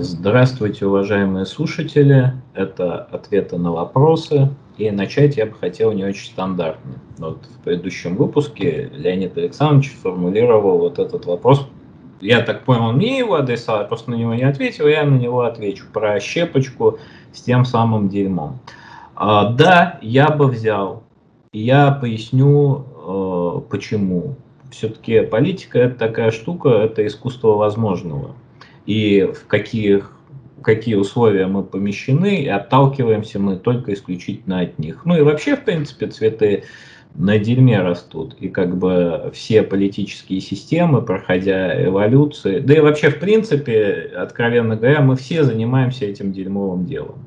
Здравствуйте, 0.00 0.86
уважаемые 0.86 1.44
слушатели. 1.44 2.32
Это 2.54 3.02
ответы 3.10 3.58
на 3.58 3.72
вопросы. 3.72 4.48
И 4.76 4.92
начать 4.92 5.36
я 5.36 5.46
бы 5.46 5.54
хотел 5.54 5.90
не 5.90 6.04
очень 6.04 6.26
стандартно. 6.26 7.00
Вот 7.18 7.44
в 7.46 7.64
предыдущем 7.64 8.14
выпуске 8.14 8.92
Леонид 8.94 9.36
Александрович 9.36 9.92
формулировал 10.00 10.78
вот 10.78 11.00
этот 11.00 11.26
вопрос. 11.26 11.66
Я 12.20 12.42
так 12.42 12.62
понял, 12.62 12.92
мне 12.92 13.18
его 13.18 13.34
адресовал, 13.34 13.88
просто 13.88 14.12
на 14.12 14.14
него 14.14 14.34
не 14.34 14.44
ответил, 14.44 14.86
я 14.86 15.04
на 15.04 15.16
него 15.16 15.40
отвечу 15.40 15.84
про 15.92 16.20
щепочку 16.20 16.98
с 17.32 17.42
тем 17.42 17.64
самым 17.64 18.08
дерьмом. 18.08 18.60
А, 19.16 19.50
да, 19.50 19.98
я 20.00 20.28
бы 20.28 20.46
взял. 20.46 21.02
Я 21.52 21.90
поясню, 21.90 22.84
э, 23.04 23.60
почему. 23.68 24.36
Все-таки 24.70 25.22
политика 25.22 25.80
это 25.80 25.98
такая 25.98 26.30
штука, 26.30 26.68
это 26.68 27.04
искусство 27.04 27.54
возможного. 27.54 28.36
И 28.88 29.30
в 29.34 29.46
каких 29.46 30.12
какие 30.62 30.94
условия 30.94 31.46
мы 31.46 31.62
помещены, 31.62 32.42
и 32.42 32.48
отталкиваемся 32.48 33.38
мы 33.38 33.56
только 33.56 33.92
исключительно 33.92 34.60
от 34.60 34.78
них. 34.78 35.02
Ну 35.04 35.16
и 35.16 35.20
вообще, 35.20 35.56
в 35.56 35.64
принципе, 35.64 36.06
цветы 36.06 36.64
на 37.14 37.38
дерьме 37.38 37.80
растут. 37.80 38.34
И 38.40 38.48
как 38.48 38.78
бы 38.78 39.30
все 39.34 39.62
политические 39.62 40.40
системы, 40.40 41.02
проходя 41.02 41.84
эволюции, 41.84 42.60
да 42.60 42.74
и 42.74 42.80
вообще, 42.80 43.10
в 43.10 43.20
принципе, 43.20 44.10
откровенно 44.16 44.74
говоря, 44.74 45.02
мы 45.02 45.16
все 45.16 45.44
занимаемся 45.44 46.06
этим 46.06 46.32
дерьмовым 46.32 46.86
делом. 46.86 47.18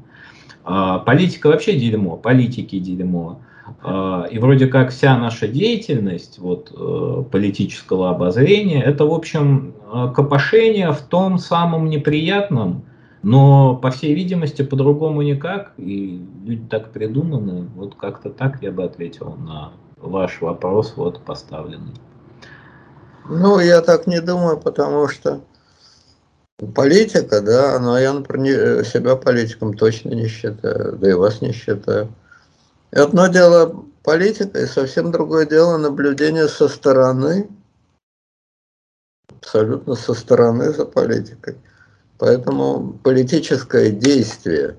А, 0.63 0.97
политика 0.97 1.47
вообще 1.47 1.77
дерьмо, 1.77 2.17
политики 2.17 2.80
дерьмо. 2.80 3.39
А, 3.81 4.25
и 4.30 4.39
вроде 4.39 4.67
как 4.67 4.89
вся 4.91 5.17
наша 5.17 5.47
деятельность 5.47 6.39
вот, 6.39 6.72
э, 6.75 7.23
политического 7.31 8.09
обозрения, 8.09 8.81
это, 8.81 9.05
в 9.05 9.14
общем, 9.14 9.73
э, 9.94 10.11
копошение 10.16 10.91
в 10.91 11.02
том 11.02 11.38
самом 11.38 11.89
неприятном, 11.89 12.86
но, 13.23 13.75
по 13.75 13.92
всей 13.92 14.14
видимости, 14.14 14.64
по-другому 14.64 15.22
никак, 15.22 15.73
и 15.77 16.22
люди 16.45 16.64
так 16.69 16.92
придуманы, 16.92 17.67
вот 17.75 17.95
как-то 17.95 18.30
так 18.30 18.61
я 18.64 18.72
бы 18.72 18.83
ответил 18.83 19.36
на 19.36 19.73
ваш 19.97 20.42
вопрос, 20.42 20.94
вот 20.95 21.22
поставленный. 21.22 21.94
Ну, 23.30 23.59
я 23.59 23.81
так 23.81 24.08
не 24.08 24.19
думаю, 24.19 24.58
потому 24.58 25.08
что 25.08 25.42
политика, 26.75 27.42
да, 27.42 27.80
но 27.80 27.97
я, 27.97 28.14
например, 28.14 28.83
себя 28.86 29.16
политиком 29.16 29.75
точно 29.75 30.09
не 30.09 30.27
считаю, 30.27 30.97
да 30.97 31.09
и 31.09 31.14
вас 31.14 31.42
не 31.42 31.52
считаю. 31.52 32.09
И 32.92 33.00
одно 33.00 33.28
дело 33.28 33.86
политика, 34.03 34.59
и 34.59 34.66
совсем 34.66 35.11
другое 35.11 35.45
дело 35.45 35.78
наблюдение 35.78 36.47
со 36.47 36.67
стороны, 36.67 37.50
абсолютно 39.30 39.95
со 39.95 40.14
стороны 40.14 40.72
за 40.72 40.86
политикой. 40.86 41.58
Поэтому 42.17 43.00
политическое 43.03 43.92
действие 43.92 44.78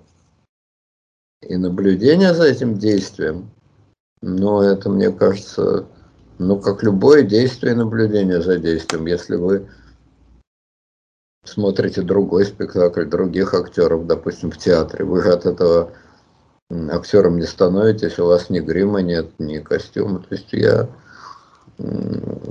и 1.42 1.56
наблюдение 1.56 2.34
за 2.34 2.44
этим 2.44 2.78
действием, 2.78 3.50
ну, 4.20 4.60
это, 4.60 4.88
мне 4.88 5.10
кажется, 5.10 5.86
ну, 6.38 6.60
как 6.60 6.82
любое 6.82 7.22
действие 7.22 7.72
и 7.72 7.76
наблюдение 7.76 8.40
за 8.40 8.58
действием. 8.58 9.06
Если 9.06 9.34
вы 9.34 9.68
смотрите 11.44 12.02
другой 12.02 12.44
спектакль, 12.44 13.04
других 13.04 13.54
актеров, 13.54 14.06
допустим, 14.06 14.52
в 14.52 14.58
театре, 14.58 15.04
вы 15.04 15.22
же 15.22 15.32
от 15.32 15.46
этого 15.46 15.92
актером 16.90 17.38
не 17.38 17.46
становитесь, 17.46 18.18
у 18.18 18.26
вас 18.26 18.50
ни 18.50 18.60
грима 18.60 19.02
нет, 19.02 19.30
ни 19.38 19.58
костюма. 19.58 20.20
То 20.20 20.34
есть 20.34 20.52
я, 20.52 20.88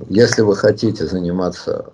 если 0.10 0.42
вы 0.42 0.56
хотите 0.56 1.06
заниматься 1.06 1.92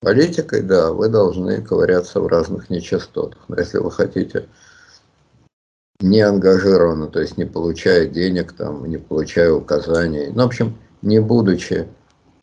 политикой, 0.00 0.62
да, 0.62 0.92
вы 0.92 1.08
должны 1.08 1.62
ковыряться 1.62 2.20
в 2.20 2.26
разных 2.26 2.70
нечастотах. 2.70 3.38
Но 3.48 3.58
если 3.58 3.78
вы 3.78 3.90
хотите 3.90 4.48
не 6.00 6.20
ангажированно, 6.20 7.06
то 7.06 7.20
есть 7.20 7.38
не 7.38 7.44
получая 7.44 8.06
денег, 8.06 8.52
там, 8.52 8.84
не 8.86 8.98
получая 8.98 9.52
указаний, 9.52 10.32
ну, 10.34 10.42
в 10.42 10.46
общем, 10.46 10.76
не 11.00 11.20
будучи 11.20 11.86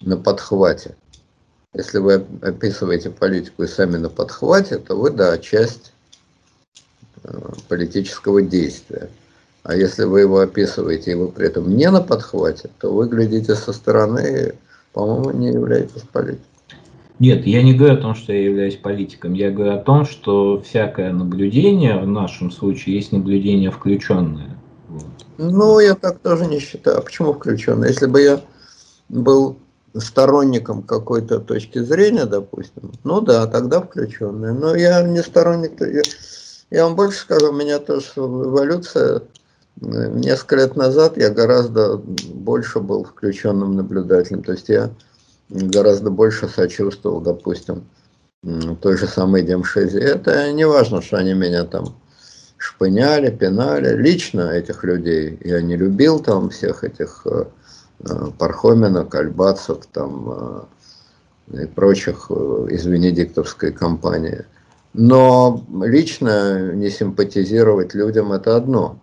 на 0.02 0.16
подхвате. 0.16 0.96
Если 1.74 2.00
вы 2.00 2.26
описываете 2.42 3.10
политику 3.10 3.64
и 3.64 3.68
сами 3.68 3.98
на 3.98 4.10
подхвате, 4.10 4.78
то 4.78 4.96
вы, 4.96 5.12
да, 5.12 5.38
часть 5.38 5.94
политического 7.68 8.42
действия. 8.42 9.10
А 9.64 9.76
если 9.76 10.06
вы 10.06 10.22
его 10.22 10.40
описываете, 10.40 11.12
и 11.12 11.16
вы 11.16 11.28
при 11.30 11.48
этом 11.48 11.76
не 11.76 11.90
на 11.90 12.02
подхвате, 12.02 12.70
то 12.80 12.94
вы 12.94 13.08
глядите 13.08 13.56
со 13.56 13.74
стороны, 13.74 14.56
по-моему, 14.94 15.32
не 15.32 15.48
являетесь 15.50 16.04
политиком. 16.12 16.46
Нет, 17.20 17.46
я 17.46 17.62
не 17.62 17.74
говорю 17.74 17.96
о 17.96 17.98
том, 17.98 18.16
что 18.16 18.32
я 18.32 18.46
являюсь 18.46 18.78
политиком. 18.78 19.34
Я 19.34 19.52
говорю 19.52 19.74
о 19.74 19.84
том, 19.84 20.06
что 20.06 20.62
всякое 20.62 21.12
наблюдение 21.12 22.00
в 22.00 22.08
нашем 22.08 22.50
случае 22.50 22.96
есть 22.96 23.12
наблюдение 23.12 23.72
включенное. 23.72 24.58
Вот. 24.88 25.06
Ну, 25.38 25.80
я 25.80 25.96
так 25.96 26.20
тоже 26.20 26.48
не 26.48 26.60
считаю. 26.60 26.98
А 26.98 27.02
почему 27.02 27.34
включенное? 27.34 27.90
Если 27.90 28.06
бы 28.06 28.22
я 28.22 28.42
был 29.10 29.58
сторонником 29.98 30.82
какой-то 30.82 31.40
точки 31.40 31.80
зрения, 31.80 32.26
допустим, 32.26 32.94
ну 33.04 33.20
да, 33.20 33.48
тогда 33.48 33.82
включенное. 33.82 34.54
Но 34.54 34.76
я 34.76 35.02
не 35.02 35.22
сторонник. 35.22 35.82
Я, 35.82 36.02
я 36.70 36.86
вам 36.86 36.96
больше 36.96 37.20
скажу, 37.20 37.50
у 37.50 37.56
меня 37.56 37.80
тоже 37.80 38.06
эволюция. 38.16 39.24
Несколько 39.82 40.58
лет 40.58 40.76
назад 40.76 41.18
я 41.18 41.30
гораздо 41.30 41.98
больше 41.98 42.80
был 42.80 43.04
включенным 43.06 43.76
наблюдателем. 43.76 44.44
То 44.44 44.52
есть 44.52 44.70
я 44.70 44.92
гораздо 45.50 46.12
больше 46.12 46.48
сочувствовал, 46.48 47.22
допустим, 47.22 47.86
той 48.82 48.98
же 48.98 49.08
самой 49.08 49.44
Демшизе. 49.44 50.00
Это 50.00 50.52
не 50.52 50.66
важно, 50.66 51.02
что 51.02 51.18
они 51.18 51.34
меня 51.34 51.66
там 51.66 51.96
шпыняли, 52.58 53.32
пинали. 53.32 53.96
Лично 53.96 54.52
этих 54.52 54.84
людей 54.84 55.40
я 55.44 55.62
не 55.62 55.76
любил, 55.76 56.20
там 56.20 56.50
всех 56.50 56.84
этих 56.84 57.22
э, 57.26 57.46
э, 58.02 58.28
Пархомина, 58.38 59.06
Кальбацев 59.06 59.86
там 59.92 60.68
э, 61.52 61.64
и 61.64 61.66
прочих 61.66 62.30
из 62.30 62.86
Венедиктовской 62.86 63.72
компании. 63.72 64.46
Но 65.02 65.64
лично 65.82 66.74
не 66.74 66.90
симпатизировать 66.90 67.94
людям 67.94 68.34
это 68.34 68.58
одно. 68.58 69.00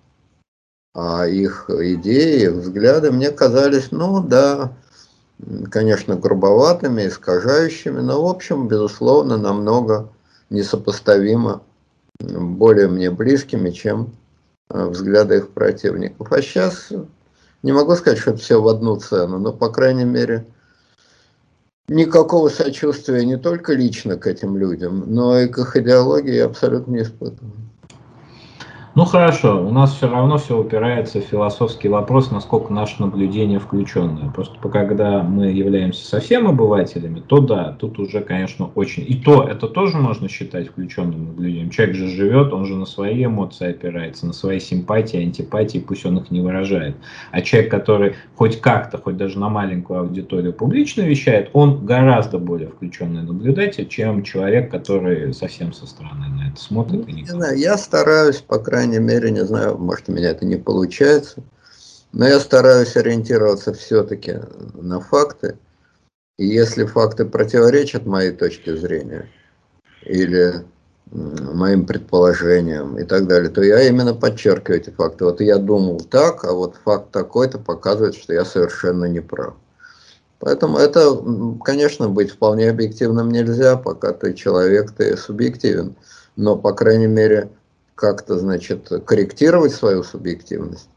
А 0.94 1.26
их 1.26 1.70
идеи, 1.70 2.42
их 2.42 2.52
взгляды 2.52 3.10
мне 3.10 3.30
казались, 3.30 3.92
ну 3.92 4.22
да, 4.22 4.74
конечно, 5.70 6.14
грубоватыми, 6.14 7.06
искажающими, 7.06 8.00
но, 8.00 8.22
в 8.22 8.28
общем, 8.28 8.68
безусловно, 8.68 9.38
намного 9.38 10.10
несопоставимо 10.50 11.62
более 12.20 12.88
мне 12.88 13.10
близкими, 13.10 13.70
чем 13.70 14.12
э, 14.68 14.84
взгляды 14.88 15.38
их 15.38 15.48
противников. 15.48 16.30
А 16.30 16.42
сейчас 16.42 16.92
не 17.62 17.72
могу 17.72 17.96
сказать, 17.96 18.18
что 18.18 18.36
все 18.36 18.60
в 18.60 18.68
одну 18.68 18.96
цену, 18.96 19.38
но, 19.38 19.50
по 19.50 19.70
крайней 19.70 20.04
мере, 20.04 20.44
никакого 21.88 22.48
сочувствия 22.48 23.24
не 23.24 23.36
только 23.36 23.74
лично 23.74 24.16
к 24.16 24.26
этим 24.26 24.56
людям, 24.56 25.04
но 25.06 25.38
и 25.38 25.48
к 25.48 25.58
их 25.58 25.76
идеологии 25.76 26.34
я 26.34 26.46
абсолютно 26.46 26.92
не 26.92 27.02
испытываю. 27.02 27.52
Ну 28.96 29.04
хорошо, 29.04 29.62
у 29.62 29.70
нас 29.72 29.94
все 29.94 30.08
равно 30.08 30.38
все 30.38 30.58
упирается 30.58 31.20
в 31.20 31.24
философский 31.24 31.88
вопрос, 31.88 32.30
насколько 32.30 32.72
наше 32.72 33.02
наблюдение 33.02 33.58
включенное. 33.58 34.30
Просто 34.30 34.56
когда 34.70 35.22
мы 35.22 35.48
являемся 35.48 36.06
совсем 36.06 36.48
обывателями, 36.48 37.20
то 37.20 37.40
да, 37.40 37.76
тут 37.78 37.98
уже, 37.98 38.22
конечно, 38.22 38.70
очень... 38.74 39.04
И 39.06 39.14
то, 39.16 39.46
это 39.46 39.68
тоже 39.68 39.98
можно 39.98 40.30
считать 40.30 40.68
включенным 40.68 41.26
наблюдением. 41.26 41.68
Человек 41.68 41.94
же 41.94 42.08
живет, 42.08 42.54
он 42.54 42.64
же 42.64 42.74
на 42.74 42.86
свои 42.86 43.26
эмоции 43.26 43.68
опирается, 43.68 44.24
на 44.24 44.32
свои 44.32 44.60
симпатии, 44.60 45.22
антипатии, 45.22 45.76
пусть 45.76 46.06
он 46.06 46.16
их 46.16 46.30
не 46.30 46.40
выражает. 46.40 46.96
А 47.32 47.42
человек, 47.42 47.70
который 47.70 48.14
хоть 48.34 48.62
как-то, 48.62 48.96
хоть 48.96 49.18
даже 49.18 49.38
на 49.38 49.50
маленькую 49.50 50.00
аудиторию 50.00 50.54
публично 50.54 51.02
вещает, 51.02 51.50
он 51.52 51.84
гораздо 51.84 52.38
более 52.38 52.68
включенный 52.68 53.24
наблюдатель, 53.24 53.86
чем 53.88 54.22
человек, 54.22 54.70
который 54.70 55.34
совсем 55.34 55.74
со 55.74 55.86
стороны 55.86 56.28
на 56.28 56.48
это 56.48 56.58
смотрит. 56.58 57.06
И 57.06 57.12
не 57.12 57.26
знаю, 57.26 57.58
я 57.58 57.76
стараюсь, 57.76 58.38
по 58.38 58.58
крайней 58.58 58.85
крайней 58.86 59.04
мере, 59.04 59.30
не 59.32 59.44
знаю, 59.44 59.78
может 59.78 60.08
у 60.08 60.12
меня 60.12 60.30
это 60.30 60.44
не 60.44 60.56
получается, 60.56 61.42
но 62.12 62.26
я 62.26 62.38
стараюсь 62.38 62.96
ориентироваться 62.96 63.72
все-таки 63.72 64.38
на 64.74 65.00
факты. 65.00 65.56
И 66.38 66.46
если 66.46 66.84
факты 66.84 67.24
противоречат 67.24 68.06
моей 68.06 68.30
точке 68.30 68.76
зрения 68.76 69.28
или 70.02 70.64
моим 71.10 71.84
предположениям 71.86 72.96
и 72.98 73.04
так 73.04 73.26
далее, 73.26 73.50
то 73.50 73.62
я 73.62 73.82
именно 73.88 74.14
подчеркиваю 74.14 74.80
эти 74.80 74.90
факты. 74.90 75.24
Вот 75.24 75.40
я 75.40 75.58
думал 75.58 76.00
так, 76.00 76.44
а 76.44 76.52
вот 76.52 76.76
факт 76.84 77.10
такой-то 77.10 77.58
показывает, 77.58 78.14
что 78.14 78.32
я 78.32 78.44
совершенно 78.44 79.06
не 79.06 79.20
прав. 79.20 79.54
Поэтому 80.38 80.78
это, 80.78 81.18
конечно, 81.64 82.08
быть 82.08 82.30
вполне 82.30 82.70
объективным 82.70 83.30
нельзя, 83.30 83.76
пока 83.76 84.12
ты 84.12 84.34
человек, 84.34 84.92
ты 84.92 85.16
субъективен. 85.16 85.96
Но, 86.36 86.56
по 86.56 86.72
крайней 86.72 87.06
мере, 87.06 87.50
как-то, 87.96 88.38
значит, 88.38 88.88
корректировать 89.04 89.74
свою 89.74 90.04
субъективность, 90.04 90.88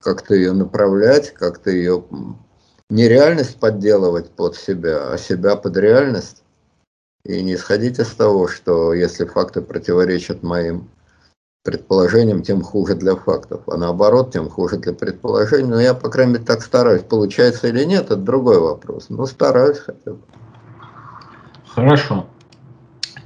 как-то 0.00 0.34
ее 0.34 0.52
направлять, 0.52 1.34
как-то 1.34 1.70
ее 1.70 2.04
не 2.88 3.08
реальность 3.08 3.58
подделывать 3.58 4.30
под 4.30 4.54
себя, 4.54 5.10
а 5.10 5.18
себя 5.18 5.56
под 5.56 5.76
реальность. 5.76 6.42
И 7.24 7.42
не 7.42 7.54
исходить 7.54 7.98
из 7.98 8.10
того, 8.10 8.46
что 8.46 8.92
если 8.92 9.24
факты 9.24 9.60
противоречат 9.60 10.44
моим 10.44 10.88
предположениям, 11.64 12.42
тем 12.42 12.62
хуже 12.62 12.94
для 12.94 13.16
фактов. 13.16 13.62
А 13.66 13.76
наоборот, 13.76 14.32
тем 14.32 14.48
хуже 14.48 14.76
для 14.76 14.92
предположений. 14.92 15.68
Но 15.68 15.80
я, 15.80 15.94
по 15.94 16.08
крайней 16.08 16.34
мере, 16.34 16.44
так 16.44 16.62
стараюсь. 16.62 17.02
Получается 17.02 17.66
или 17.66 17.82
нет, 17.82 18.04
это 18.04 18.16
другой 18.16 18.60
вопрос. 18.60 19.06
Но 19.08 19.26
стараюсь 19.26 19.78
хотя 19.78 20.12
бы. 20.12 20.20
Хорошо. 21.66 22.26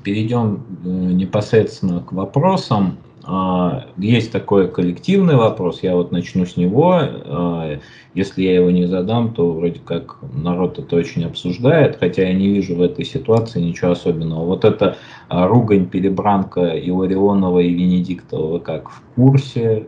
Перейдем 0.02 0.64
э, 0.85 0.88
непосредственно 0.88 2.00
к 2.00 2.12
вопросам. 2.12 2.99
А, 3.23 3.87
есть 3.97 4.32
такой 4.32 4.69
коллективный 4.69 5.37
вопрос, 5.37 5.82
я 5.82 5.94
вот 5.94 6.11
начну 6.11 6.47
с 6.47 6.56
него. 6.56 6.99
А, 7.00 7.79
если 8.14 8.43
я 8.43 8.56
его 8.56 8.70
не 8.70 8.87
задам, 8.87 9.32
то 9.32 9.52
вроде 9.52 9.79
как 9.79 10.17
народ 10.35 10.79
это 10.79 10.97
очень 10.97 11.25
обсуждает, 11.25 11.97
хотя 12.00 12.23
я 12.23 12.35
не 12.35 12.49
вижу 12.49 12.75
в 12.75 12.82
этой 12.82 13.05
ситуации 13.05 13.61
ничего 13.61 13.93
особенного. 13.93 14.47
Вот 14.47 14.64
это 14.64 14.97
а, 15.29 15.47
ругань, 15.47 15.87
перебранка 15.87 16.76
Иларионова 16.76 17.61
и 17.61 17.73
Венедиктова, 17.73 18.52
вы 18.52 18.61
как 18.61 18.91
в 18.91 19.02
курсе? 19.14 19.87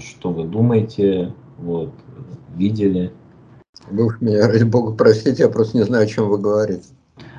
Что 0.00 0.30
вы 0.30 0.44
думаете? 0.44 1.32
Вот, 1.58 1.90
видели? 2.56 3.10
Вы 3.90 4.08
меня, 4.20 4.46
ради 4.48 4.64
бога, 4.64 4.92
простите, 4.92 5.44
я 5.44 5.48
просто 5.48 5.78
не 5.78 5.84
знаю, 5.84 6.04
о 6.04 6.06
чем 6.06 6.28
вы 6.28 6.38
говорите. 6.38 6.84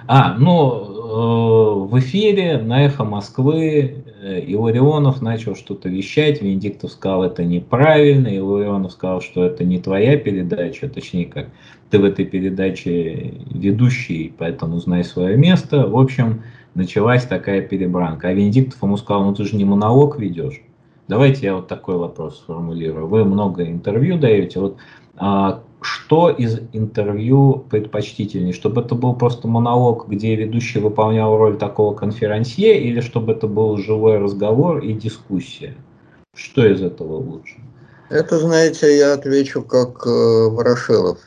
А, 0.08 0.36
ну, 0.38 0.93
в 1.14 2.00
эфире 2.00 2.58
на 2.58 2.86
«Эхо 2.86 3.04
Москвы» 3.04 4.04
э, 4.22 4.40
Иларионов 4.42 5.22
начал 5.22 5.56
что-то 5.56 5.90
вещать, 5.90 6.42
Венедиктов 6.42 6.92
сказал, 6.92 7.24
это 7.24 7.44
неправильно, 7.44 8.28
Иларионов 8.28 8.94
сказал, 8.94 9.22
что 9.22 9.46
это 9.46 9.64
не 9.64 9.80
твоя 9.80 10.18
передача, 10.18 10.90
точнее, 10.90 11.26
как 11.26 11.50
ты 11.90 12.00
в 12.00 12.04
этой 12.06 12.26
передаче 12.26 13.36
ведущий, 13.52 14.34
поэтому 14.38 14.80
знай 14.80 15.04
свое 15.04 15.38
место. 15.38 15.88
В 15.88 15.98
общем, 15.98 16.44
началась 16.74 17.26
такая 17.26 17.62
перебранка. 17.62 18.30
А 18.30 18.34
Венедиктов 18.34 18.82
ему 18.82 18.98
сказал, 18.98 19.26
ну 19.26 19.36
ты 19.36 19.46
же 19.46 19.56
не 19.56 19.66
монолог 19.66 20.20
ведешь. 20.20 20.62
Давайте 21.08 21.46
я 21.46 21.56
вот 21.56 21.68
такой 21.68 21.98
вопрос 21.98 22.40
сформулирую. 22.40 23.08
Вы 23.08 23.26
много 23.26 23.64
интервью 23.64 24.18
даете. 24.18 24.60
Вот 24.60 24.78
а, 25.18 25.62
что 25.84 26.30
из 26.30 26.60
интервью 26.74 27.66
предпочтительнее? 27.70 28.54
Чтобы 28.54 28.82
это 28.82 28.96
был 28.96 29.16
просто 29.16 29.48
монолог, 29.48 30.08
где 30.08 30.36
ведущий 30.36 30.80
выполнял 30.80 31.38
роль 31.38 31.58
такого 31.58 31.94
конферансье, 31.96 32.82
или 32.82 33.02
чтобы 33.02 33.34
это 33.34 33.48
был 33.48 33.78
живой 33.78 34.18
разговор 34.18 34.80
и 34.80 34.94
дискуссия? 34.94 35.76
Что 36.36 36.66
из 36.66 36.82
этого 36.82 37.18
лучше? 37.18 37.56
Это, 38.10 38.40
знаете, 38.40 38.98
я 38.98 39.14
отвечу 39.14 39.64
как 39.64 40.06
э, 40.06 40.10
Ворошилов, 40.50 41.20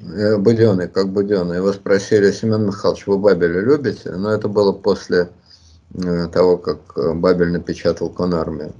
э, 0.00 0.36
Буденный, 0.36 0.88
как 0.88 1.10
Буденный. 1.12 1.56
Его 1.56 1.72
спросили, 1.72 2.30
Семен 2.30 2.66
Михайлович, 2.66 3.06
вы 3.06 3.18
Бабеля 3.18 3.60
любите? 3.60 4.10
Но 4.10 4.30
это 4.30 4.48
было 4.48 4.72
после 4.72 5.30
э, 5.94 6.28
того, 6.28 6.56
как 6.56 6.78
э, 6.96 7.14
Бабель 7.14 7.50
напечатал 7.50 8.08
Конармию. 8.10 8.72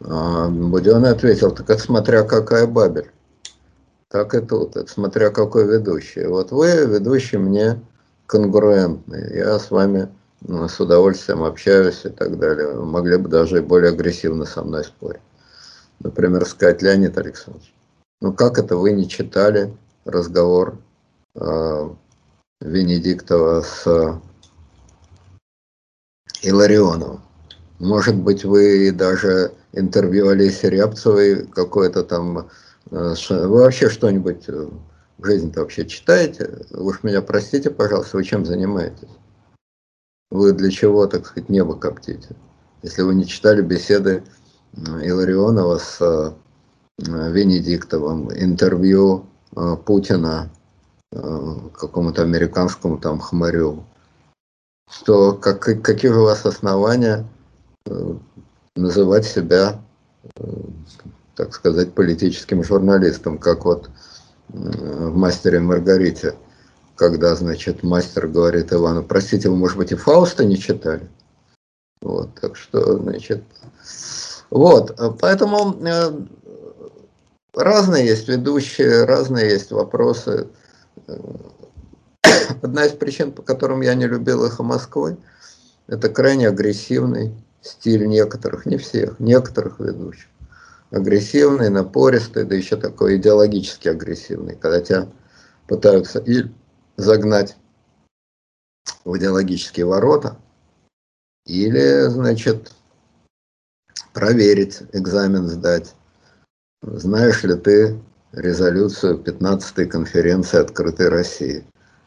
А 0.00 0.48
Буденный 0.48 1.10
ответил, 1.10 1.50
так 1.50 1.68
это 1.70 1.80
смотря 1.80 2.22
какая 2.22 2.66
Бабель 2.66 3.10
так 4.08 4.34
и 4.34 4.40
тут, 4.40 4.76
это 4.76 4.90
смотря 4.90 5.30
какой 5.30 5.66
ведущий. 5.66 6.26
Вот 6.26 6.50
вы, 6.50 6.86
ведущий, 6.86 7.36
мне 7.36 7.80
конгруентный, 8.26 9.36
я 9.36 9.58
с 9.58 9.70
вами 9.70 10.08
ну, 10.40 10.68
с 10.68 10.80
удовольствием 10.80 11.42
общаюсь 11.42 12.04
и 12.04 12.08
так 12.08 12.38
далее. 12.38 12.68
Вы 12.68 12.84
могли 12.84 13.16
бы 13.16 13.28
даже 13.28 13.58
и 13.58 13.62
более 13.62 13.90
агрессивно 13.90 14.44
со 14.44 14.62
мной 14.62 14.84
спорить. 14.84 15.20
Например, 16.00 16.46
сказать, 16.46 16.80
Леонид 16.80 17.18
Александрович, 17.18 17.74
ну 18.20 18.32
как 18.32 18.58
это 18.58 18.76
вы 18.76 18.92
не 18.92 19.08
читали 19.08 19.76
разговор 20.04 20.78
э, 21.34 21.90
Венедиктова 22.60 23.62
с 23.62 24.20
Иларионовым? 26.42 27.20
Может 27.78 28.16
быть, 28.16 28.44
вы 28.44 28.90
даже 28.92 29.52
интервью 29.72 30.28
Олеси 30.28 30.66
Рябцевой 30.66 31.46
какое-то 31.46 32.04
там 32.04 32.38
Э, 32.38 32.67
вы 32.90 33.48
вообще 33.48 33.90
что-нибудь 33.90 34.48
э, 34.48 34.68
в 35.18 35.24
жизни-то 35.24 35.60
вообще 35.60 35.86
читаете? 35.86 36.64
Уж 36.70 37.02
меня 37.02 37.22
простите, 37.22 37.70
пожалуйста, 37.70 38.16
вы 38.16 38.24
чем 38.24 38.46
занимаетесь? 38.46 39.08
Вы 40.30 40.52
для 40.52 40.70
чего, 40.70 41.06
так 41.06 41.26
сказать, 41.26 41.48
небо 41.48 41.74
коптите? 41.74 42.36
Если 42.82 43.02
вы 43.02 43.14
не 43.14 43.26
читали 43.26 43.62
беседы 43.62 44.22
Иларионова 44.74 45.78
с 45.78 45.98
э, 46.00 46.32
Венедиктовым, 46.98 48.32
интервью 48.32 49.26
Путина 49.86 50.50
какому-то 51.12 52.22
американскому 52.22 52.98
там 52.98 53.20
хмарю, 53.20 53.84
то 55.06 55.32
как, 55.32 55.60
какие 55.60 56.10
же 56.10 56.20
у 56.20 56.24
вас 56.24 56.44
основания 56.44 57.24
называть 58.74 59.26
себя 59.26 59.80
так 61.38 61.54
сказать, 61.54 61.94
политическим 61.94 62.64
журналистом, 62.64 63.38
как 63.38 63.64
вот 63.64 63.88
в 64.48 65.16
«Мастере 65.16 65.60
Маргарите», 65.60 66.34
когда, 66.96 67.36
значит, 67.36 67.84
мастер 67.84 68.26
говорит 68.26 68.72
Ивану, 68.72 69.04
простите, 69.04 69.48
вы, 69.48 69.54
может 69.54 69.76
быть, 69.76 69.92
и 69.92 69.94
Фауста 69.94 70.44
не 70.44 70.58
читали? 70.58 71.08
Вот, 72.02 72.34
так 72.40 72.56
что, 72.56 72.98
значит, 72.98 73.44
вот, 74.50 74.98
поэтому 75.20 75.76
э, 75.80 76.10
разные 77.54 78.06
есть 78.06 78.26
ведущие, 78.26 79.04
разные 79.04 79.50
есть 79.50 79.70
вопросы. 79.70 80.48
Одна 82.62 82.86
из 82.86 82.92
причин, 82.92 83.30
по 83.30 83.42
которым 83.42 83.82
я 83.82 83.94
не 83.94 84.06
любил 84.08 84.44
«Эхо 84.44 84.64
Москвы», 84.64 85.18
это 85.86 86.08
крайне 86.08 86.48
агрессивный 86.48 87.32
стиль 87.62 88.08
некоторых, 88.08 88.66
не 88.66 88.76
всех, 88.76 89.20
некоторых 89.20 89.78
ведущих 89.78 90.26
агрессивный, 90.90 91.70
напористый, 91.70 92.44
да 92.44 92.54
еще 92.54 92.76
такой 92.76 93.16
идеологически 93.16 93.88
агрессивный, 93.88 94.56
когда 94.56 94.80
тебя 94.80 95.08
пытаются 95.66 96.18
и 96.18 96.44
загнать 96.96 97.56
в 99.04 99.16
идеологические 99.16 99.86
ворота, 99.86 100.36
или, 101.46 102.08
значит, 102.08 102.72
проверить, 104.12 104.82
экзамен 104.92 105.48
сдать. 105.48 105.94
Знаешь 106.82 107.42
ли 107.42 107.54
ты 107.54 108.00
резолюцию 108.32 109.22
15-й 109.22 109.86
конференции 109.86 110.58
«Открытой 110.58 111.08
России»? 111.08 111.64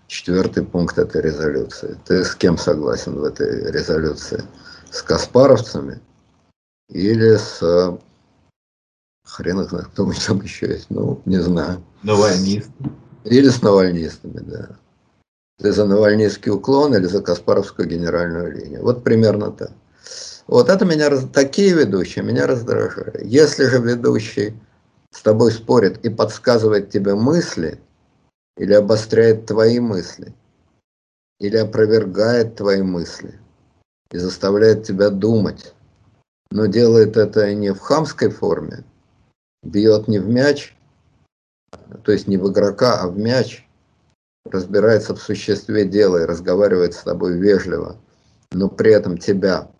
Четвертый 0.07 0.65
пункт 0.65 0.97
этой 0.97 1.21
резолюции. 1.21 1.97
Ты 2.05 2.25
с 2.25 2.35
кем 2.35 2.57
согласен 2.57 3.15
в 3.15 3.23
этой 3.23 3.71
резолюции? 3.71 4.43
С 4.91 5.01
Каспаровцами 5.01 6.01
или 6.89 7.37
с 7.37 7.97
Хрен 9.31 9.61
их 9.61 9.69
знает, 9.69 9.87
кто 9.87 10.05
мы 10.05 10.13
там 10.13 10.41
еще 10.41 10.67
есть. 10.67 10.87
Ну, 10.89 11.21
не 11.25 11.37
знаю. 11.37 11.81
Навальнисты. 12.03 12.71
Или 13.23 13.47
с 13.47 13.61
навальнистами, 13.61 14.39
да. 14.39 14.69
Ты 15.57 15.71
за 15.71 15.85
навальнистский 15.85 16.51
уклон 16.51 16.93
или 16.95 17.05
за 17.05 17.21
Каспаровскую 17.21 17.87
генеральную 17.87 18.51
линию. 18.51 18.83
Вот 18.83 19.03
примерно 19.03 19.51
так. 19.51 19.71
Вот 20.47 20.69
это 20.69 20.83
меня, 20.83 21.09
такие 21.27 21.73
ведущие 21.73 22.25
меня 22.25 22.45
раздражают. 22.45 23.21
Если 23.23 23.65
же 23.65 23.79
ведущий 23.79 24.53
с 25.11 25.21
тобой 25.21 25.53
спорит 25.53 26.03
и 26.03 26.09
подсказывает 26.09 26.89
тебе 26.89 27.15
мысли, 27.15 27.79
или 28.57 28.73
обостряет 28.73 29.45
твои 29.45 29.79
мысли, 29.79 30.33
или 31.39 31.55
опровергает 31.55 32.55
твои 32.55 32.81
мысли, 32.81 33.39
и 34.11 34.17
заставляет 34.17 34.83
тебя 34.83 35.09
думать, 35.09 35.73
но 36.49 36.65
делает 36.65 37.15
это 37.15 37.53
не 37.53 37.73
в 37.73 37.79
хамской 37.79 38.29
форме, 38.29 38.83
бьет 39.63 40.07
не 40.07 40.19
в 40.19 40.27
мяч, 40.27 40.75
то 42.03 42.11
есть 42.11 42.27
не 42.27 42.37
в 42.37 42.51
игрока, 42.51 43.01
а 43.01 43.07
в 43.07 43.17
мяч, 43.17 43.67
разбирается 44.45 45.15
в 45.15 45.21
существе 45.21 45.85
дела 45.85 46.23
и 46.23 46.25
разговаривает 46.25 46.93
с 46.93 47.03
тобой 47.03 47.37
вежливо, 47.37 47.97
но 48.51 48.69
при 48.69 48.91
этом 48.91 49.17
тебя 49.17 49.71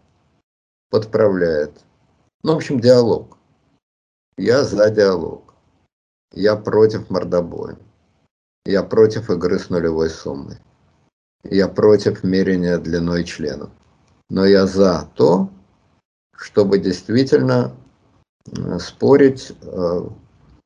подправляет. 0.89 1.81
Ну, 2.43 2.53
в 2.53 2.57
общем, 2.57 2.79
диалог. 2.79 3.37
Я 4.37 4.63
за 4.63 4.89
диалог. 4.89 5.53
Я 6.33 6.55
против 6.55 7.09
мордобоя. 7.09 7.77
Я 8.65 8.83
против 8.83 9.29
игры 9.29 9.59
с 9.59 9.69
нулевой 9.69 10.09
суммой. 10.09 10.57
Я 11.43 11.67
против 11.67 12.23
мерения 12.23 12.77
длиной 12.77 13.23
членов. 13.23 13.71
Но 14.29 14.45
я 14.45 14.65
за 14.67 15.09
то, 15.15 15.49
чтобы 16.35 16.79
действительно 16.79 17.75
спорить, 18.79 19.51
э, 19.61 20.01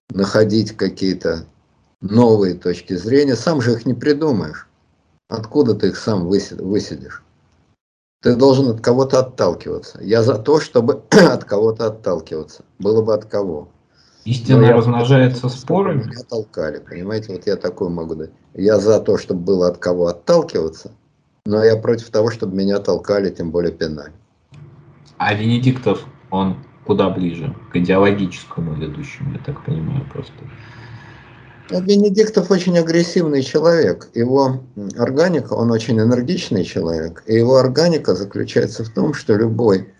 находить 0.09 0.71
какие-то 0.77 1.45
новые 2.01 2.55
точки 2.55 2.93
зрения. 2.93 3.35
Сам 3.35 3.61
же 3.61 3.73
их 3.73 3.85
не 3.85 3.93
придумаешь. 3.93 4.67
Откуда 5.27 5.73
ты 5.73 5.87
их 5.87 5.97
сам 5.97 6.27
высидишь? 6.27 7.23
Ты 8.21 8.35
должен 8.35 8.69
от 8.69 8.81
кого-то 8.81 9.19
отталкиваться. 9.19 9.99
Я 10.01 10.23
за 10.23 10.37
то, 10.37 10.59
чтобы 10.59 11.03
от 11.11 11.43
кого-то 11.43 11.87
отталкиваться. 11.87 12.63
Было 12.79 13.01
бы 13.01 13.13
от 13.13 13.25
кого. 13.25 13.69
Истина 14.23 14.73
размножается 14.73 15.49
спорами? 15.49 16.03
Меня 16.03 16.23
толкали, 16.27 16.79
понимаете? 16.79 17.33
Вот 17.33 17.45
я 17.45 17.55
такой 17.55 17.89
могу 17.89 18.15
дать. 18.15 18.31
Я 18.55 18.79
за 18.79 18.99
то, 18.99 19.19
чтобы 19.19 19.41
было 19.41 19.67
от 19.67 19.77
кого 19.77 20.07
отталкиваться, 20.07 20.91
Но 21.45 21.63
я 21.63 21.77
против 21.77 22.09
того, 22.09 22.31
чтобы 22.31 22.55
меня 22.55 22.79
толкали, 22.79 23.29
тем 23.29 23.51
более 23.51 23.71
пинали. 23.71 24.13
А 25.17 25.33
Венедиктов, 25.35 26.03
он 26.31 26.57
куда 26.85 27.09
ближе? 27.09 27.55
К 27.71 27.77
идеологическому 27.77 28.73
ведущему, 28.73 29.33
я 29.33 29.39
так 29.39 29.63
понимаю, 29.65 30.05
просто. 30.11 30.33
Венедиктов 31.69 32.51
очень 32.51 32.77
агрессивный 32.77 33.41
человек. 33.41 34.09
Его 34.13 34.63
органика, 34.97 35.53
он 35.53 35.71
очень 35.71 35.99
энергичный 35.99 36.63
человек. 36.63 37.23
И 37.25 37.33
его 37.33 37.57
органика 37.57 38.13
заключается 38.13 38.83
в 38.83 38.89
том, 38.89 39.13
что 39.15 39.35
любой 39.35 39.91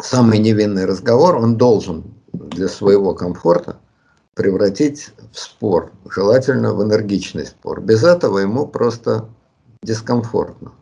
самый 0.00 0.38
невинный 0.38 0.86
разговор 0.86 1.36
он 1.36 1.56
должен 1.56 2.04
для 2.32 2.68
своего 2.68 3.14
комфорта 3.14 3.76
превратить 4.34 5.10
в 5.30 5.38
спор, 5.38 5.92
желательно 6.08 6.72
в 6.72 6.82
энергичный 6.82 7.46
спор. 7.46 7.82
Без 7.82 8.02
этого 8.02 8.38
ему 8.38 8.66
просто 8.66 9.28
дискомфортно. 9.82 10.72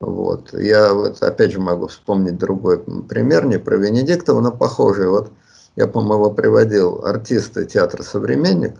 Вот. 0.00 0.52
Я 0.52 0.92
вот 0.92 1.22
опять 1.22 1.52
же 1.52 1.60
могу 1.60 1.86
вспомнить 1.86 2.36
другой 2.36 2.82
пример, 3.08 3.46
не 3.46 3.58
про 3.58 3.76
Венедиктова, 3.76 4.40
но 4.40 4.52
похожий. 4.52 5.08
Вот 5.08 5.32
я, 5.76 5.86
по-моему, 5.86 6.32
приводил 6.32 7.04
артисты 7.04 7.64
театра 7.66 8.02
«Современник», 8.02 8.76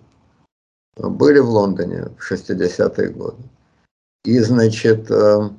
были 0.96 1.38
в 1.38 1.48
Лондоне 1.48 2.08
в 2.18 2.32
60-е 2.32 3.08
годы. 3.10 3.42
И, 4.24 4.38
значит, 4.40 5.10
э, 5.10 5.50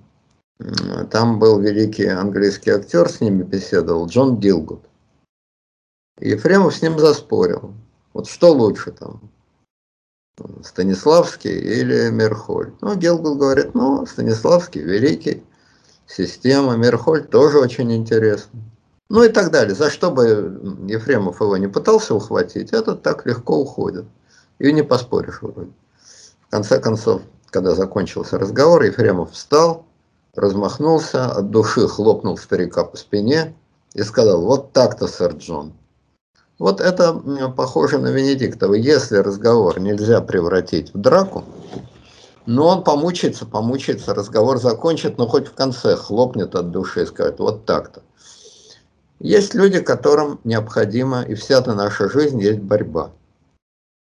там 1.11 1.39
был 1.39 1.59
великий 1.59 2.07
английский 2.07 2.71
актер, 2.71 3.07
с 3.09 3.21
ними 3.21 3.43
беседовал, 3.43 4.07
Джон 4.07 4.39
Дилгуд. 4.39 4.81
И 6.19 6.29
Ефремов 6.29 6.75
с 6.75 6.81
ним 6.81 6.97
заспорил. 6.97 7.73
Вот 8.13 8.27
что 8.27 8.51
лучше 8.51 8.91
там, 8.91 9.21
Станиславский 10.63 11.57
или 11.57 12.09
Мерхоль? 12.09 12.73
Ну, 12.81 12.95
Гилгуд 12.95 13.37
говорит, 13.37 13.73
ну, 13.73 14.05
Станиславский 14.05 14.81
великий, 14.81 15.43
система, 16.05 16.75
Мерхоль 16.77 17.25
тоже 17.25 17.59
очень 17.59 17.91
интересный. 17.93 18.61
Ну 19.09 19.23
и 19.23 19.29
так 19.29 19.51
далее. 19.51 19.73
За 19.73 19.89
что 19.89 20.11
бы 20.11 20.59
Ефремов 20.87 21.41
его 21.41 21.57
не 21.57 21.67
пытался 21.67 22.13
ухватить, 22.13 22.73
этот 22.73 23.03
так 23.03 23.25
легко 23.25 23.57
уходит. 23.57 24.05
И 24.59 24.71
не 24.71 24.83
поспоришь 24.83 25.41
вроде. 25.41 25.71
В 26.47 26.51
конце 26.51 26.79
концов, 26.79 27.21
когда 27.49 27.73
закончился 27.73 28.37
разговор, 28.37 28.83
Ефремов 28.83 29.31
встал, 29.31 29.85
размахнулся, 30.35 31.31
от 31.31 31.51
души 31.51 31.87
хлопнул 31.87 32.37
старика 32.37 32.83
по 32.83 32.97
спине 32.97 33.55
и 33.93 34.03
сказал, 34.03 34.41
вот 34.41 34.73
так-то, 34.73 35.07
сэр 35.07 35.33
Джон. 35.33 35.73
Вот 36.59 36.81
это 36.81 37.13
похоже 37.55 37.99
на 37.99 38.07
Венедиктова. 38.07 38.73
Если 38.73 39.17
разговор 39.17 39.79
нельзя 39.79 40.21
превратить 40.21 40.93
в 40.93 40.97
драку, 40.97 41.43
но 42.47 42.67
он 42.67 42.83
помучается, 42.83 43.45
помучается, 43.45 44.13
разговор 44.13 44.57
закончит, 44.57 45.17
но 45.17 45.27
хоть 45.27 45.47
в 45.47 45.53
конце 45.53 45.95
хлопнет 45.95 46.55
от 46.55 46.71
души 46.71 47.03
и 47.03 47.05
скажет, 47.05 47.39
вот 47.39 47.65
так-то. 47.65 48.01
Есть 49.19 49.53
люди, 49.53 49.81
которым 49.81 50.39
необходимо, 50.43 51.23
и 51.23 51.35
вся 51.35 51.59
эта 51.59 51.73
наша 51.73 52.09
жизнь 52.09 52.39
есть 52.39 52.59
борьба. 52.59 53.11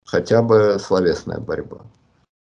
Хотя 0.05 0.41
бы 0.41 0.77
словесная 0.83 1.39
борьба. 1.39 1.81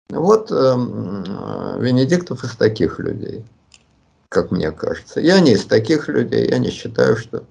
Вот 0.09 0.51
э, 0.51 0.55
Венедиктов 0.55 2.43
из 2.43 2.55
таких 2.55 2.99
людей, 2.99 3.45
как 4.29 4.51
мне 4.51 4.71
кажется. 4.71 5.19
Я 5.19 5.39
не 5.39 5.53
из 5.53 5.65
таких 5.65 6.07
людей, 6.07 6.49
я 6.49 6.59
не 6.59 6.69
считаю, 6.69 7.17
что 7.17 7.43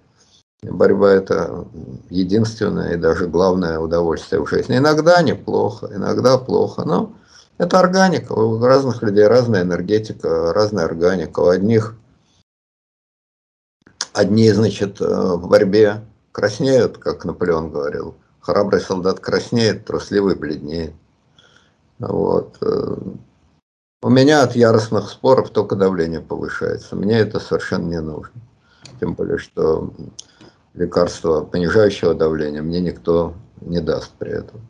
борьба 0.62 1.12
это 1.12 1.66
единственное 2.10 2.94
и 2.94 2.96
даже 2.96 3.26
главное 3.26 3.78
удовольствие 3.78 4.42
в 4.42 4.48
жизни. 4.48 4.78
Иногда 4.78 5.22
неплохо, 5.22 5.90
иногда 5.92 6.38
плохо, 6.38 6.84
но 6.84 7.14
это 7.58 7.78
органика. 7.78 8.32
У 8.32 8.58
разных 8.58 9.02
людей 9.02 9.26
разная 9.26 9.62
энергетика, 9.62 10.52
разная 10.52 10.84
органика. 10.84 11.40
У 11.40 11.48
одних 11.48 11.96
Одни, 14.16 14.50
значит, 14.50 14.98
э, 15.02 15.04
в 15.04 15.46
борьбе 15.46 16.00
краснеют, 16.32 16.96
как 16.96 17.26
Наполеон 17.26 17.70
говорил. 17.70 18.14
Храбрый 18.40 18.80
солдат 18.80 19.20
краснеет, 19.20 19.84
трусливый 19.84 20.36
бледнеет. 20.36 20.94
Вот. 21.98 22.56
Э, 22.62 22.96
у 24.00 24.08
меня 24.08 24.42
от 24.42 24.56
яростных 24.56 25.10
споров 25.10 25.50
только 25.50 25.76
давление 25.76 26.22
повышается. 26.22 26.96
Мне 26.96 27.18
это 27.18 27.40
совершенно 27.40 27.88
не 27.90 28.00
нужно. 28.00 28.40
Тем 29.00 29.12
более, 29.12 29.36
что 29.36 29.92
лекарства 30.76 31.42
понижающего 31.42 32.14
давления 32.14 32.62
мне 32.62 32.80
никто 32.80 33.34
не 33.60 33.80
даст 33.80 34.12
при 34.18 34.30
этом. 34.30 34.60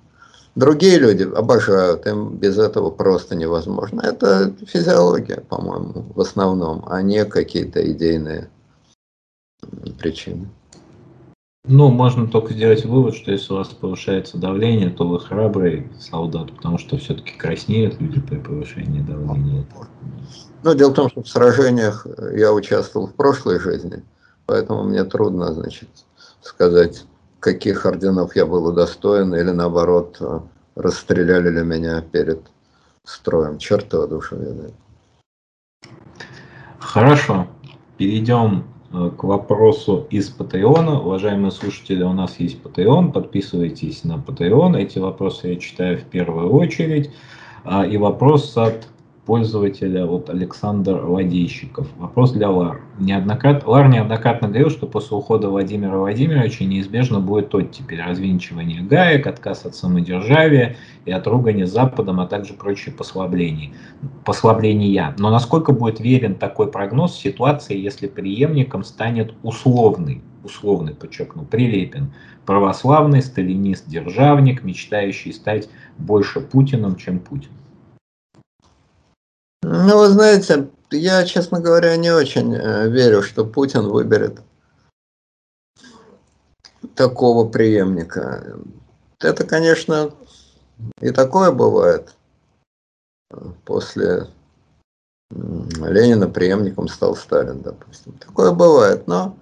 Другие 0.55 0.99
люди 0.99 1.23
обожают, 1.23 2.07
им 2.07 2.37
без 2.37 2.57
этого 2.59 2.91
просто 2.91 3.37
невозможно. 3.37 4.01
Это 4.01 4.55
физиология, 4.67 5.43
по-моему, 5.49 6.07
в 6.15 6.21
основном, 6.21 6.85
а 6.89 7.03
не 7.03 7.27
какие-то 7.27 7.91
идейные 7.93 8.49
причины. 9.99 10.49
Ну, 11.69 11.91
можно 11.91 12.29
только 12.29 12.55
сделать 12.55 12.85
вывод, 12.85 13.17
что 13.17 13.33
если 13.33 13.53
у 13.53 13.57
вас 13.57 13.69
повышается 13.69 14.39
давление, 14.39 14.89
то 14.89 15.07
вы 15.07 15.19
храбрый 15.19 15.91
солдат, 15.99 16.53
потому 16.53 16.79
что 16.79 16.97
все-таки 16.97 17.37
краснеют 17.37 18.01
люди 18.01 18.21
при 18.21 18.37
повышении 18.37 19.03
давления. 19.03 19.67
Ну, 20.63 20.75
дело 20.75 20.91
в 20.91 20.95
том, 20.95 21.11
что 21.11 21.23
в 21.23 21.29
сражениях 21.29 22.07
я 22.35 22.53
участвовал 22.53 23.09
в 23.09 23.15
прошлой 23.15 23.59
жизни, 23.59 24.05
поэтому 24.47 24.85
мне 24.85 25.05
трудно, 25.05 25.53
значит, 25.53 25.89
сказать, 26.41 27.05
каких 27.41 27.87
орденов 27.87 28.35
я 28.37 28.47
был 28.47 28.67
удостоен, 28.67 29.35
или 29.35 29.51
наоборот, 29.51 30.21
расстреляли 30.75 31.51
ли 31.51 31.63
меня 31.63 32.01
перед 32.01 32.41
строем. 33.05 33.59
Черт 33.59 33.93
его 33.93 34.07
душу 34.07 34.37
ведает. 34.37 34.75
Хорошо. 36.79 37.47
Перейдем 37.99 38.65
Э, 38.93 39.11
к 39.11 39.25
вопросу 39.25 40.07
из 40.11 40.31
Патреона. 40.31 41.01
Уважаемые 41.01 41.51
слушатели, 41.51 42.03
у 42.03 42.13
нас 42.13 42.39
есть 42.39 42.63
Patreon, 42.63 43.13
подписывайтесь 43.13 44.05
на 44.05 44.15
Patreon. 44.15 44.79
Эти 44.79 44.99
вопросы 44.99 45.49
я 45.49 45.57
читаю 45.57 45.99
в 45.99 46.05
первую 46.05 46.51
очередь. 46.51 47.11
А, 47.65 47.85
и 47.85 47.97
вопрос 47.97 48.57
от 48.57 48.87
пользователя 49.27 50.07
вот 50.07 50.31
Александр 50.31 51.05
Ладейщиков. 51.05 51.89
Вопрос 51.99 52.33
для 52.33 52.49
Лар. 52.49 52.81
Неоднократно, 53.01 53.69
Лар 53.69 53.89
неоднократно 53.89 54.47
говорил, 54.47 54.71
что 54.71 54.87
после 54.87 55.17
ухода 55.17 55.51
Владимира 55.51 55.99
Владимировича 55.99 56.65
неизбежно 56.65 57.19
будет 57.19 57.53
оттепель, 57.53 58.01
развинчивание 58.01 58.83
гаек, 58.83 59.27
отказ 59.27 59.67
от 59.67 59.75
самодержавия 59.75 60.77
и 61.05 61.11
от 61.11 61.27
ругани 61.27 61.65
Западом, 61.65 62.21
а 62.21 62.27
также 62.27 62.55
прочие 62.55 62.95
послабления. 62.95 63.73
послабления. 64.25 65.15
Но 65.19 65.31
насколько 65.31 65.73
будет 65.73 65.99
верен 65.99 66.37
такой 66.37 66.71
прогноз 66.71 67.17
ситуации, 67.17 67.77
если 67.77 68.07
преемником 68.07 68.85
станет 68.85 69.35
условный, 69.43 70.23
условный, 70.45 70.95
подчеркну, 70.95 71.45
Прилепин, 71.45 72.13
православный 72.47 73.23
сталинист-державник, 73.23 74.63
мечтающий 74.63 75.33
стать 75.33 75.69
больше 75.99 76.41
Путиным, 76.41 76.95
чем 76.95 77.19
Путин? 77.19 77.51
Ну, 79.69 79.99
вы 79.99 80.07
знаете, 80.11 80.69
я, 80.93 81.25
честно 81.25 81.59
говоря, 81.59 81.97
не 81.97 82.13
очень 82.13 82.55
э, 82.55 82.89
верю, 82.89 83.21
что 83.21 83.45
Путин 83.45 83.89
выберет 83.89 84.41
такого 86.95 87.49
преемника. 87.49 88.61
Это, 89.19 89.45
конечно, 89.45 90.13
и 91.01 91.11
такое 91.11 91.51
бывает. 91.51 92.15
После 93.65 94.29
Ленина 95.33 96.29
преемником 96.29 96.87
стал 96.87 97.17
Сталин, 97.17 97.61
допустим. 97.61 98.13
Такое 98.19 98.53
бывает, 98.53 99.09
но 99.09 99.37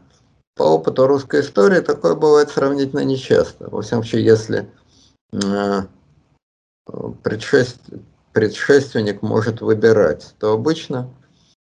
по 0.56 0.62
опыту 0.62 1.06
русской 1.06 1.42
истории 1.42 1.80
такое 1.80 2.14
бывает 2.14 2.48
сравнительно 2.48 3.04
нечасто. 3.04 3.68
Во 3.68 3.82
всяком 3.82 4.04
случае, 4.04 4.24
если 4.24 4.72
э, 5.34 5.82
предшествие 7.22 8.00
предшественник 8.34 9.22
может 9.22 9.62
выбирать, 9.62 10.34
то 10.38 10.52
обычно, 10.52 11.08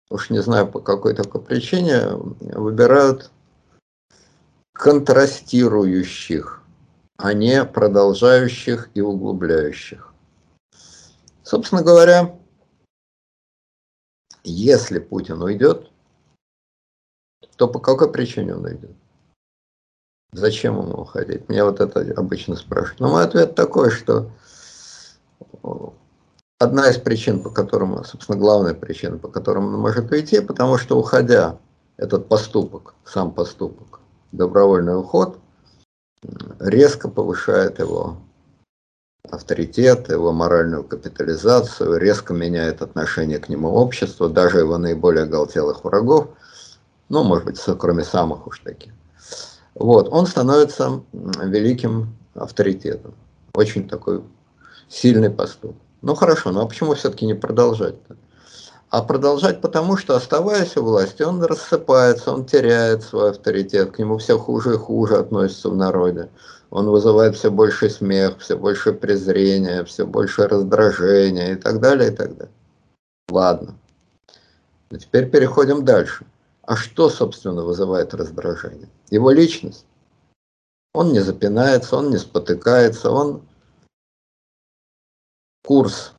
уж 0.09 0.31
не 0.31 0.41
знаю 0.41 0.69
по 0.69 0.81
какой 0.81 1.15
такой 1.15 1.43
причине, 1.43 2.12
выбирают 2.12 3.31
контрастирующих, 4.73 6.62
а 7.19 7.35
не 7.35 7.65
продолжающих 7.65 8.89
и 8.95 9.00
углубляющих. 9.00 10.15
Собственно 11.43 11.83
говоря, 11.83 12.39
если 14.45 15.00
Путин 15.00 15.43
уйдет, 15.43 15.91
то 17.57 17.67
по 17.69 17.81
какой 17.81 18.11
причине 18.11 18.55
он 18.55 18.65
уйдет? 18.65 18.97
Зачем 20.33 20.79
ему 20.79 21.03
уходить? 21.03 21.49
Меня 21.49 21.65
вот 21.65 21.81
это 21.81 22.00
обычно 22.17 22.55
спрашивают. 22.55 23.00
Но 23.00 23.11
мой 23.11 23.25
ответ 23.25 23.57
такой, 23.57 23.91
что 23.91 24.31
одна 26.61 26.90
из 26.90 26.99
причин, 26.99 27.43
по 27.43 27.50
которым, 27.50 28.05
собственно, 28.05 28.38
главная 28.38 28.75
причина, 28.75 29.19
по 29.19 29.29
которым 29.29 29.75
он 29.75 29.81
может 29.81 30.12
уйти, 30.12 30.40
потому 30.40 30.79
что 30.79 30.99
уходя, 30.99 31.59
этот 31.97 32.29
поступок, 32.29 32.95
сам 33.05 33.33
поступок, 33.33 34.00
добровольный 34.33 34.99
уход, 34.99 35.38
резко 36.59 37.09
повышает 37.09 37.79
его 37.79 38.19
авторитет, 39.31 40.09
его 40.11 40.33
моральную 40.33 40.85
капитализацию, 40.85 41.99
резко 41.99 42.33
меняет 42.35 42.83
отношение 42.83 43.38
к 43.38 43.49
нему 43.49 43.71
общество, 43.71 44.29
даже 44.29 44.59
его 44.59 44.79
наиболее 44.79 45.25
оголтелых 45.25 45.85
врагов, 45.85 46.29
ну, 47.09 47.23
может 47.23 47.45
быть, 47.47 47.61
кроме 47.79 48.05
самых 48.05 48.47
уж 48.47 48.61
таких. 48.61 48.93
Вот, 49.75 50.09
он 50.11 50.26
становится 50.26 51.02
великим 51.12 52.17
авторитетом. 52.35 53.14
Очень 53.55 53.88
такой 53.88 54.23
сильный 54.88 55.31
поступок. 55.31 55.76
Ну 56.02 56.14
хорошо, 56.14 56.50
ну 56.50 56.61
а 56.61 56.66
почему 56.66 56.95
все-таки 56.95 57.26
не 57.26 57.35
продолжать-то? 57.35 58.16
А 58.88 59.02
продолжать 59.02 59.61
потому, 59.61 59.97
что 59.97 60.16
оставаясь 60.16 60.76
у 60.76 60.83
власти, 60.83 61.23
он 61.23 61.42
рассыпается, 61.42 62.33
он 62.33 62.45
теряет 62.45 63.04
свой 63.04 63.30
авторитет, 63.30 63.92
к 63.92 63.99
нему 63.99 64.19
все 64.19 64.37
хуже 64.37 64.75
и 64.75 64.78
хуже 64.78 65.16
относятся 65.16 65.71
в 65.71 65.76
народе. 65.76 66.28
Он 66.71 66.88
вызывает 66.88 67.37
все 67.37 67.50
больше 67.50 67.88
смех, 67.88 68.38
все 68.38 68.57
больше 68.57 68.92
презрения, 68.92 69.85
все 69.85 70.07
больше 70.07 70.49
раздражения 70.49 71.52
и 71.52 71.57
так 71.57 71.80
далее, 71.80 72.11
и 72.11 72.14
так 72.14 72.37
далее. 72.37 72.54
Ладно. 73.28 73.75
Но 74.90 74.99
теперь 74.99 75.30
переходим 75.30 75.85
дальше. 75.85 76.26
А 76.62 76.76
что, 76.76 77.11
собственно, 77.11 77.62
вызывает 77.62 78.12
раздражение? 78.14 78.88
Его 79.11 79.30
личность. 79.30 79.85
Он 80.95 81.12
не 81.12 81.21
запинается, 81.21 81.97
он 81.97 82.11
не 82.11 82.19
спотыкается, 82.19 83.11
он 83.11 83.42
курс 85.71 86.15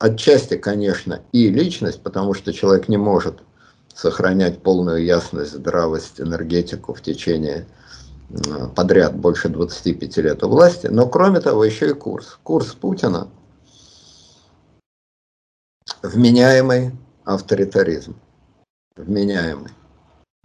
Отчасти, 0.00 0.56
конечно, 0.56 1.22
и 1.30 1.48
личность, 1.48 2.02
потому 2.02 2.34
что 2.34 2.52
человек 2.52 2.88
не 2.88 2.96
может 2.96 3.44
сохранять 3.94 4.60
полную 4.64 5.04
ясность, 5.04 5.52
здравость, 5.52 6.20
энергетику 6.20 6.92
в 6.92 7.00
течение 7.00 7.68
подряд 8.74 9.14
больше 9.14 9.48
25 9.48 10.16
лет 10.16 10.42
у 10.42 10.48
власти, 10.48 10.88
но 10.88 11.08
кроме 11.08 11.40
того 11.40 11.64
еще 11.64 11.90
и 11.90 11.92
курс. 11.92 12.36
Курс 12.42 12.74
Путина– 12.74 13.28
вменяемый 16.02 16.90
авторитаризм. 17.24 18.16
Вменяемый. 18.96 19.70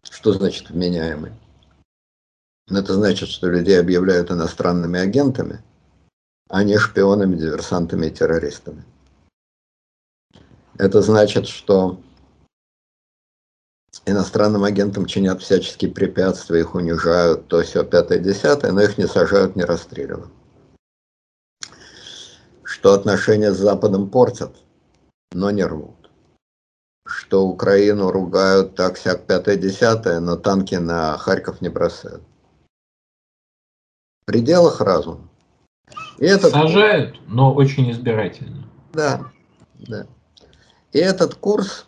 Что 0.04 0.34
значит 0.34 0.70
вменяемый? 0.70 1.32
Это 2.70 2.94
значит, 2.94 3.30
что 3.30 3.50
людей 3.50 3.80
объявляют 3.80 4.30
иностранными 4.30 5.00
агентами, 5.00 5.64
а 6.50 6.64
не 6.64 6.78
шпионами, 6.78 7.36
диверсантами 7.36 8.08
и 8.08 8.12
террористами. 8.12 8.84
Это 10.78 11.02
значит, 11.02 11.48
что 11.48 12.02
иностранным 14.06 14.64
агентам 14.64 15.06
чинят 15.06 15.42
всяческие 15.42 15.92
препятствия, 15.92 16.62
их 16.62 16.74
унижают, 16.74 17.48
то 17.48 17.62
все 17.62 17.84
пятое, 17.86 18.20
десятое, 18.20 18.72
но 18.72 18.82
их 18.82 18.98
не 18.98 19.08
сажают, 19.08 19.56
не 19.56 19.64
расстреливают. 19.64 20.32
Что 22.64 22.94
отношения 22.94 23.52
с 23.52 23.58
Западом 23.58 24.10
портят, 24.10 24.56
но 25.32 25.52
не 25.52 25.64
рвут. 25.64 26.10
Что 27.06 27.46
Украину 27.46 28.12
ругают 28.12 28.76
так 28.76 28.96
всяк 28.96 29.26
пятое, 29.26 29.56
десятое, 29.56 30.20
но 30.20 30.36
танки 30.36 30.76
на 30.76 31.18
Харьков 31.18 31.62
не 31.62 31.70
бросают. 31.70 32.24
В 34.22 34.26
пределах 34.26 34.82
разума. 34.82 35.30
И 36.20 36.26
этот... 36.26 36.52
Сажают, 36.52 37.20
но 37.28 37.54
очень 37.54 37.90
избирательно. 37.92 38.68
Да, 38.94 39.32
да. 39.80 40.06
И 40.92 40.98
этот 40.98 41.36
курс, 41.36 41.86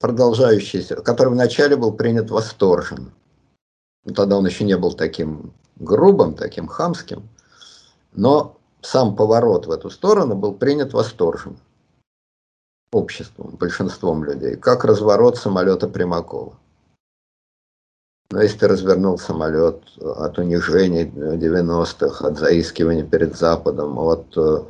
продолжающийся, 0.00 0.96
который 0.96 1.28
вначале 1.28 1.76
был 1.76 1.92
принят 1.92 2.30
восторженно, 2.30 3.12
ну, 4.04 4.14
тогда 4.14 4.38
он 4.38 4.46
еще 4.46 4.64
не 4.64 4.76
был 4.76 4.94
таким 4.94 5.52
грубым, 5.76 6.34
таким 6.34 6.66
хамским, 6.66 7.28
но 8.12 8.56
сам 8.80 9.14
поворот 9.14 9.66
в 9.66 9.70
эту 9.70 9.90
сторону 9.90 10.34
был 10.34 10.54
принят 10.54 10.92
восторженно 10.92 11.58
обществом, 12.90 13.56
большинством 13.56 14.24
людей, 14.24 14.56
как 14.56 14.84
разворот 14.84 15.36
самолета 15.36 15.88
Примакова. 15.88 16.58
Но 18.30 18.42
если 18.42 18.58
ты 18.58 18.68
развернул 18.68 19.18
самолет 19.18 19.80
от 20.00 20.38
унижений 20.38 21.04
90-х, 21.04 22.26
от 22.26 22.38
заискивания 22.38 23.04
перед 23.04 23.36
Западом, 23.36 23.98
от 23.98 24.26
э, 24.36 24.64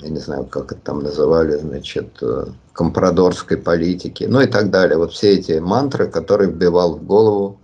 я 0.00 0.08
не 0.08 0.18
знаю, 0.18 0.46
как 0.46 0.72
это 0.72 0.80
там 0.80 1.02
называли, 1.02 1.56
значит, 1.56 2.16
э, 2.22 2.46
компрадорской 2.72 3.58
политики, 3.58 4.24
ну 4.24 4.40
и 4.40 4.46
так 4.46 4.70
далее. 4.70 4.96
Вот 4.96 5.12
все 5.12 5.34
эти 5.34 5.58
мантры, 5.58 6.08
которые 6.08 6.50
вбивал 6.50 6.96
в 6.96 7.04
голову 7.04 7.60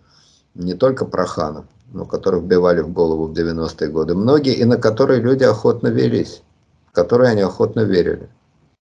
не 0.54 0.74
только 0.74 1.06
Проханов, 1.06 1.64
но 1.92 2.04
которые 2.04 2.42
вбивали 2.42 2.80
в 2.82 2.92
голову 2.92 3.28
в 3.28 3.32
90-е 3.32 3.88
годы 3.88 4.14
многие, 4.14 4.54
и 4.54 4.64
на 4.64 4.76
которые 4.76 5.20
люди 5.20 5.44
охотно 5.44 5.88
велись, 5.88 6.42
в 6.90 6.92
которые 6.92 7.30
они 7.30 7.40
охотно 7.40 7.80
верили. 7.80 8.28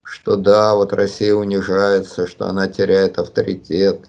Что 0.04 0.36
да, 0.36 0.76
вот 0.76 0.94
Россия 0.94 1.34
унижается, 1.34 2.28
что 2.28 2.48
она 2.48 2.68
теряет 2.68 3.18
авторитет, 3.18 4.02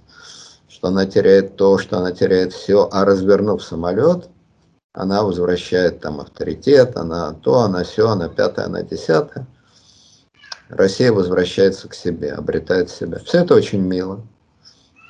что 0.76 0.88
она 0.88 1.06
теряет 1.06 1.56
то, 1.56 1.78
что 1.78 1.98
она 1.98 2.12
теряет 2.12 2.52
все, 2.52 2.88
а 2.92 3.04
развернув 3.04 3.64
самолет– 3.64 4.28
она 4.96 5.22
возвращает 5.22 6.00
там 6.00 6.20
авторитет, 6.20 6.96
она 6.96 7.34
то, 7.34 7.58
она 7.58 7.84
все, 7.84 8.08
она 8.08 8.30
пятое, 8.30 8.64
она 8.64 8.80
десятое. 8.82 9.46
Россия 10.70 11.12
возвращается 11.12 11.86
к 11.86 11.94
себе, 11.94 12.32
обретает 12.32 12.88
себя. 12.88 13.18
Все 13.18 13.44
это 13.44 13.54
очень 13.54 13.82
мило. 13.82 14.22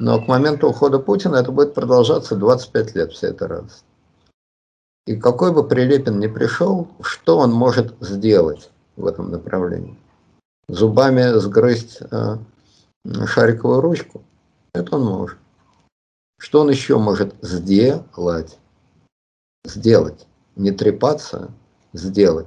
Но 0.00 0.20
к 0.20 0.26
моменту 0.26 0.68
ухода 0.68 0.98
Путина 0.98 1.36
это 1.36 1.52
будет 1.52 1.72
продолжаться 1.72 2.34
25 2.34 2.96
лет, 2.96 3.12
вся 3.12 3.28
эта 3.28 3.46
радость. 3.46 3.84
И 5.06 5.14
какой 5.14 5.52
бы 5.52 5.62
Прилепин 5.62 6.18
ни 6.18 6.26
пришел, 6.26 6.88
что 7.00 7.38
он 7.38 7.52
может 7.52 7.94
сделать 8.00 8.70
в 8.96 9.06
этом 9.06 9.30
направлении? 9.30 9.96
Зубами 10.68 11.38
сгрызть 11.38 12.00
э, 12.10 12.38
шариковую 13.26 13.82
ручку? 13.82 14.24
Это 14.74 14.96
он 14.96 15.04
может. 15.04 15.38
Что 16.38 16.60
он 16.60 16.70
еще 16.70 16.98
может 16.98 17.34
сделать? 17.42 18.58
сделать. 19.64 20.26
Не 20.54 20.70
трепаться, 20.70 21.50
сделать. 21.92 22.46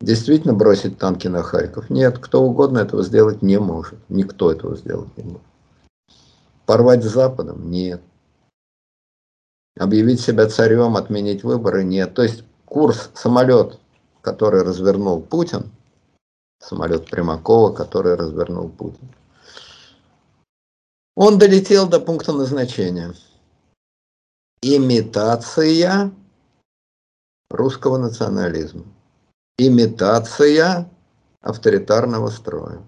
Действительно 0.00 0.54
бросить 0.54 0.98
танки 0.98 1.26
на 1.26 1.42
Харьков? 1.42 1.90
Нет, 1.90 2.18
кто 2.18 2.42
угодно 2.42 2.78
этого 2.78 3.02
сделать 3.02 3.42
не 3.42 3.58
может. 3.58 3.98
Никто 4.08 4.52
этого 4.52 4.76
сделать 4.76 5.16
не 5.16 5.24
может. 5.24 5.42
Порвать 6.66 7.02
с 7.02 7.08
Западом? 7.12 7.70
Нет. 7.70 8.00
Объявить 9.76 10.20
себя 10.20 10.48
царем, 10.48 10.96
отменить 10.96 11.42
выборы? 11.42 11.82
Нет. 11.82 12.14
То 12.14 12.22
есть 12.22 12.44
курс 12.64 13.10
самолет, 13.14 13.80
который 14.20 14.62
развернул 14.62 15.20
Путин, 15.20 15.70
самолет 16.60 17.10
Примакова, 17.10 17.72
который 17.72 18.14
развернул 18.14 18.68
Путин, 18.68 19.08
он 21.18 21.36
долетел 21.36 21.88
до 21.88 21.98
пункта 21.98 22.32
назначения 22.32 23.12
имитация 24.62 26.12
русского 27.50 27.98
национализма, 27.98 28.84
имитация 29.58 30.88
авторитарного 31.40 32.28
строя, 32.28 32.80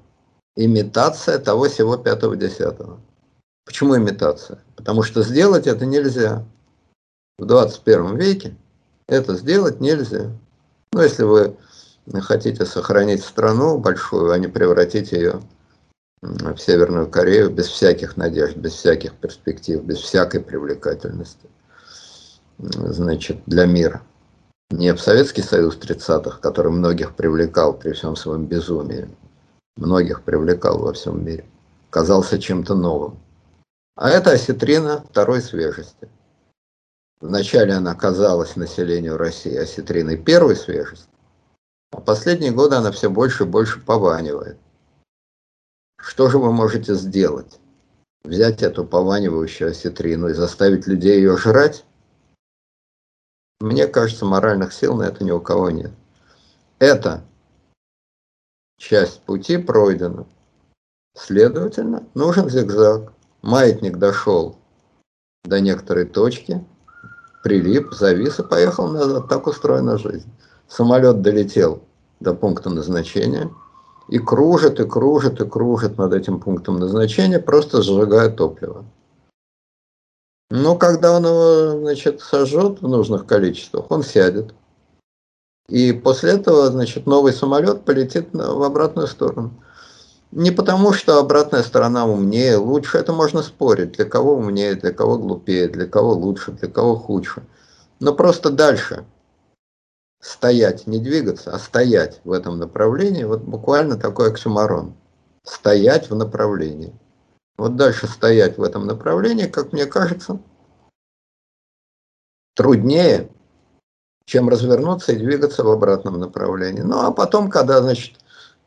имитация 0.55 1.41
того 1.41 1.69
всего 1.69 1.97
пятого-десятого. 1.97 3.01
Почему 3.67 3.97
имитация? 3.97 4.63
Потому 4.77 5.03
что 5.03 5.25
сделать 5.25 5.67
это 5.67 5.85
нельзя. 5.85 6.47
В 7.37 7.47
21 7.47 8.17
веке 8.17 8.57
это 9.09 9.35
сделать 9.35 9.81
нельзя. 9.81 10.31
Ну, 10.93 11.03
если 11.03 11.25
вы 11.25 11.57
хотите 12.21 12.65
сохранить 12.65 13.25
страну 13.25 13.77
большую, 13.79 14.31
а 14.31 14.39
не 14.39 14.47
превратить 14.47 15.11
ее 15.11 15.43
в 16.23 16.59
Северную 16.59 17.09
Корею 17.09 17.51
без 17.51 17.69
всяких 17.69 18.17
надежд, 18.17 18.57
без 18.57 18.73
всяких 18.73 19.15
перспектив, 19.15 19.83
без 19.83 19.99
всякой 19.99 20.41
привлекательности 20.41 21.49
значит, 22.59 23.39
для 23.47 23.67
мира. 23.67 24.03
Не 24.71 24.95
в 24.95 25.01
Советский 25.01 25.43
Союз 25.43 25.77
30-х, 25.79 26.39
который 26.41 26.71
многих 26.71 27.15
привлекал 27.15 27.73
при 27.73 27.93
всем 27.93 28.17
своем 28.17 28.47
безумии, 28.47 29.09
многих 29.77 30.23
привлекал 30.23 30.79
во 30.79 30.93
всем 30.93 31.25
мире, 31.25 31.45
казался 31.89 32.39
чем-то 32.39 32.75
новым. 32.75 33.19
А 33.97 34.11
это 34.11 34.31
осетрина 34.31 35.05
второй 35.11 35.41
свежести. 35.41 36.09
Вначале 37.21 37.75
она 37.75 37.95
казалась 37.95 38.57
населению 38.57 39.17
России 39.17 39.55
осетриной 39.55 40.17
первой 40.17 40.57
свежести, 40.57 41.09
а 41.91 42.01
последние 42.01 42.53
годы 42.53 42.77
она 42.77 42.93
все 42.93 43.11
больше 43.11 43.45
и 43.45 43.47
больше 43.47 43.81
пованивает. 43.81 44.57
Что 46.03 46.29
же 46.29 46.39
вы 46.39 46.53
можете 46.53 46.95
сделать? 46.95 47.59
Взять 48.25 48.63
эту 48.63 48.85
пованивающую 48.85 49.71
осетрину 49.71 50.29
и 50.29 50.35
заставить 50.35 50.87
людей 50.87 51.17
ее 51.17 51.37
жрать? 51.37 51.85
Мне 53.61 53.87
кажется, 53.87 54.25
моральных 54.25 54.73
сил 54.73 54.95
на 54.97 55.05
это 55.05 55.25
ни 55.25 55.31
у 55.31 55.41
кого 55.41 55.71
нет. 55.71 55.93
Это 56.79 57.23
часть 58.79 59.21
пути 59.23 59.59
пройдена. 59.59 60.27
Следовательно, 61.15 62.07
нужен 62.15 62.49
зигзаг. 62.49 63.13
Маятник 63.43 63.99
дошел 63.99 64.59
до 65.45 65.61
некоторой 65.61 66.07
точки, 66.07 66.65
прилип, 67.43 67.93
завис 67.93 68.39
и 68.39 68.43
поехал 68.43 68.89
назад. 68.89 69.29
Так 69.29 69.47
устроена 69.47 69.99
жизнь. 69.99 70.31
Самолет 70.69 71.21
долетел 71.21 71.83
до 72.21 72.35
пункта 72.35 72.71
назначения 72.71 73.51
и 74.11 74.19
кружит, 74.19 74.81
и 74.81 74.85
кружит, 74.85 75.41
и 75.41 75.47
кружит 75.47 75.97
над 75.97 76.13
этим 76.13 76.41
пунктом 76.41 76.81
назначения, 76.81 77.39
просто 77.39 77.81
сжигая 77.81 78.29
топливо. 78.29 78.85
Но 80.51 80.75
когда 80.77 81.17
он 81.17 81.25
его, 81.25 81.79
значит, 81.79 82.21
сожжет 82.21 82.83
в 82.83 82.89
нужных 82.89 83.25
количествах, 83.25 83.87
он 83.89 84.03
сядет. 84.03 84.53
И 85.69 85.93
после 85.93 86.33
этого, 86.33 86.67
значит, 86.67 87.07
новый 87.07 87.33
самолет 87.33 87.85
полетит 87.85 88.31
в 88.33 88.63
обратную 88.65 89.07
сторону. 89.07 89.53
Не 90.33 90.51
потому, 90.51 90.93
что 90.93 91.19
обратная 91.19 91.63
сторона 91.63 92.05
умнее, 92.05 92.57
лучше, 92.57 92.99
это 92.99 93.13
можно 93.13 93.43
спорить, 93.43 93.93
для 93.93 94.07
кого 94.07 94.35
умнее, 94.35 94.75
для 94.75 94.93
кого 94.93 95.19
глупее, 95.19 95.69
для 95.69 95.87
кого 95.87 96.15
лучше, 96.15 96.51
для 96.51 96.69
кого 96.69 96.97
худше. 96.97 97.45
Но 98.01 98.13
просто 98.13 98.51
дальше 98.51 99.05
стоять, 100.21 100.87
не 100.87 100.99
двигаться, 100.99 101.53
а 101.53 101.59
стоять 101.59 102.21
в 102.25 102.33
этом 102.33 102.59
направлении, 102.59 103.25
вот 103.25 103.41
буквально 103.41 103.97
такой 103.97 104.31
оксюмарон. 104.31 104.95
Стоять 105.45 106.11
в 106.11 106.15
направлении. 106.15 106.93
Вот 107.57 107.77
дальше 107.77 108.07
стоять 108.07 108.59
в 108.59 108.63
этом 108.63 108.87
направлении, 108.87 109.47
как 109.47 109.73
мне 109.73 109.87
кажется, 109.87 110.39
труднее, 112.55 113.31
чем 114.27 114.49
развернуться 114.49 115.13
и 115.13 115.17
двигаться 115.17 115.65
в 115.65 115.71
обратном 115.71 116.21
направлении. 116.21 116.83
Ну 116.83 117.01
а 117.01 117.11
потом, 117.11 117.51
когда, 117.51 117.81
значит, 117.81 118.17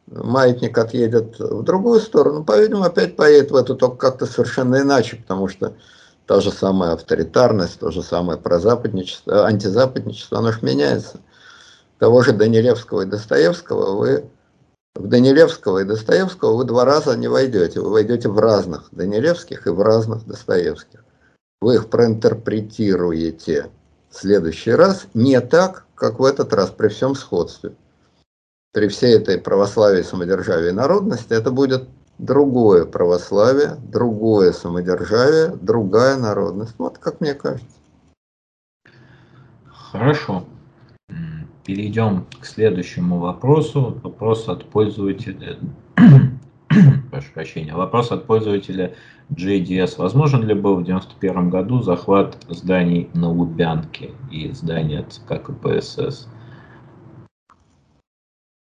маятник 0.08 0.78
отъедет 0.78 1.40
в 1.40 1.64
другую 1.64 2.02
сторону, 2.02 2.44
по-видимому, 2.44 2.86
опять 2.86 3.16
поедет 3.16 3.52
в 3.52 3.56
эту, 3.56 3.76
только 3.76 3.98
как-то 3.98 4.26
совершенно 4.26 4.82
иначе, 4.82 5.18
потому 5.18 5.48
что 5.48 5.76
та 6.26 6.42
же 6.42 6.52
самая 6.52 6.94
авторитарность, 6.94 7.80
то 7.80 7.92
же 7.92 8.02
самое 8.02 8.40
прозападничество, 8.40 9.46
антизападничество, 9.46 10.40
оно 10.40 10.52
же 10.52 10.60
меняется. 10.62 11.20
Того 12.04 12.22
же 12.22 12.34
Данилевского 12.34 13.04
и 13.04 13.06
Достоевского 13.06 13.96
вы 13.96 14.30
в 14.94 15.08
Данилевского 15.08 15.80
и 15.80 15.86
Достоевского 15.86 16.58
вы 16.58 16.66
два 16.66 16.84
раза 16.84 17.16
не 17.16 17.30
войдете. 17.30 17.80
Вы 17.80 17.92
войдете 17.92 18.28
в 18.28 18.38
разных 18.40 18.90
Данилевских 18.92 19.68
и 19.68 19.70
в 19.70 19.82
разных 19.82 20.26
Достоевских. 20.26 21.06
Вы 21.62 21.76
их 21.76 21.90
проинтерпретируете 21.90 23.70
в 24.10 24.18
следующий 24.18 24.72
раз 24.72 25.08
не 25.14 25.40
так, 25.40 25.86
как 25.96 26.20
в 26.20 26.26
этот 26.26 26.54
раз, 26.54 26.72
при 26.72 26.90
всем 26.90 27.16
сходстве 27.16 27.74
при 28.74 28.90
всей 28.90 29.16
этой 29.16 29.38
православии, 29.38 30.02
самодержавии 30.02 30.72
и 30.72 30.74
народности, 30.74 31.32
это 31.32 31.52
будет 31.52 31.88
другое 32.18 32.84
православие, 32.84 33.78
другое 33.82 34.52
самодержавие, 34.52 35.56
другая 35.56 36.18
народность. 36.18 36.74
Вот 36.80 36.98
как 36.98 37.22
мне 37.22 37.34
кажется. 37.34 37.78
Хорошо. 39.72 40.44
Перейдем 41.64 42.26
к 42.42 42.46
следующему 42.46 43.20
вопросу. 43.20 43.98
Вопрос 44.04 44.50
от 44.50 44.66
пользователя. 44.66 45.58
Прошу 47.10 47.32
прощения. 47.34 47.74
Вопрос 47.74 48.12
от 48.12 48.26
пользователя 48.26 48.96
JDS. 49.32 49.96
Возможен 49.98 50.44
ли 50.44 50.54
был 50.54 50.76
в 50.76 50.82
1991 50.82 51.50
году 51.50 51.82
захват 51.82 52.38
зданий 52.50 53.10
на 53.14 53.30
Лубянке 53.30 54.12
и 54.30 54.52
здания 54.52 55.06
ЦК 55.10 55.42
КПСС? 55.42 56.28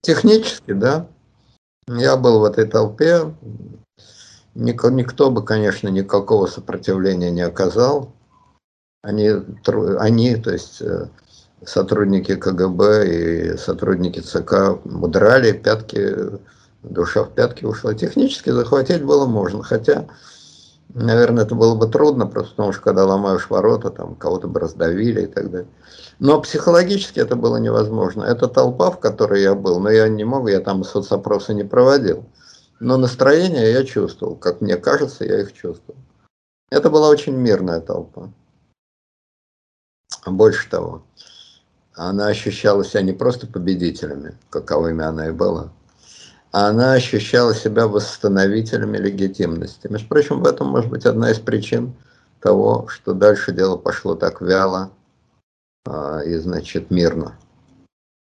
Технически, 0.02 0.74
да. 0.74 1.08
Я 1.88 2.18
был 2.18 2.42
в 2.42 2.44
этой 2.44 2.66
толпе. 2.66 3.34
Никто, 4.56 4.90
никто 4.90 5.32
бы, 5.32 5.44
конечно, 5.44 5.88
никакого 5.88 6.48
сопротивления 6.48 7.32
не 7.32 7.42
оказал. 7.42 8.14
Они, 9.02 9.30
они, 10.00 10.36
то 10.36 10.52
есть 10.52 10.82
э, 10.82 11.08
сотрудники 11.66 12.36
КГБ 12.36 13.08
и 13.08 13.58
сотрудники 13.58 14.20
ЦК 14.20 14.80
удрали, 14.86 15.52
пятки, 15.52 16.16
душа 16.84 17.24
в 17.24 17.34
пятки 17.34 17.66
ушла. 17.66 17.94
Технически 17.94 18.50
захватить 18.50 19.04
было 19.04 19.26
можно, 19.26 19.64
хотя 19.64 20.08
Наверное, 20.92 21.44
это 21.44 21.54
было 21.54 21.76
бы 21.76 21.88
трудно, 21.88 22.26
просто 22.26 22.52
потому 22.56 22.74
что 22.74 22.82
когда 22.82 23.06
ломаешь 23.06 23.50
ворота, 23.50 23.92
там 23.92 24.16
кого-то 24.16 24.48
бы 24.48 24.60
раздавили 24.60 25.22
и 25.22 25.28
так 25.28 25.52
далее. 25.52 25.70
Но 26.18 26.42
психологически 26.42 27.20
это 27.20 27.36
было 27.36 27.58
невозможно. 27.58 28.24
Это 28.24 28.48
толпа, 28.48 28.90
в 28.90 29.00
которой 29.00 29.44
я 29.44 29.54
был, 29.54 29.80
но 29.80 29.92
я 29.92 30.10
не 30.10 30.24
мог, 30.24 30.50
я 30.50 30.60
там 30.60 30.84
соцопросы 30.84 31.54
не 31.54 31.64
проводил. 31.64 32.26
Но 32.80 32.98
настроение 32.98 33.72
я 33.72 33.86
чувствовал, 33.86 34.36
как 34.36 34.62
мне 34.62 34.78
кажется, 34.78 35.26
я 35.26 35.42
их 35.42 35.54
чувствовал. 35.54 36.00
Это 36.72 36.90
была 36.90 37.10
очень 37.10 37.36
мирная 37.36 37.82
толпа. 37.82 38.32
Больше 40.26 40.70
того, 40.70 41.04
она 42.08 42.28
ощущала 42.28 42.86
себя 42.86 43.02
не 43.02 43.12
просто 43.12 43.46
победителями, 43.46 44.38
каковыми 44.50 45.04
она 45.04 45.28
и 45.28 45.32
была, 45.32 45.70
она 46.52 46.94
ощущала 46.94 47.54
себя 47.54 47.88
восстановителями 47.88 48.98
легитимности. 48.98 49.88
Между 49.88 50.08
прочим, 50.08 50.42
в 50.42 50.48
этом 50.48 50.68
может 50.68 50.90
быть 50.90 51.06
одна 51.06 51.30
из 51.32 51.40
причин 51.40 51.94
того, 52.40 52.88
что 52.88 53.14
дальше 53.14 53.52
дело 53.52 53.76
пошло 53.76 54.16
так 54.16 54.42
вяло 54.42 54.92
а, 55.86 56.22
и, 56.22 56.36
значит, 56.38 56.90
мирно. 56.90 57.38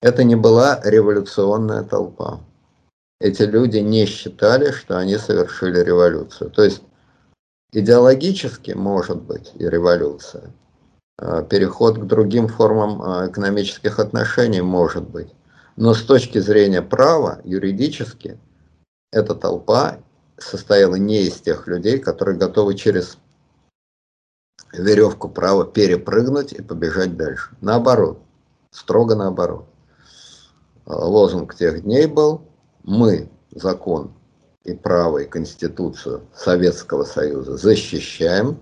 Это 0.03 0.25
не 0.25 0.37
была 0.37 0.81
революционная 0.85 1.85
толпа. 1.85 2.41
Эти 3.19 3.43
люди 3.45 3.79
не 3.79 4.05
считали, 4.05 4.73
что 4.73 4.99
они 4.99 5.17
совершили 5.17 5.81
революцию. 5.81 6.51
То 6.51 6.63
есть 6.63 6.83
идеологически 7.73 8.73
может 8.73 9.23
быть 9.23 9.53
и 9.55 9.65
революция. 9.67 10.53
А, 11.17 11.43
переход 11.43 11.99
к 11.99 12.05
другим 12.05 12.49
формам 12.49 13.01
а, 13.03 13.29
экономических 13.29 13.99
отношений 13.99 14.63
может 14.63 15.09
быть. 15.09 15.33
Но 15.77 15.95
с 15.95 16.03
точки 16.03 16.39
зрения 16.39 16.83
права, 16.83 17.41
юридически, 17.45 18.39
эта 19.13 19.35
толпа 19.35 19.99
состояла 20.39 20.97
не 20.97 21.23
из 21.23 21.41
тех 21.41 21.67
людей, 21.67 21.99
которые 21.99 22.37
готовы 22.37 22.75
через 22.75 23.19
веревку 24.73 25.29
права 25.29 25.65
перепрыгнуть 25.65 26.53
и 26.53 26.63
побежать 26.63 27.17
дальше. 27.17 27.57
Наоборот, 27.61 28.19
строго 28.71 29.15
наоборот. 29.15 29.67
Лозунг 30.87 31.55
тех 31.55 31.83
дней 31.83 32.07
был 32.07 32.43
«Мы 32.83 33.31
закон 33.53 34.13
и 34.65 34.75
право 34.75 35.19
и 35.19 35.29
конституцию 35.29 36.23
Советского 36.35 37.05
Союза 37.05 37.57
защищаем 37.57 38.59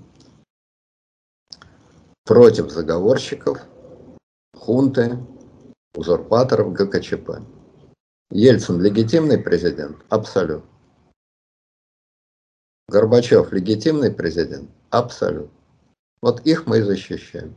против 2.24 2.70
заговорщиков, 2.70 3.58
хунты, 4.54 5.18
узурпаторов 5.94 6.72
ГКЧП. 6.72 7.42
Ельцин 8.30 8.80
легитимный 8.80 9.38
президент? 9.38 9.98
Абсолютно. 10.08 10.68
Горбачев 12.88 13.52
легитимный 13.52 14.10
президент? 14.10 14.70
Абсолютно. 14.90 15.50
Вот 16.20 16.40
их 16.46 16.66
мы 16.66 16.78
и 16.78 16.82
защищаем. 16.82 17.54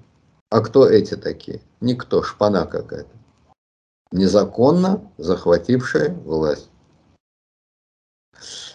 А 0.49 0.61
кто 0.61 0.87
эти 0.87 1.15
такие? 1.15 1.61
Никто, 1.81 2.23
шпана 2.23 2.65
какая-то. 2.65 3.09
Незаконно 4.11 5.11
захватившая 5.17 6.13
власть. 6.13 6.69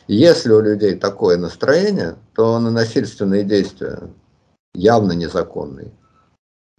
Если 0.07 0.53
у 0.53 0.61
людей 0.61 0.96
такое 0.96 1.37
настроение, 1.37 2.16
то 2.35 2.59
на 2.59 2.70
насильственные 2.70 3.44
действия 3.44 4.11
явно 4.74 5.12
незаконные, 5.12 5.90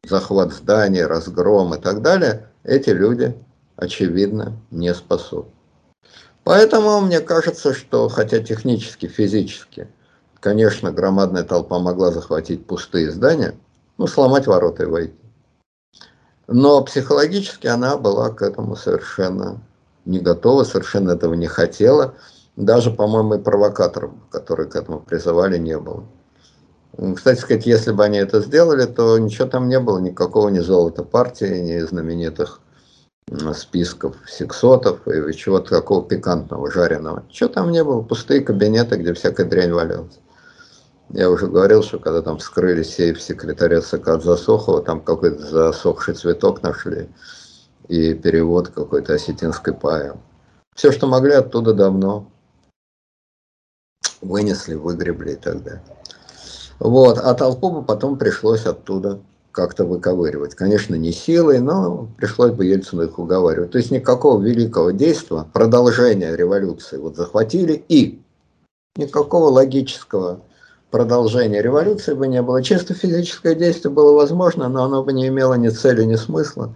захват 0.04 0.54
зданий, 0.54 1.04
разгром 1.04 1.73
и 1.75 1.80
так 1.80 2.01
далее, 2.01 2.49
эти 2.63 2.89
люди, 2.89 3.36
очевидно, 3.75 4.58
не 4.71 4.93
способны. 4.93 5.51
Поэтому 6.43 7.01
мне 7.01 7.19
кажется, 7.19 7.73
что 7.73 8.10
хотя 8.10 8.39
технически, 8.39 9.08
физически, 9.08 9.88
конечно, 10.39 10.91
громадная 10.91 11.43
толпа 11.43 11.80
могла 11.80 12.12
захватить 12.12 12.65
пустые 12.65 13.12
здания, 13.12 13.56
ну, 13.97 14.08
сломать 14.08 14.47
ворота 14.47 14.84
и 14.84 14.88
войти. 14.88 15.15
Но 16.47 16.84
психологически 16.84 17.67
она 17.67 17.95
была 17.97 18.30
к 18.32 18.41
этому 18.41 18.75
совершенно 18.75 19.62
не 20.06 20.19
готова, 20.19 20.63
совершенно 20.63 21.12
этого 21.12 21.36
не 21.36 21.47
хотела. 21.47 22.15
Даже, 22.56 22.91
по-моему, 22.91 23.36
и 23.36 23.39
провокаторов, 23.39 24.12
которые 24.30 24.69
к 24.69 24.75
этому 24.75 24.99
призывали, 24.99 25.58
не 25.58 25.77
было. 25.77 26.04
Кстати 27.15 27.39
сказать, 27.39 27.65
если 27.65 27.91
бы 27.91 28.04
они 28.04 28.17
это 28.17 28.41
сделали, 28.41 28.86
то 28.86 29.17
ничего 29.17 29.47
там 29.47 29.69
не 29.69 29.80
было, 29.80 29.99
никакого 29.99 30.49
ни 30.49 30.60
золота 30.60 31.04
партии, 31.04 31.60
ни 31.60 31.80
знаменитых 31.80 32.60
списков 33.56 34.17
сексотов 34.27 35.08
и 35.08 35.34
чего-то 35.34 35.69
такого 35.69 36.06
пикантного, 36.06 36.69
жареного. 36.69 37.23
Ничего 37.30 37.49
там 37.49 37.71
не 37.71 37.84
было, 37.84 38.01
пустые 38.01 38.41
кабинеты, 38.41 38.97
где 38.97 39.13
всякая 39.13 39.45
дрянь 39.45 39.71
валялась. 39.71 40.19
Я 41.10 41.30
уже 41.30 41.47
говорил, 41.47 41.84
что 41.84 41.99
когда 41.99 42.21
там 42.21 42.38
вскрыли 42.38 42.84
сейф 42.84 43.21
секретаря 43.21 43.82
ЦК 43.82 44.10
от 44.10 44.23
Засохова, 44.23 44.82
там 44.82 45.01
какой-то 45.01 45.45
засохший 45.45 46.13
цветок 46.13 46.62
нашли 46.62 47.10
и 47.88 48.13
перевод 48.13 48.69
какой-то 48.69 49.13
осетинской 49.13 49.73
поэмы. 49.73 50.19
Все, 50.75 50.91
что 50.91 51.08
могли, 51.08 51.34
оттуда 51.34 51.73
давно 51.73 52.32
вынесли, 54.21 54.75
выгребли 54.75 55.34
и 55.34 55.36
так 55.36 55.63
далее. 55.63 55.84
Вот, 56.82 57.20
а 57.20 57.36
толпу 57.36 57.70
бы 57.70 57.84
потом 57.84 58.17
пришлось 58.17 58.65
оттуда 58.65 59.20
как-то 59.52 59.86
выковыривать. 59.86 60.56
Конечно, 60.56 60.96
не 60.96 61.12
силой, 61.12 61.60
но 61.60 62.10
пришлось 62.17 62.54
бы 62.54 62.65
Ельцину 62.65 63.04
их 63.04 63.20
уговаривать. 63.20 63.70
То 63.70 63.78
есть 63.78 63.91
никакого 63.91 64.41
великого 64.41 64.89
действия, 64.89 65.46
продолжения 65.54 66.36
революции 66.36 66.98
вот 66.98 67.15
захватили 67.15 67.86
и 67.88 68.20
никакого 68.96 69.50
логического 69.50 70.39
продолжения 70.89 71.62
революции 71.62 72.15
бы 72.15 72.28
не 72.28 72.41
было. 72.41 72.63
Чисто 72.63 72.96
физическое 72.96 73.54
действие 73.54 73.94
было 73.94 74.13
возможно, 74.13 74.67
но 74.67 74.86
оно 74.86 75.04
бы 75.04 75.13
не 75.13 75.28
имело 75.28 75.54
ни 75.54 75.70
цели, 75.70 76.04
ни 76.04 76.15
смысла. 76.15 76.76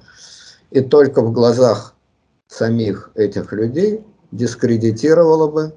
И 0.70 0.82
только 0.82 1.24
в 1.24 1.32
глазах 1.32 1.96
самих 2.48 3.10
этих 3.16 3.52
людей 3.54 4.04
дискредитировало 4.32 5.50
бы 5.50 5.74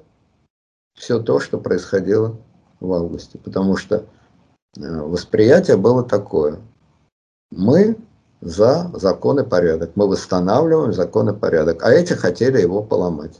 все 0.93 1.19
то, 1.19 1.39
что 1.39 1.57
происходило 1.57 2.37
в 2.79 2.93
августе. 2.93 3.39
Потому 3.39 3.75
что 3.75 4.05
восприятие 4.75 5.77
было 5.77 6.03
такое. 6.03 6.59
Мы 7.51 7.97
за 8.41 8.89
закон 8.93 9.39
и 9.39 9.43
порядок. 9.43 9.91
Мы 9.95 10.07
восстанавливаем 10.07 10.93
закон 10.93 11.29
и 11.29 11.37
порядок. 11.37 11.83
А 11.83 11.91
эти 11.91 12.13
хотели 12.13 12.61
его 12.61 12.81
поломать. 12.81 13.39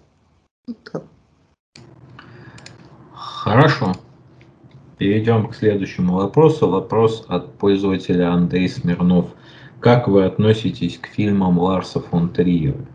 Вот 0.68 1.04
Хорошо. 3.14 3.94
Перейдем 4.98 5.48
к 5.48 5.56
следующему 5.56 6.16
вопросу. 6.16 6.70
Вопрос 6.70 7.24
от 7.30 7.54
пользователя 7.54 8.34
Андрей 8.34 8.68
Смирнов. 8.68 9.30
Как 9.80 10.10
вы 10.10 10.26
относитесь 10.26 10.98
к 10.98 11.08
фильмам 11.08 11.58
Ларса 11.58 12.02
фон 12.02 12.30
Триера? 12.30 12.86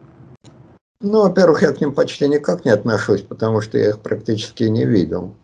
Ну, 1.00 1.22
во-первых, 1.22 1.62
я 1.62 1.72
к 1.72 1.80
ним 1.80 1.94
почти 1.94 2.28
никак 2.28 2.66
не 2.66 2.70
отношусь, 2.70 3.22
потому 3.22 3.62
что 3.62 3.78
я 3.78 3.90
их 3.90 4.00
практически 4.00 4.64
не 4.64 4.84
видел. 4.84 5.34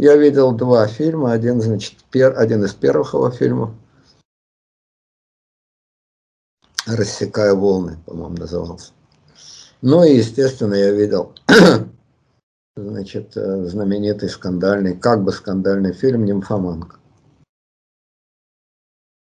Я 0.00 0.16
видел 0.16 0.52
два 0.52 0.86
фильма. 0.86 1.32
Один, 1.32 1.60
значит, 1.60 1.94
пер, 2.10 2.32
один 2.38 2.64
из 2.64 2.72
первых 2.72 3.12
его 3.12 3.30
фильмов. 3.30 3.74
«Рассекая 6.86 7.52
волны», 7.52 7.98
по-моему, 8.06 8.34
назывался. 8.38 8.92
Ну 9.82 10.02
и, 10.02 10.16
естественно, 10.16 10.72
я 10.72 10.90
видел 10.92 11.34
значит, 12.76 13.36
э, 13.36 13.64
знаменитый 13.66 14.30
скандальный, 14.30 14.96
как 14.96 15.22
бы 15.22 15.32
скандальный 15.32 15.92
фильм 15.92 16.24
«Нимфоманка». 16.24 16.96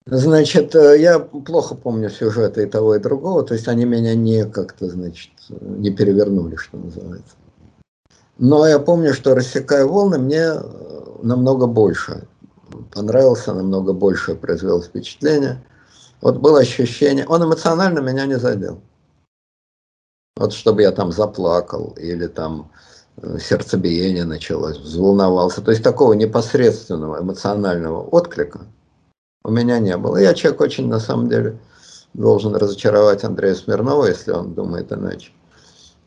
Значит, 0.04 0.74
э, 0.74 1.00
я 1.00 1.20
плохо 1.20 1.76
помню 1.76 2.10
сюжеты 2.10 2.64
и 2.64 2.66
того, 2.66 2.96
и 2.96 2.98
другого, 2.98 3.44
то 3.44 3.54
есть 3.54 3.68
они 3.68 3.84
меня 3.84 4.16
не 4.16 4.44
как-то, 4.44 4.88
значит, 4.88 5.30
не 5.48 5.92
перевернули, 5.92 6.56
что 6.56 6.76
называется. 6.76 7.36
Но 8.38 8.66
я 8.66 8.78
помню, 8.78 9.14
что 9.14 9.34
«Рассекая 9.34 9.86
волны» 9.86 10.18
мне 10.18 10.42
э, 10.42 10.60
намного 11.22 11.66
больше 11.66 12.26
понравился, 12.92 13.54
намного 13.54 13.92
больше 13.92 14.34
произвел 14.34 14.82
впечатление. 14.82 15.64
Вот 16.20 16.38
было 16.38 16.60
ощущение, 16.60 17.26
он 17.26 17.44
эмоционально 17.44 18.00
меня 18.00 18.26
не 18.26 18.38
задел. 18.38 18.80
Вот 20.36 20.52
чтобы 20.52 20.82
я 20.82 20.92
там 20.92 21.12
заплакал 21.12 21.94
или 21.98 22.26
там 22.26 22.70
сердцебиение 23.40 24.24
началось, 24.24 24.78
взволновался. 24.78 25.62
То 25.62 25.70
есть 25.70 25.82
такого 25.82 26.12
непосредственного 26.12 27.20
эмоционального 27.20 28.02
отклика 28.02 28.66
у 29.44 29.50
меня 29.50 29.78
не 29.78 29.96
было. 29.96 30.18
Я 30.18 30.34
человек 30.34 30.60
очень, 30.60 30.88
на 30.88 31.00
самом 31.00 31.28
деле, 31.28 31.58
должен 32.12 32.54
разочаровать 32.54 33.24
Андрея 33.24 33.54
Смирнова, 33.54 34.06
если 34.06 34.32
он 34.32 34.54
думает 34.54 34.92
иначе. 34.92 35.32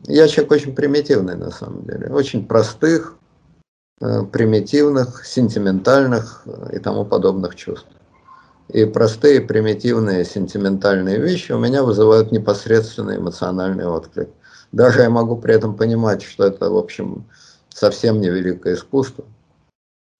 Я 0.06 0.28
человек 0.28 0.52
очень 0.52 0.74
примитивный, 0.74 1.36
на 1.36 1.50
самом 1.50 1.84
деле. 1.84 2.08
Очень 2.08 2.46
простых, 2.46 3.16
э, 4.00 4.22
примитивных, 4.24 5.24
сентиментальных 5.26 6.44
и 6.72 6.78
тому 6.78 7.04
подобных 7.04 7.54
чувств. 7.54 7.88
И 8.68 8.84
простые, 8.84 9.40
примитивные, 9.40 10.24
сентиментальные 10.24 11.18
вещи 11.18 11.52
у 11.52 11.58
меня 11.58 11.82
вызывают 11.82 12.30
непосредственный 12.30 13.16
эмоциональный 13.16 13.86
отклик. 13.86 14.28
Даже 14.72 15.02
я 15.02 15.10
могу 15.10 15.36
при 15.36 15.54
этом 15.54 15.76
понимать, 15.76 16.22
что 16.22 16.44
это, 16.46 16.70
в 16.70 16.76
общем, 16.76 17.24
совсем 17.68 18.20
не 18.20 18.30
великое 18.30 18.74
искусство. 18.74 19.24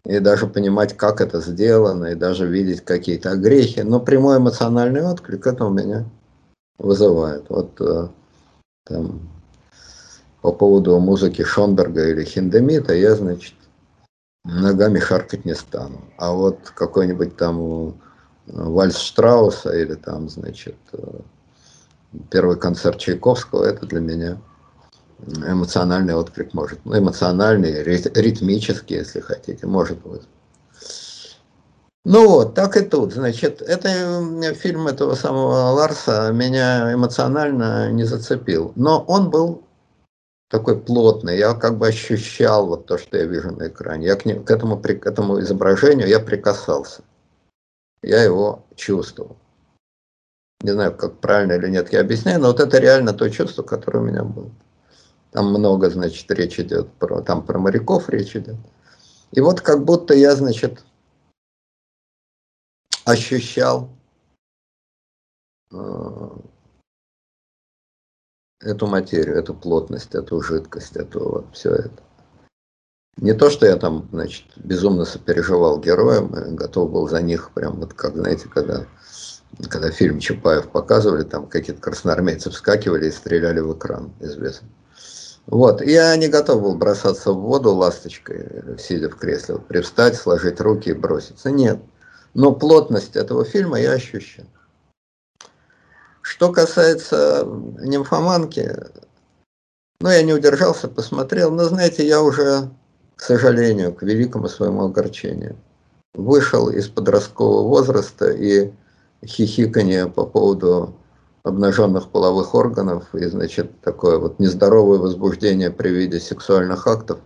И 0.04 0.18
даже 0.18 0.46
понимать, 0.46 0.96
как 0.96 1.20
это 1.20 1.40
сделано, 1.40 2.06
и 2.06 2.14
даже 2.14 2.46
видеть 2.46 2.80
какие-то 2.80 3.36
грехи. 3.36 3.82
Но 3.82 4.00
прямой 4.00 4.38
эмоциональный 4.38 5.06
отклик 5.06 5.46
это 5.46 5.66
у 5.66 5.70
меня 5.70 6.04
вызывает. 6.78 7.44
Вот 7.50 7.80
э, 7.80 8.08
там, 8.86 9.20
по 10.42 10.52
поводу 10.52 10.98
музыки 10.98 11.42
Шонберга 11.42 12.08
или 12.08 12.24
Хиндемита 12.24 12.94
я, 12.94 13.14
значит, 13.14 13.54
ногами 14.44 14.98
харкать 14.98 15.44
не 15.44 15.54
стану. 15.54 16.00
А 16.16 16.32
вот 16.32 16.72
какой-нибудь 16.74 17.36
там 17.36 17.94
вальс 18.46 18.96
Штрауса 18.96 19.70
или 19.76 19.94
там, 19.94 20.28
значит, 20.28 20.76
э, 20.92 21.20
первый 22.30 22.58
концерт 22.58 22.98
Чайковского, 22.98 23.64
это 23.64 23.86
для 23.86 24.00
меня 24.00 24.38
эмоциональный 25.46 26.14
отклик 26.14 26.54
может. 26.54 26.80
Ну, 26.84 26.98
эмоциональный, 26.98 27.82
ритмический, 27.82 28.96
если 28.96 29.20
хотите, 29.20 29.66
может 29.66 29.98
быть. 29.98 30.22
Ну 32.06 32.28
вот, 32.28 32.54
так 32.54 32.78
и 32.78 32.80
тут. 32.80 33.12
Значит, 33.12 33.60
это 33.60 34.54
фильм 34.54 34.88
этого 34.88 35.14
самого 35.14 35.72
Ларса 35.72 36.30
меня 36.32 36.94
эмоционально 36.94 37.92
не 37.92 38.04
зацепил. 38.04 38.72
Но 38.74 39.04
он 39.06 39.28
был 39.28 39.64
такой 40.50 40.78
плотный, 40.78 41.38
я 41.38 41.54
как 41.54 41.78
бы 41.78 41.88
ощущал 41.88 42.66
вот 42.66 42.84
то, 42.84 42.98
что 42.98 43.16
я 43.16 43.24
вижу 43.24 43.50
на 43.50 43.68
экране. 43.68 44.06
Я 44.06 44.16
к, 44.16 44.26
ним, 44.26 44.44
к, 44.44 44.50
этому, 44.50 44.78
к 44.78 45.06
этому 45.06 45.40
изображению 45.40 46.08
я 46.08 46.20
прикасался. 46.20 47.02
Я 48.02 48.22
его 48.22 48.66
чувствовал 48.76 49.36
не 50.62 50.72
знаю, 50.72 50.94
как 50.94 51.18
правильно 51.20 51.52
или 51.52 51.68
нет 51.68 51.92
я 51.92 52.00
объясняю, 52.00 52.40
но 52.40 52.48
вот 52.48 52.60
это 52.60 52.78
реально 52.78 53.12
то 53.12 53.28
чувство, 53.30 53.62
которое 53.62 54.00
у 54.00 54.04
меня 54.04 54.24
было. 54.24 54.50
Там 55.30 55.50
много, 55.50 55.90
значит, 55.90 56.30
речь 56.30 56.58
идет 56.58 56.92
про, 56.94 57.22
там 57.22 57.44
про 57.44 57.58
моряков 57.58 58.08
речь 58.08 58.36
идет. 58.36 58.56
И 59.32 59.40
вот 59.40 59.60
как 59.60 59.84
будто 59.84 60.12
я, 60.12 60.34
значит, 60.34 60.84
ощущал 63.04 63.88
э, 65.72 66.30
эту 68.60 68.86
материю, 68.86 69.36
эту 69.36 69.54
плотность, 69.54 70.14
эту 70.14 70.40
жидкость, 70.42 70.96
эту 70.96 71.20
вот 71.20 71.46
все 71.52 71.70
это. 71.70 72.02
Не 73.16 73.34
то, 73.34 73.50
что 73.50 73.66
я 73.66 73.76
там, 73.76 74.08
значит, 74.12 74.46
безумно 74.56 75.04
сопереживал 75.04 75.78
героям, 75.78 76.56
готов 76.56 76.90
был 76.90 77.08
за 77.08 77.20
них, 77.20 77.50
прям 77.52 77.80
вот 77.80 77.92
как, 77.94 78.16
знаете, 78.16 78.48
когда 78.48 78.86
когда 79.68 79.90
фильм 79.90 80.20
Чапаев 80.20 80.68
показывали, 80.68 81.24
там 81.24 81.46
какие-то 81.46 81.82
красноармейцы 81.82 82.50
вскакивали 82.50 83.08
и 83.08 83.10
стреляли 83.10 83.60
в 83.60 83.76
экран, 83.76 84.12
известно. 84.20 84.68
Вот, 85.46 85.82
я 85.82 86.14
не 86.16 86.28
готов 86.28 86.62
был 86.62 86.76
бросаться 86.76 87.32
в 87.32 87.40
воду 87.40 87.74
ласточкой, 87.74 88.78
сидя 88.78 89.10
в 89.10 89.16
кресле, 89.16 89.58
привстать, 89.58 90.16
сложить 90.16 90.60
руки 90.60 90.90
и 90.90 90.94
броситься. 90.94 91.50
Нет. 91.50 91.80
Но 92.34 92.52
плотность 92.52 93.16
этого 93.16 93.44
фильма 93.44 93.80
я 93.80 93.92
ощущаю. 93.92 94.46
Что 96.30 96.52
касается 96.52 97.44
нимфоманки, 97.80 98.72
ну, 100.00 100.08
я 100.08 100.22
не 100.22 100.32
удержался, 100.32 100.86
посмотрел, 100.86 101.50
но, 101.50 101.64
знаете, 101.64 102.06
я 102.06 102.22
уже, 102.22 102.70
к 103.16 103.20
сожалению, 103.20 103.92
к 103.92 104.02
великому 104.04 104.48
своему 104.48 104.84
огорчению, 104.84 105.56
вышел 106.14 106.70
из 106.70 106.86
подросткового 106.86 107.66
возраста 107.66 108.30
и 108.30 108.70
хихиканье 109.26 110.06
по 110.06 110.24
поводу 110.24 110.94
обнаженных 111.42 112.10
половых 112.10 112.54
органов 112.54 113.12
и, 113.12 113.26
значит, 113.26 113.80
такое 113.80 114.18
вот 114.18 114.38
нездоровое 114.38 115.00
возбуждение 115.00 115.72
при 115.72 115.88
виде 115.88 116.20
сексуальных 116.20 116.86
актов. 116.86 117.18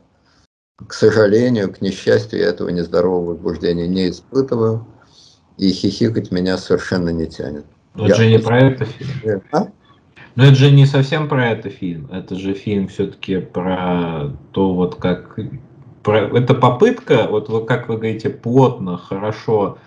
К 0.78 0.94
сожалению, 0.94 1.70
к 1.74 1.82
несчастью, 1.82 2.38
я 2.40 2.46
этого 2.46 2.70
нездорового 2.70 3.32
возбуждения 3.32 3.86
не 3.86 4.08
испытываю, 4.08 4.86
и 5.58 5.70
хихикать 5.72 6.32
меня 6.32 6.56
совершенно 6.56 7.10
не 7.10 7.26
тянет. 7.26 7.66
Но 7.94 8.06
это 8.06 8.16
же 8.16 8.28
не 8.28 8.38
про 8.38 8.58
это 8.58 8.84
фильм. 8.84 9.42
А? 9.52 9.68
Но 10.34 10.44
это 10.44 10.54
же 10.54 10.70
не 10.70 10.84
совсем 10.84 11.28
про 11.28 11.50
это 11.50 11.70
фильм. 11.70 12.08
Это 12.10 12.34
же 12.34 12.54
фильм 12.54 12.88
все-таки 12.88 13.38
про 13.38 14.32
то, 14.52 14.74
вот 14.74 14.96
как... 14.96 15.38
Про... 16.02 16.36
Это 16.36 16.54
попытка, 16.54 17.26
вот, 17.30 17.66
как 17.66 17.88
вы 17.88 17.96
говорите, 17.96 18.30
плотно, 18.30 18.96
хорошо 18.96 19.78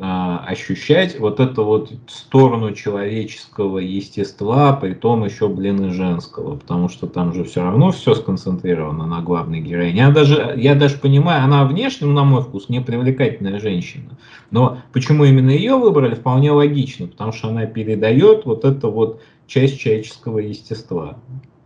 ощущать 0.00 1.20
вот 1.20 1.38
эту 1.38 1.64
вот 1.64 1.92
сторону 2.08 2.72
человеческого 2.72 3.78
естества, 3.78 4.72
при 4.72 4.92
том 4.94 5.24
еще, 5.24 5.48
блин, 5.48 5.84
и 5.86 5.92
женского, 5.92 6.56
потому 6.56 6.88
что 6.88 7.06
там 7.06 7.32
же 7.32 7.44
все 7.44 7.62
равно 7.62 7.92
все 7.92 8.14
сконцентрировано 8.16 9.06
на 9.06 9.22
главной 9.22 9.60
героине. 9.60 9.98
Я 9.98 10.10
даже, 10.10 10.54
я 10.56 10.74
даже 10.74 10.98
понимаю, 10.98 11.44
она 11.44 11.64
внешне, 11.64 12.08
на 12.08 12.24
мой 12.24 12.42
вкус, 12.42 12.68
не 12.68 12.80
привлекательная 12.80 13.60
женщина, 13.60 14.18
но 14.50 14.78
почему 14.92 15.24
именно 15.24 15.50
ее 15.50 15.76
выбрали, 15.76 16.16
вполне 16.16 16.50
логично, 16.50 17.06
потому 17.06 17.32
что 17.32 17.48
она 17.48 17.66
передает 17.66 18.46
вот 18.46 18.64
это 18.64 18.88
вот 18.88 19.20
часть 19.46 19.78
человеческого 19.78 20.40
естества. 20.40 21.18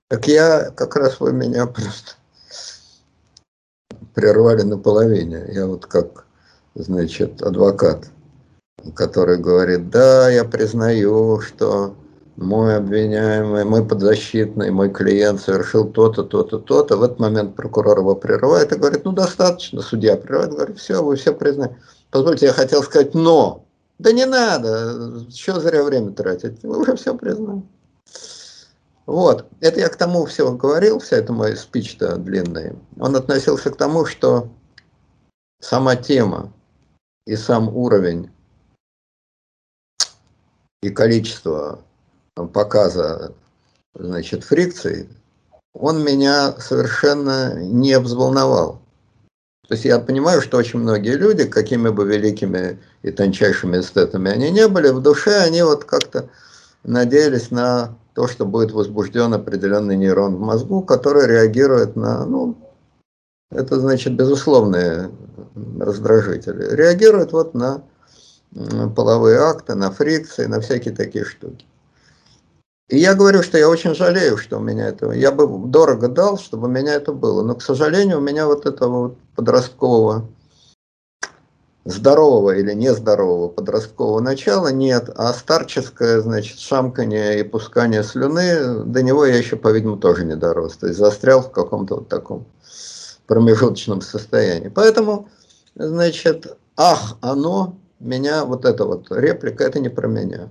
Так 0.09 0.29
я, 0.29 0.71
как 0.71 0.97
раз 0.97 1.19
вы 1.21 1.33
меня 1.33 1.67
просто 1.67 2.17
прервали 4.15 4.63
наполовине. 4.63 5.45
Я 5.51 5.67
вот 5.67 5.87
как, 5.87 6.27
значит, 6.75 7.41
адвокат 7.41 8.11
который 8.95 9.39
говорит, 9.39 9.91
да, 9.91 10.31
я 10.31 10.45
признаю, 10.45 11.41
что 11.41 11.95
мой 12.37 12.77
обвиняемый, 12.77 13.65
мой 13.65 13.85
подзащитный, 13.85 14.71
мой 14.71 14.91
клиент 14.91 15.41
совершил 15.41 15.89
то-то, 15.89 16.23
то-то, 16.23 16.59
то-то. 16.59 16.97
В 16.97 17.03
этот 17.03 17.19
момент 17.19 17.57
прокурор 17.57 17.99
его 17.99 18.15
прерывает 18.15 18.73
и 18.73 18.77
говорит, 18.77 19.05
ну 19.05 19.13
достаточно, 19.13 19.83
судья 19.83 20.17
прерывает, 20.17 20.53
говорит, 20.53 20.79
все, 20.79 21.03
вы 21.03 21.17
все 21.17 21.35
признаете. 21.35 21.77
Позвольте, 22.11 22.47
я 22.47 22.53
хотел 22.53 22.83
сказать 22.83 23.15
но. 23.15 23.65
Да 23.99 24.13
не 24.13 24.27
надо, 24.27 25.25
еще 25.29 25.59
зря 25.59 25.83
время 25.83 26.13
тратить, 26.13 26.63
вы 26.63 26.81
уже 26.81 26.95
все 26.95 27.17
признали. 27.17 27.63
Вот, 29.07 29.47
это 29.61 29.81
я 29.81 29.89
к 29.89 29.97
тому 29.97 30.27
все 30.27 30.53
говорил, 30.53 31.01
вся 31.01 31.17
эта 31.17 31.33
моя 31.33 31.57
спич-то 31.57 32.17
длинная. 32.17 32.77
Он 33.01 33.17
относился 33.17 33.71
к 33.71 33.77
тому, 33.77 34.05
что 34.05 34.51
сама 35.61 35.97
тема 35.97 36.53
и 37.27 37.35
сам 37.35 37.75
уровень 37.75 38.31
и 40.83 40.91
количество 40.91 41.81
показа 42.53 43.33
значит, 43.95 44.45
фрикции, 44.45 45.09
он 45.75 46.05
меня 46.05 46.53
совершенно 46.59 47.61
не 47.63 47.99
взволновал. 47.99 48.81
То 49.67 49.75
есть 49.75 49.85
я 49.85 49.99
понимаю, 49.99 50.41
что 50.41 50.57
очень 50.57 50.79
многие 50.79 51.17
люди, 51.17 51.45
какими 51.45 51.91
бы 51.91 52.07
великими 52.07 52.79
и 53.03 53.11
тончайшими 53.11 53.81
эстетами 53.81 54.31
они 54.31 54.51
не 54.51 54.67
были, 54.67 54.89
в 54.89 55.03
душе 55.03 55.37
они 55.37 55.63
вот 55.63 55.85
как-то 55.85 56.31
надеялись 56.85 57.51
на 57.51 57.95
то, 58.15 58.29
что 58.29 58.47
будет 58.47 58.73
возбужден 58.73 59.35
определенный 59.35 59.97
нейрон 59.97 60.37
в 60.37 60.41
мозгу, 60.41 60.83
который 60.83 61.27
реагирует 61.27 61.97
на, 61.97 62.25
ну, 62.25 62.57
это 63.51 63.79
значит 63.79 64.15
безусловные 64.15 65.11
раздражители, 65.79 66.75
реагирует 66.75 67.33
вот 67.33 67.55
на 67.55 67.83
половые 68.95 69.39
акты, 69.39 69.75
на 69.75 69.91
фрикции, 69.91 70.47
на 70.47 70.61
всякие 70.61 70.95
такие 70.95 71.25
штуки. 71.25 71.67
И 72.89 72.97
я 72.97 73.15
говорю, 73.15 73.43
что 73.43 73.59
я 73.59 73.69
очень 73.69 73.95
жалею, 73.95 74.39
что 74.39 74.57
у 74.57 74.61
меня 74.61 74.89
этого. 74.89 75.13
Я 75.13 75.31
бы 75.31 75.69
дорого 75.69 76.09
дал, 76.09 76.39
чтобы 76.39 76.69
у 76.69 76.71
меня 76.71 76.95
это 76.95 77.13
было. 77.13 77.43
Но, 77.43 77.55
к 77.55 77.63
сожалению, 77.63 78.19
у 78.19 78.23
меня 78.23 78.47
вот 78.47 78.65
этого 78.65 79.09
вот 79.09 79.19
подросткового, 79.37 80.27
здорового 81.85 82.57
или 82.57 82.73
нездорового 82.73 83.49
подросткового 83.49 84.21
начала 84.21 84.69
нет. 84.69 85.11
А 85.17 85.35
старческое, 85.35 86.23
значит, 86.23 86.59
шамкание 86.59 87.41
и 87.41 87.43
пускание 87.43 88.03
слюны, 88.03 88.85
до 88.85 89.03
него 89.03 89.27
я 89.27 89.37
еще, 89.37 89.57
по-видимому, 89.57 89.99
тоже 89.99 90.25
не 90.25 90.35
дорос. 90.35 90.79
То 90.79 90.87
есть 90.87 90.99
застрял 90.99 91.43
в 91.43 91.51
каком-то 91.51 91.97
вот 91.97 92.09
таком 92.09 92.47
промежуточном 93.27 94.01
состоянии. 94.01 94.69
Поэтому, 94.69 95.29
значит, 95.75 96.57
ах, 96.75 97.19
оно, 97.21 97.77
меня, 97.99 98.45
вот 98.45 98.65
эта 98.65 98.85
вот 98.85 99.11
реплика, 99.11 99.65
это 99.65 99.81
не 99.81 99.89
про 99.89 100.07
меня. 100.09 100.49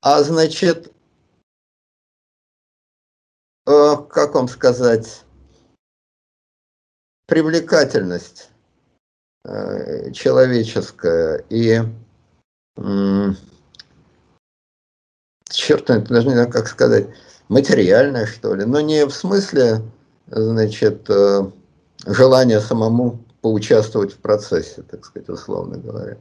А 0.00 0.22
значит, 0.22 0.92
Э, 3.66 3.96
как 4.08 4.34
вам 4.34 4.46
сказать, 4.48 5.24
привлекательность 7.26 8.50
э, 9.44 10.12
человеческая 10.12 11.44
и 11.50 11.82
черт, 15.50 15.86
даже 15.86 16.28
не 16.28 16.34
знаю, 16.34 16.50
как 16.50 16.68
сказать, 16.68 17.08
материальная, 17.48 18.26
что 18.26 18.54
ли, 18.54 18.64
но 18.64 18.80
не 18.80 19.04
в 19.04 19.10
смысле, 19.10 19.82
значит, 20.28 21.10
э, 21.10 21.50
желания 22.06 22.60
самому 22.60 23.24
поучаствовать 23.46 24.12
в 24.12 24.16
процессе, 24.16 24.82
так 24.82 25.04
сказать, 25.04 25.28
условно 25.28 25.78
говоря. 25.78 26.16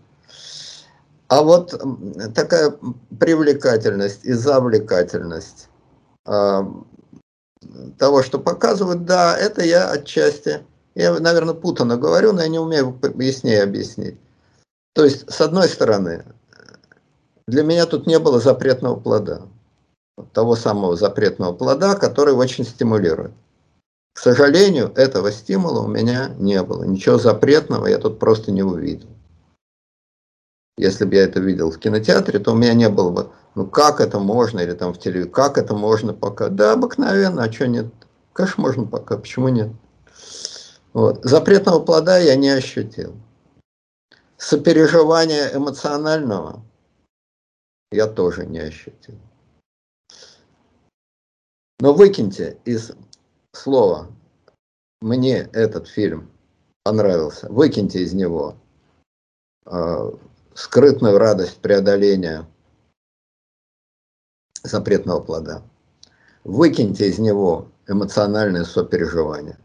А 1.28 1.42
вот 1.42 1.74
такая 2.36 2.76
привлекательность 3.20 4.24
и 4.26 4.34
завлекательность 4.34 5.70
того, 6.24 8.22
что 8.22 8.38
показывают, 8.38 9.06
да, 9.06 9.36
это 9.36 9.64
я 9.64 9.90
отчасти, 9.90 10.62
я, 10.94 11.20
наверное, 11.20 11.56
путано 11.56 11.98
говорю, 11.98 12.32
но 12.32 12.44
я 12.44 12.48
не 12.48 12.60
умею 12.60 12.96
яснее 13.16 13.64
объяснить. 13.64 14.20
То 14.94 15.04
есть, 15.04 15.28
с 15.28 15.42
одной 15.42 15.68
стороны, 15.68 16.26
для 17.48 17.64
меня 17.64 17.88
тут 17.88 18.06
не 18.06 18.20
было 18.20 18.40
запретного 18.40 19.00
плода, 19.00 19.42
того 20.32 20.56
самого 20.56 20.96
запретного 20.96 21.54
плода, 21.54 21.96
который 21.96 22.36
очень 22.36 22.66
стимулирует. 22.66 23.32
К 24.16 24.20
сожалению, 24.20 24.94
этого 24.96 25.30
стимула 25.30 25.82
у 25.82 25.88
меня 25.88 26.30
не 26.40 26.64
было. 26.64 26.86
Ничего 26.86 27.18
запретного 27.18 27.88
я 27.88 27.98
тут 27.98 28.18
просто 28.18 28.54
не 28.54 28.64
увидел. 28.64 29.10
Если 30.78 31.04
бы 31.04 31.16
я 31.16 31.24
это 31.24 31.42
видел 31.42 31.70
в 31.70 31.78
кинотеатре, 31.78 32.40
то 32.40 32.54
у 32.54 32.56
меня 32.56 32.74
не 32.74 32.88
было 32.88 33.10
бы 33.10 33.32
ну 33.56 33.68
как 33.68 34.00
это 34.00 34.20
можно, 34.20 34.62
или 34.62 34.74
там 34.74 34.94
в 34.94 35.00
телевизоре, 35.00 35.32
как 35.32 35.58
это 35.58 35.76
можно 35.76 36.14
пока? 36.14 36.48
Да, 36.48 36.72
обыкновенно, 36.72 37.44
а 37.44 37.52
что 37.52 37.68
нет? 37.68 37.88
Конечно, 38.32 38.64
можно 38.64 38.86
пока, 38.86 39.18
почему 39.18 39.50
нет? 39.50 39.72
Вот. 40.94 41.24
Запретного 41.26 41.82
плода 41.82 42.18
я 42.18 42.38
не 42.38 42.50
ощутил. 42.50 43.16
Сопереживания 44.38 45.52
эмоционального 45.54 46.64
я 47.92 48.08
тоже 48.08 48.46
не 48.46 48.60
ощутил. 48.60 49.20
Но 51.80 51.94
выкиньте 51.94 52.58
из 52.64 52.94
слова 53.56 54.08
«мне 55.02 55.50
этот 55.54 55.88
фильм 55.88 56.30
понравился», 56.84 57.48
выкиньте 57.50 58.00
из 58.02 58.14
него 58.14 58.56
э, 59.66 60.12
скрытную 60.54 61.18
радость 61.18 61.58
преодоления 61.58 62.46
запретного 64.64 65.20
плода. 65.20 65.62
Выкиньте 66.44 67.10
из 67.10 67.20
него 67.20 67.70
эмоциональное 67.88 68.64
сопереживание. 68.64 69.58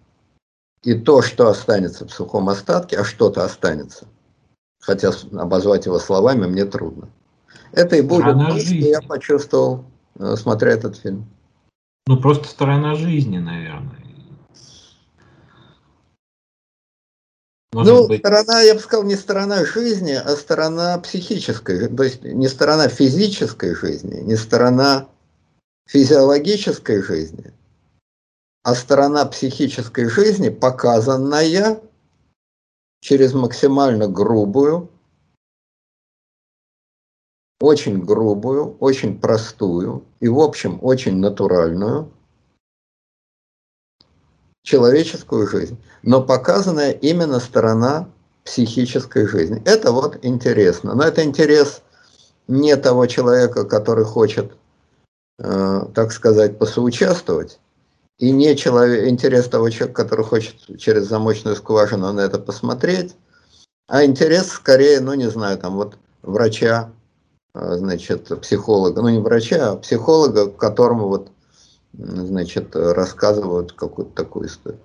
И 0.82 0.94
то, 0.94 1.20
что 1.20 1.48
останется 1.48 2.06
в 2.06 2.10
сухом 2.10 2.48
остатке, 2.48 2.98
а 2.98 3.04
что-то 3.04 3.44
останется, 3.44 4.06
хотя 4.80 5.12
обозвать 5.32 5.84
его 5.86 5.98
словами 5.98 6.46
мне 6.46 6.64
трудно. 6.64 7.10
Это 7.72 7.96
и 7.96 8.02
будет 8.02 8.34
то, 8.34 8.58
что 8.58 8.74
я 8.74 9.00
почувствовал, 9.02 9.84
э, 10.18 10.36
смотря 10.36 10.72
этот 10.72 10.96
фильм. 10.96 11.28
Ну, 12.06 12.20
просто 12.20 12.48
сторона 12.48 12.94
жизни, 12.94 13.38
наверное. 13.38 14.00
Может 17.72 17.92
ну, 17.92 18.08
быть... 18.08 18.20
сторона, 18.20 18.62
я 18.62 18.74
бы 18.74 18.80
сказал, 18.80 19.04
не 19.04 19.14
сторона 19.14 19.64
жизни, 19.64 20.12
а 20.12 20.28
сторона 20.30 20.98
психической, 20.98 21.88
то 21.88 22.02
есть 22.02 22.22
не 22.22 22.48
сторона 22.48 22.88
физической 22.88 23.76
жизни, 23.76 24.20
не 24.20 24.36
сторона 24.36 25.08
физиологической 25.86 27.00
жизни, 27.00 27.52
а 28.64 28.74
сторона 28.74 29.24
психической 29.24 30.08
жизни, 30.08 30.48
показанная 30.48 31.80
через 33.00 33.34
максимально 33.34 34.08
грубую, 34.08 34.89
очень 37.60 38.02
грубую, 38.04 38.76
очень 38.80 39.20
простую 39.20 40.04
и, 40.20 40.28
в 40.28 40.40
общем, 40.40 40.78
очень 40.82 41.18
натуральную 41.18 42.10
человеческую 44.62 45.46
жизнь, 45.46 45.78
но 46.02 46.22
показанная 46.22 46.92
именно 46.92 47.38
сторона 47.40 48.08
психической 48.44 49.26
жизни. 49.26 49.62
Это 49.64 49.92
вот 49.92 50.18
интересно. 50.22 50.94
Но 50.94 51.04
это 51.04 51.22
интерес 51.22 51.82
не 52.48 52.76
того 52.76 53.06
человека, 53.06 53.64
который 53.64 54.04
хочет, 54.04 54.52
э, 55.38 55.82
так 55.94 56.12
сказать, 56.12 56.58
посоучаствовать, 56.58 57.60
и 58.18 58.32
не 58.32 58.56
человек, 58.56 59.08
интерес 59.08 59.48
того 59.48 59.70
человека, 59.70 60.02
который 60.02 60.24
хочет 60.24 60.78
через 60.78 61.06
замочную 61.06 61.56
скважину 61.56 62.12
на 62.12 62.20
это 62.20 62.38
посмотреть, 62.38 63.14
а 63.86 64.04
интерес 64.04 64.48
скорее, 64.48 65.00
ну 65.00 65.14
не 65.14 65.30
знаю, 65.30 65.58
там 65.58 65.76
вот 65.76 65.96
врача, 66.22 66.92
значит, 67.54 68.28
психолога, 68.40 69.02
ну 69.02 69.08
не 69.08 69.18
врача, 69.18 69.72
а 69.72 69.76
психолога, 69.76 70.50
которому 70.50 71.08
вот 71.08 71.28
значит, 71.92 72.76
рассказывают 72.76 73.72
какую-то 73.72 74.14
такую 74.14 74.46
историю. 74.46 74.80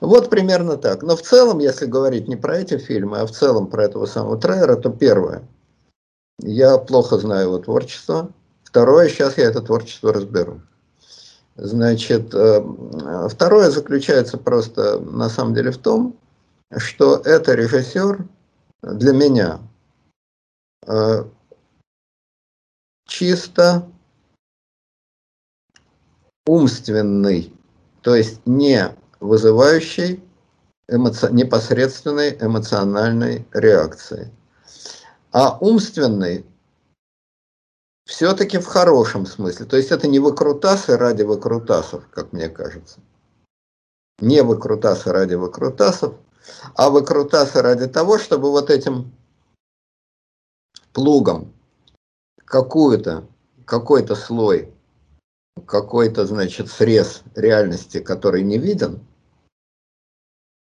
Вот 0.00 0.28
примерно 0.28 0.76
так. 0.76 1.02
Но 1.02 1.16
в 1.16 1.22
целом, 1.22 1.58
если 1.58 1.86
говорить 1.86 2.28
не 2.28 2.36
про 2.36 2.58
эти 2.58 2.76
фильмы, 2.76 3.20
а 3.20 3.26
в 3.26 3.30
целом 3.30 3.66
про 3.66 3.84
этого 3.84 4.06
самого 4.06 4.38
Трейера, 4.38 4.76
то 4.76 4.90
первое, 4.90 5.42
я 6.42 6.78
плохо 6.78 7.18
знаю 7.18 7.48
его 7.48 7.58
творчество. 7.58 8.30
Второе, 8.64 9.08
сейчас 9.08 9.38
я 9.38 9.44
это 9.44 9.62
творчество 9.62 10.12
разберу. 10.12 10.60
Значит, 11.56 12.32
э, 12.34 12.62
второе 13.28 13.70
заключается 13.70 14.38
просто 14.38 14.98
на 15.00 15.28
самом 15.28 15.54
деле 15.54 15.70
в 15.70 15.78
том, 15.78 16.16
что 16.76 17.16
это 17.16 17.54
режиссер 17.54 18.24
для 18.82 19.12
меня 19.12 19.58
э, 20.86 21.24
чисто 23.10 23.86
умственный, 26.46 27.52
то 28.02 28.14
есть 28.14 28.40
не 28.46 28.96
вызывающий 29.18 30.22
эмоци... 30.88 31.28
непосредственной 31.32 32.38
эмоциональной 32.40 33.46
реакции. 33.52 34.32
а 35.32 35.58
умственный 35.60 36.46
все-таки 38.06 38.58
в 38.58 38.66
хорошем 38.66 39.26
смысле. 39.26 39.66
То 39.66 39.76
есть 39.76 39.92
это 39.92 40.08
не 40.08 40.18
выкрутасы 40.18 40.96
ради 40.96 41.22
выкрутасов, 41.22 42.08
как 42.10 42.32
мне 42.32 42.48
кажется. 42.48 42.98
Не 44.18 44.42
выкрутасы 44.42 45.12
ради 45.12 45.34
выкрутасов, 45.34 46.14
а 46.74 46.90
выкрутасы 46.90 47.62
ради 47.62 47.86
того, 47.86 48.18
чтобы 48.18 48.50
вот 48.50 48.70
этим 48.70 49.12
плугом 50.92 51.52
какую-то, 52.50 53.28
какой-то 53.64 54.16
слой, 54.16 54.74
какой-то, 55.66 56.26
значит, 56.26 56.68
срез 56.68 57.22
реальности, 57.36 58.00
который 58.00 58.42
не 58.42 58.58
виден, 58.58 59.00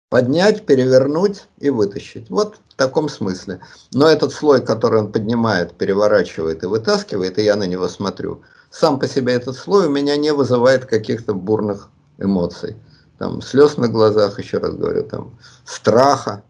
поднять, 0.09 0.65
перевернуть 0.65 1.47
и 1.59 1.69
вытащить. 1.69 2.29
Вот 2.29 2.59
в 2.67 2.75
таком 2.75 3.07
смысле. 3.07 3.61
Но 3.93 4.07
этот 4.07 4.33
слой, 4.33 4.61
который 4.61 4.99
он 4.99 5.13
поднимает, 5.13 5.75
переворачивает 5.75 6.63
и 6.63 6.67
вытаскивает, 6.67 7.39
и 7.39 7.43
я 7.43 7.55
на 7.55 7.63
него 7.63 7.87
смотрю, 7.87 8.41
сам 8.69 8.99
по 8.99 9.07
себе 9.07 9.33
этот 9.33 9.55
слой 9.55 9.87
у 9.87 9.89
меня 9.89 10.17
не 10.17 10.33
вызывает 10.33 10.85
каких-то 10.85 11.33
бурных 11.33 11.89
эмоций. 12.17 12.75
Там 13.17 13.41
слез 13.41 13.77
на 13.77 13.87
глазах, 13.87 14.39
еще 14.39 14.57
раз 14.57 14.75
говорю, 14.75 15.03
там 15.03 15.39
страха, 15.63 16.43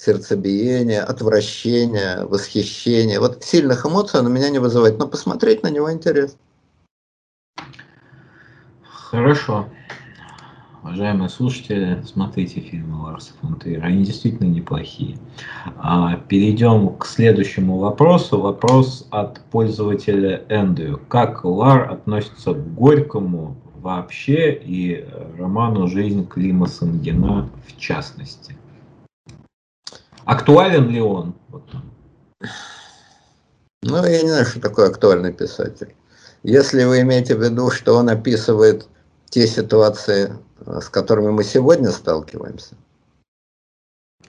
сердцебиения, 0.00 1.02
отвращения, 1.02 2.24
восхищения. 2.24 3.20
Вот 3.20 3.44
сильных 3.44 3.84
эмоций 3.84 4.20
он 4.20 4.26
у 4.26 4.30
меня 4.30 4.48
не 4.50 4.58
вызывает, 4.58 4.98
но 4.98 5.06
посмотреть 5.06 5.62
на 5.62 5.68
него 5.68 5.92
интересно. 5.92 6.38
Хорошо. 8.82 9.66
Уважаемые 10.82 11.28
слушатели, 11.28 12.02
смотрите 12.06 12.60
фильмы 12.60 13.02
Ларса 13.02 13.32
фон 13.40 13.56
Триера, 13.56 13.84
они 13.84 14.02
действительно 14.02 14.46
неплохие. 14.48 15.18
А, 15.76 16.16
перейдем 16.16 16.96
к 16.96 17.04
следующему 17.04 17.76
вопросу. 17.78 18.40
Вопрос 18.40 19.06
от 19.10 19.42
пользователя 19.50 20.42
Эндрю. 20.48 20.98
Как 21.08 21.44
Лар 21.44 21.90
относится 21.90 22.54
к 22.54 22.74
Горькому 22.74 23.56
вообще 23.76 24.54
и 24.54 25.06
роману 25.38 25.86
«Жизнь 25.86 26.26
Клима 26.26 26.66
Сангина» 26.66 27.50
в 27.66 27.78
частности? 27.78 28.56
Актуален 30.24 30.88
ли 30.88 31.00
он? 31.00 31.34
Ну, 33.82 34.04
я 34.04 34.22
не 34.22 34.28
знаю, 34.28 34.44
что 34.44 34.60
такое 34.60 34.88
актуальный 34.88 35.32
писатель. 35.32 35.94
Если 36.42 36.84
вы 36.84 37.00
имеете 37.00 37.34
в 37.34 37.42
виду, 37.42 37.70
что 37.70 37.96
он 37.96 38.08
описывает 38.08 38.88
те 39.30 39.46
ситуации, 39.46 40.32
с 40.66 40.88
которыми 40.88 41.30
мы 41.30 41.44
сегодня 41.44 41.90
сталкиваемся, 41.90 42.74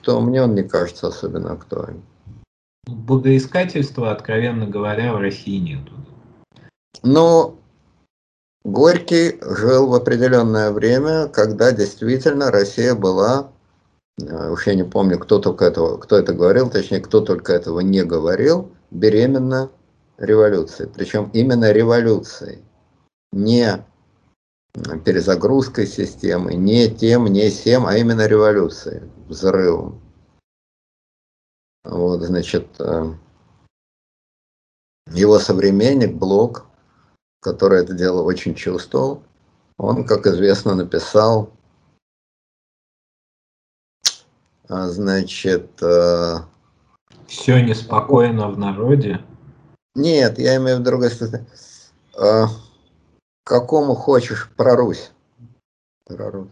то 0.02 0.20
мне 0.20 0.42
он 0.42 0.54
не 0.54 0.62
кажется 0.62 1.08
особенно 1.08 1.52
актуальным. 1.52 2.04
Богоискательства, 2.86 4.10
откровенно 4.10 4.66
говоря, 4.66 5.12
в 5.12 5.18
России 5.18 5.58
нету. 5.58 5.92
Ну, 7.02 7.58
Горький 8.64 9.38
жил 9.40 9.88
в 9.88 9.94
определенное 9.94 10.70
время, 10.70 11.28
когда 11.28 11.72
действительно 11.72 12.50
Россия 12.50 12.94
была 12.94 13.51
Э, 13.51 13.51
уж 14.18 14.66
я 14.66 14.74
не 14.74 14.84
помню, 14.84 15.18
кто 15.18 15.38
только 15.38 15.64
этого, 15.64 15.98
кто 15.98 16.16
это 16.16 16.34
говорил, 16.34 16.70
точнее, 16.70 17.00
кто 17.00 17.20
только 17.20 17.52
этого 17.52 17.80
не 17.80 18.04
говорил, 18.04 18.72
беременна 18.90 19.70
революцией. 20.18 20.90
Причем 20.92 21.30
именно 21.32 21.72
революцией, 21.72 22.62
не 23.32 23.84
перезагрузкой 25.04 25.86
системы, 25.86 26.54
не 26.54 26.88
тем, 26.88 27.26
не 27.26 27.50
всем, 27.50 27.86
а 27.86 27.96
именно 27.96 28.26
революцией, 28.26 29.02
взрывом. 29.28 30.00
Вот, 31.84 32.22
значит, 32.22 32.68
э, 32.78 33.12
его 35.10 35.38
современник 35.38 36.14
Блок, 36.14 36.66
который 37.40 37.82
это 37.82 37.92
дело 37.92 38.22
очень 38.22 38.54
чувствовал, 38.54 39.22
он, 39.78 40.06
как 40.06 40.26
известно, 40.26 40.74
написал 40.74 41.50
значит... 44.72 45.82
Э, 45.82 46.38
Все 47.26 47.62
неспокойно 47.62 48.48
в 48.48 48.58
народе? 48.58 49.20
Нет, 49.94 50.38
я 50.38 50.56
имею 50.56 50.76
в 50.76 50.80
виду 50.80 50.90
другое. 50.90 51.46
Э, 52.18 52.44
какому 53.44 53.94
хочешь 53.94 54.50
про 54.56 54.76
Русь? 54.76 55.10
Про 56.06 56.30
Русь. 56.30 56.48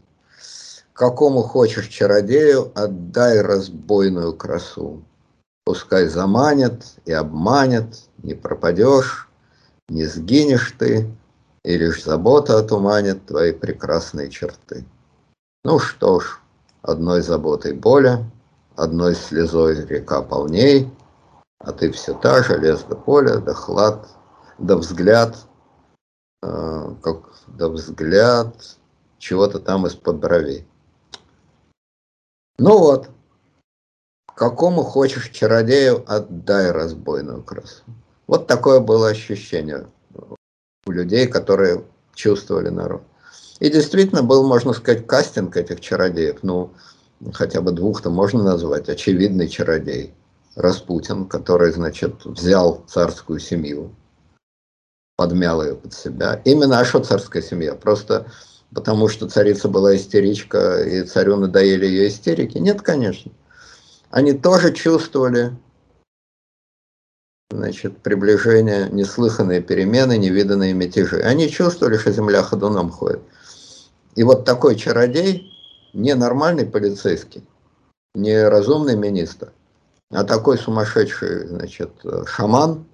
Какому 0.92 1.42
хочешь 1.42 1.88
чародею, 1.88 2.72
отдай 2.74 3.40
разбойную 3.40 4.36
красу. 4.36 5.02
Пускай 5.64 6.06
заманят 6.08 6.84
и 7.06 7.12
обманят, 7.12 8.08
не 8.22 8.34
пропадешь, 8.34 9.28
не 9.88 10.04
сгинешь 10.04 10.74
ты, 10.78 11.10
и 11.64 11.78
лишь 11.78 12.04
забота 12.04 12.58
отуманит 12.58 13.26
твои 13.26 13.52
прекрасные 13.52 14.30
черты. 14.30 14.84
Ну 15.64 15.78
что 15.78 16.20
ж, 16.20 16.39
Одной 16.82 17.20
заботой 17.22 17.74
боля, 17.74 18.30
одной 18.76 19.14
слезой 19.14 19.84
река 19.86 20.22
полней, 20.22 20.90
а 21.58 21.72
ты 21.72 21.92
все 21.92 22.14
та 22.14 22.42
же, 22.42 22.58
лес 22.58 22.82
до 22.84 22.96
поля, 22.96 23.36
да 23.38 23.52
хлад, 23.52 24.08
да 24.58 24.76
взгляд, 24.76 25.36
э, 26.42 26.94
как 27.02 27.32
да 27.48 27.68
взгляд 27.68 28.54
чего-то 29.18 29.60
там 29.60 29.86
из-под 29.86 30.18
бровей. 30.18 30.66
Ну 32.58 32.78
вот, 32.78 33.10
какому 34.34 34.82
хочешь 34.82 35.28
чародею, 35.30 36.02
отдай 36.06 36.70
разбойную 36.70 37.42
красу. 37.42 37.82
Вот 38.26 38.46
такое 38.46 38.80
было 38.80 39.08
ощущение 39.08 39.86
у 40.86 40.90
людей, 40.90 41.26
которые 41.26 41.84
чувствовали 42.14 42.68
народ. 42.68 43.02
И 43.60 43.70
действительно 43.70 44.22
был, 44.22 44.46
можно 44.46 44.72
сказать, 44.72 45.06
кастинг 45.06 45.56
этих 45.56 45.80
чародеев. 45.80 46.42
Ну, 46.42 46.72
хотя 47.32 47.60
бы 47.60 47.72
двух-то 47.72 48.10
можно 48.10 48.42
назвать. 48.42 48.88
Очевидный 48.88 49.48
чародей. 49.48 50.14
Распутин, 50.56 51.26
который, 51.26 51.70
значит, 51.70 52.24
взял 52.24 52.82
царскую 52.88 53.38
семью, 53.38 53.94
подмял 55.16 55.62
ее 55.62 55.76
под 55.76 55.94
себя. 55.94 56.40
Именно, 56.44 56.80
а 56.80 56.84
что 56.84 57.00
царская 57.00 57.42
семья? 57.42 57.74
Просто 57.74 58.26
потому 58.74 59.08
что 59.08 59.28
царица 59.28 59.68
была 59.68 59.94
истеричка, 59.94 60.82
и 60.82 61.02
царю 61.04 61.36
надоели 61.36 61.86
ее 61.86 62.08
истерики? 62.08 62.58
Нет, 62.58 62.82
конечно. 62.82 63.30
Они 64.10 64.32
тоже 64.32 64.72
чувствовали 64.72 65.52
значит, 67.50 67.98
приближение, 67.98 68.88
неслыханные 68.90 69.60
перемены, 69.60 70.16
невиданные 70.16 70.72
мятежи. 70.72 71.20
Они 71.20 71.48
чувствовали, 71.48 71.96
что 71.96 72.12
земля 72.12 72.42
ходуном 72.42 72.90
ходит. 72.90 73.20
И 74.14 74.22
вот 74.22 74.44
такой 74.44 74.76
чародей, 74.76 75.52
не 75.92 76.14
нормальный 76.14 76.66
полицейский, 76.66 77.46
не 78.14 78.48
разумный 78.48 78.96
министр, 78.96 79.52
а 80.10 80.24
такой 80.24 80.58
сумасшедший, 80.58 81.46
значит, 81.46 81.90
шаман 82.26 82.84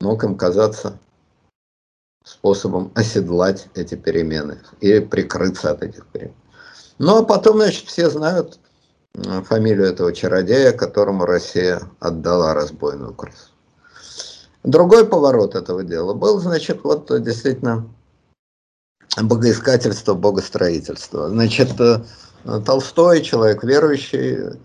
мог 0.00 0.24
им 0.24 0.36
казаться 0.36 0.98
способом 2.24 2.92
оседлать 2.94 3.68
эти 3.74 3.94
перемены 3.94 4.58
и 4.80 5.00
прикрыться 5.00 5.72
от 5.72 5.82
этих 5.82 6.06
перемен. 6.06 6.34
Ну 6.98 7.18
а 7.18 7.24
потом, 7.24 7.56
значит, 7.56 7.86
все 7.86 8.10
знают 8.10 8.58
фамилию 9.14 9.86
этого 9.86 10.12
чародея, 10.12 10.72
которому 10.72 11.24
Россия 11.24 11.82
отдала 11.98 12.54
разбойную 12.54 13.14
красу. 13.14 13.50
Другой 14.62 15.06
поворот 15.06 15.54
этого 15.54 15.82
дела 15.82 16.12
был, 16.14 16.38
значит, 16.38 16.84
вот 16.84 17.06
действительно 17.22 17.88
богоискательство, 19.16 20.14
богостроительство. 20.14 21.28
Значит, 21.28 21.80
э, 21.80 22.00
Толстой, 22.64 23.22
человек 23.22 23.64
верующий, 23.64 24.58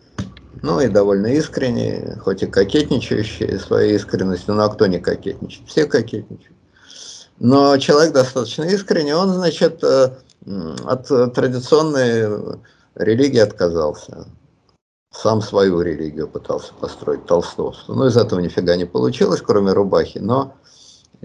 ну 0.62 0.80
и 0.80 0.88
довольно 0.88 1.28
искренний, 1.28 2.16
хоть 2.20 2.43
и 2.43 2.48
кокетничающий 2.48 3.60
своей 3.60 3.96
искренностью, 3.96 4.56
но 4.56 4.64
а 4.64 4.70
кто 4.70 4.88
не 4.88 5.00
кокетничает? 5.00 5.68
Все 5.68 5.86
кокетничают. 5.86 6.56
Но 7.39 7.78
человек 7.78 8.14
достаточно 8.14 8.64
искренний, 8.64 9.14
он, 9.14 9.34
значит, 9.34 9.84
э, 9.84 10.12
от 10.86 11.08
традиционной 11.34 12.60
религии 12.96 13.39
отказался. 13.39 14.28
Сам 15.12 15.41
свою 15.41 15.82
религию 15.82 16.28
пытался 16.28 16.74
построить 16.74 17.26
толстовство. 17.26 17.93
Но 17.93 18.08
из 18.08 18.18
этого 18.18 18.39
нифига 18.39 18.76
не 18.76 18.86
получилось, 18.86 19.41
кроме 19.41 19.72
рубахи. 19.72 20.18
Но, 20.18 20.56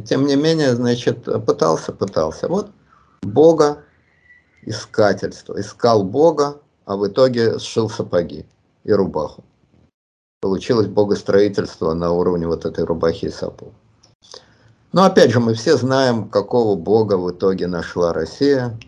тем 0.05 0.27
не 0.27 0.37
менее, 0.37 0.75
значит, 0.75 1.25
пытался, 1.45 1.93
пытался. 1.93 2.49
Вот 2.49 2.71
Бога, 3.33 3.85
искательство. 4.63 5.61
Искал 5.61 6.05
Бога, 6.05 6.61
а 6.85 6.97
в 6.97 7.07
итоге 7.07 7.59
сшил 7.59 7.89
сапоги 7.89 8.47
и 8.85 8.93
рубаху. 8.93 9.45
Получилось 10.41 10.87
богостроительство 10.87 11.93
на 11.93 12.13
уровне 12.13 12.47
вот 12.47 12.65
этой 12.65 12.85
рубахи 12.85 13.27
и 13.27 13.31
сапог. 13.31 13.73
Но 14.93 15.05
опять 15.05 15.31
же, 15.31 15.39
мы 15.39 15.55
все 15.55 15.77
знаем, 15.77 16.29
какого 16.29 16.77
бога 16.77 17.17
в 17.17 17.31
итоге 17.31 17.67
нашла 17.67 18.13
Россия, 18.13 18.79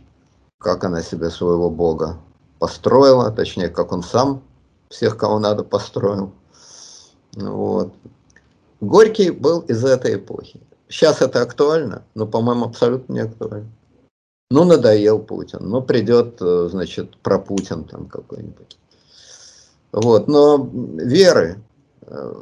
как 0.58 0.84
она 0.84 1.02
себе 1.02 1.30
своего 1.30 1.70
бога 1.70 2.18
построила, 2.58 3.30
точнее, 3.30 3.68
как 3.68 3.92
он 3.92 4.02
сам 4.02 4.42
всех, 4.88 5.16
кого 5.16 5.38
надо, 5.38 5.62
построил. 5.62 6.32
Вот. 7.34 7.92
Горький 8.80 9.30
был 9.30 9.60
из 9.60 9.84
этой 9.84 10.16
эпохи. 10.16 10.60
Сейчас 10.88 11.22
это 11.22 11.42
актуально, 11.42 12.02
но, 12.14 12.26
по-моему, 12.26 12.66
абсолютно 12.66 13.12
не 13.12 13.20
актуально. 13.20 13.70
Ну, 14.52 14.64
надоел 14.64 15.18
Путин, 15.18 15.60
ну, 15.62 15.80
придет, 15.80 16.36
э, 16.42 16.68
значит, 16.70 17.16
про 17.22 17.38
Путин 17.38 17.84
там 17.84 18.06
какой-нибудь. 18.06 18.76
Вот, 19.92 20.28
но 20.28 20.68
веры, 20.98 21.58
э, 22.02 22.34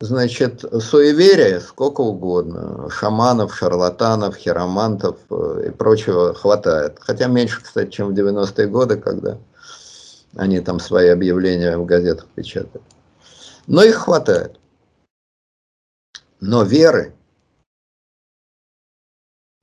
значит, 0.00 0.64
суеверия 0.82 1.60
сколько 1.60 2.00
угодно, 2.00 2.90
шаманов, 2.90 3.54
шарлатанов, 3.54 4.34
хиромантов 4.34 5.20
э, 5.30 5.68
и 5.68 5.70
прочего 5.70 6.34
хватает. 6.34 6.96
Хотя 6.98 7.28
меньше, 7.28 7.62
кстати, 7.62 7.90
чем 7.90 8.08
в 8.08 8.18
90-е 8.18 8.66
годы, 8.66 8.96
когда 8.96 9.38
они 10.34 10.58
там 10.58 10.80
свои 10.80 11.10
объявления 11.10 11.78
в 11.78 11.86
газетах 11.86 12.26
печатают. 12.34 12.82
Но 13.68 13.84
их 13.84 13.94
хватает. 13.94 14.58
Но 16.40 16.64
веры 16.64 17.14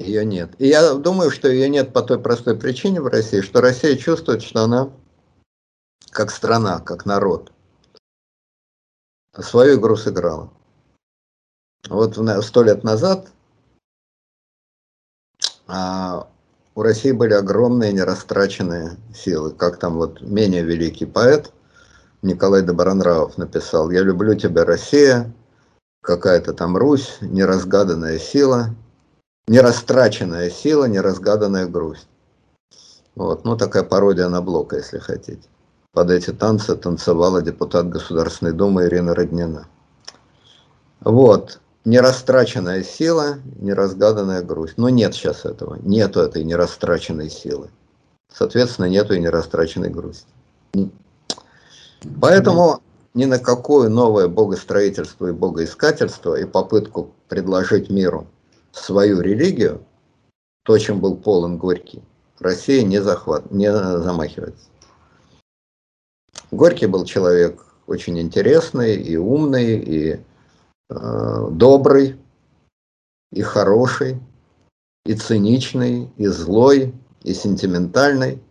ее 0.04 0.26
нет. 0.26 0.54
И 0.60 0.68
я 0.68 0.94
думаю, 0.94 1.32
что 1.32 1.48
ее 1.48 1.70
нет 1.70 1.94
по 1.94 2.02
той 2.02 2.20
простой 2.20 2.58
причине 2.58 3.02
в 3.02 3.08
России, 3.08 3.42
что 3.42 3.62
Россия 3.62 3.96
чувствует, 3.96 4.44
что 4.44 4.64
она 4.64 4.92
как 6.12 6.32
страна, 6.32 6.80
как 6.80 7.06
народ, 7.06 7.52
свою 9.40 9.80
игру 9.80 9.96
сыграла. 9.96 10.52
Вот 11.90 12.18
сто 12.44 12.64
лет 12.64 12.84
назад 12.84 13.28
а, 15.68 16.30
у 16.76 16.82
России 16.82 17.12
были 17.12 17.34
огромные 17.34 17.94
нерастраченные 17.94 18.98
силы, 19.14 19.52
как 19.52 19.80
там 19.80 19.96
вот 19.96 20.22
менее 20.22 20.64
великий 20.64 21.06
поэт 21.06 21.52
Николай 22.22 22.62
Добронравов 22.62 23.38
написал 23.38 23.92
«Я 23.92 24.02
люблю 24.02 24.36
тебя, 24.36 24.64
Россия, 24.64 25.34
какая-то 26.02 26.54
там 26.54 26.78
Русь, 26.78 27.18
неразгаданная 27.22 28.18
сила, 28.18 28.76
нерастраченная 29.48 30.50
сила, 30.50 30.86
неразгаданная 30.86 31.68
грусть». 31.68 32.08
Вот, 33.16 33.46
ну 33.46 33.56
такая 33.56 33.84
пародия 33.84 34.28
на 34.30 34.42
Блока, 34.42 34.78
если 34.78 34.98
хотите. 34.98 35.48
Под 35.92 36.10
эти 36.10 36.32
танцы 36.32 36.76
танцевала 36.76 37.42
депутат 37.42 37.88
Государственной 37.88 38.54
Думы 38.54 38.86
Ирина 38.86 39.14
Роднина. 39.14 39.68
Вот 41.02 41.60
нерастраченная 41.86 42.84
сила, 42.84 43.38
неразгаданная 43.60 44.42
грусть. 44.42 44.78
Но 44.78 44.90
нет 44.90 45.14
сейчас 45.14 45.46
этого. 45.46 45.78
Нету 45.84 46.22
этой 46.22 46.44
нерастраченной 46.44 47.30
силы. 47.30 47.70
Соответственно, 48.32 48.86
нету 48.86 49.14
и 49.14 49.20
нерастраченной 49.20 49.90
грусти. 49.90 50.26
Поэтому 52.20 52.82
ни 53.14 53.26
на 53.26 53.38
какое 53.38 53.90
новое 53.90 54.28
богостроительство 54.28 55.28
и 55.28 55.32
богоискательство 55.32 56.36
и 56.36 56.46
попытку 56.46 57.14
предложить 57.28 57.92
миру 57.92 58.28
свою 58.74 59.22
религию, 59.22 59.86
то, 60.66 60.78
чем 60.78 61.00
был 61.00 61.16
полон 61.16 61.58
Горький, 61.58 62.04
Россия 62.40 62.84
не, 62.84 63.02
захват, 63.02 63.52
не 63.52 63.72
замахивается. 63.72 64.66
Горький 66.52 66.88
был 66.88 67.06
человек 67.06 67.66
очень 67.88 68.20
интересный 68.20 68.96
и 68.96 69.16
умный, 69.16 69.78
и 69.78 70.20
Э, 70.96 71.48
добрый, 71.50 72.20
и 73.32 73.42
хороший, 73.42 74.20
и 75.06 75.16
циничный, 75.16 76.12
и 76.18 76.28
злой, 76.28 76.94
и 77.24 77.34
сентиментальный. 77.34 78.42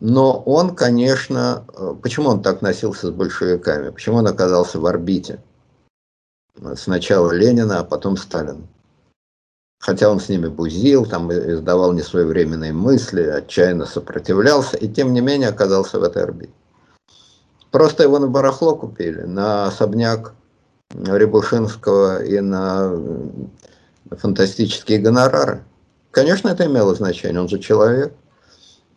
Но 0.00 0.40
он, 0.40 0.74
конечно, 0.74 1.64
э, 1.72 1.94
почему 2.02 2.30
он 2.30 2.42
так 2.42 2.62
носился 2.62 3.08
с 3.08 3.10
большевиками? 3.10 3.90
Почему 3.90 4.16
он 4.16 4.26
оказался 4.26 4.80
в 4.80 4.86
орбите? 4.86 5.40
Сначала 6.74 7.30
Ленина, 7.30 7.80
а 7.80 7.84
потом 7.84 8.16
Сталина. 8.16 8.66
Хотя 9.82 10.08
он 10.10 10.20
с 10.20 10.28
ними 10.28 10.46
бузил, 10.46 11.06
там 11.06 11.32
издавал 11.32 11.92
несвоевременные 11.92 12.72
мысли, 12.72 13.22
отчаянно 13.22 13.84
сопротивлялся, 13.84 14.76
и 14.76 14.86
тем 14.86 15.12
не 15.12 15.20
менее 15.20 15.48
оказался 15.48 15.98
в 15.98 16.04
этой 16.04 16.22
орбите. 16.22 16.52
Просто 17.72 18.04
его 18.04 18.20
на 18.20 18.28
барахло 18.28 18.76
купили, 18.76 19.22
на 19.22 19.66
особняк 19.66 20.34
Рябушинского 20.94 22.22
и 22.22 22.38
на 22.38 22.92
фантастические 24.08 25.00
гонорары. 25.00 25.64
Конечно, 26.12 26.48
это 26.48 26.66
имело 26.66 26.94
значение, 26.94 27.40
он 27.40 27.48
же 27.48 27.58
человек. 27.58 28.14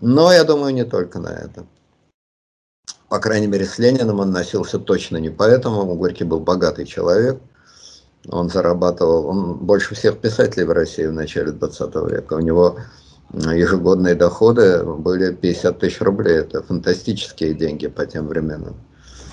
Но 0.02 0.32
я 0.32 0.44
думаю, 0.44 0.72
не 0.72 0.86
только 0.86 1.18
на 1.18 1.30
это. 1.30 1.66
По 3.10 3.18
крайней 3.18 3.48
мере, 3.48 3.66
с 3.66 3.80
Лениным 3.80 4.20
он 4.20 4.30
носился 4.30 4.78
точно 4.78 5.18
не 5.18 5.32
поэтому. 5.32 5.96
Горький 5.96 6.26
был 6.26 6.42
богатый 6.42 6.86
человек. 6.86 7.40
Он 8.30 8.50
зарабатывал, 8.50 9.28
он 9.28 9.54
больше 9.56 9.96
всех 9.96 10.18
писателей 10.18 10.66
в 10.66 10.72
России 10.72 11.06
в 11.06 11.14
начале 11.14 11.52
20 11.52 11.96
века. 12.10 12.34
У 12.34 12.40
него 12.40 12.78
ежегодные 13.34 14.16
доходы 14.16 14.84
были 14.84 15.34
50 15.34 15.80
тысяч 15.80 16.02
рублей. 16.02 16.38
Это 16.38 16.64
фантастические 16.64 17.54
деньги 17.54 17.88
по 17.88 18.06
тем 18.06 18.28
временам. 18.28 18.76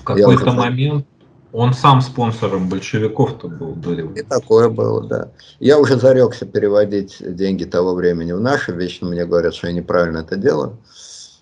В 0.01 0.03
какой-то 0.03 0.51
момент 0.51 1.05
он 1.53 1.73
сам 1.73 2.01
спонсором 2.01 2.67
большевиков-то 2.67 3.47
был. 3.47 3.73
Были. 3.73 4.09
И 4.19 4.23
такое 4.23 4.69
было, 4.69 5.03
да. 5.07 5.31
Я 5.59 5.79
уже 5.79 5.99
зарекся 5.99 6.45
переводить 6.45 7.17
деньги 7.19 7.63
того 7.63 7.93
времени 7.93 8.31
в 8.31 8.41
наши. 8.41 8.71
Вечно 8.71 9.07
мне 9.07 9.25
говорят, 9.25 9.53
что 9.53 9.67
я 9.67 9.73
неправильно 9.73 10.19
это 10.19 10.35
делаю. 10.35 10.77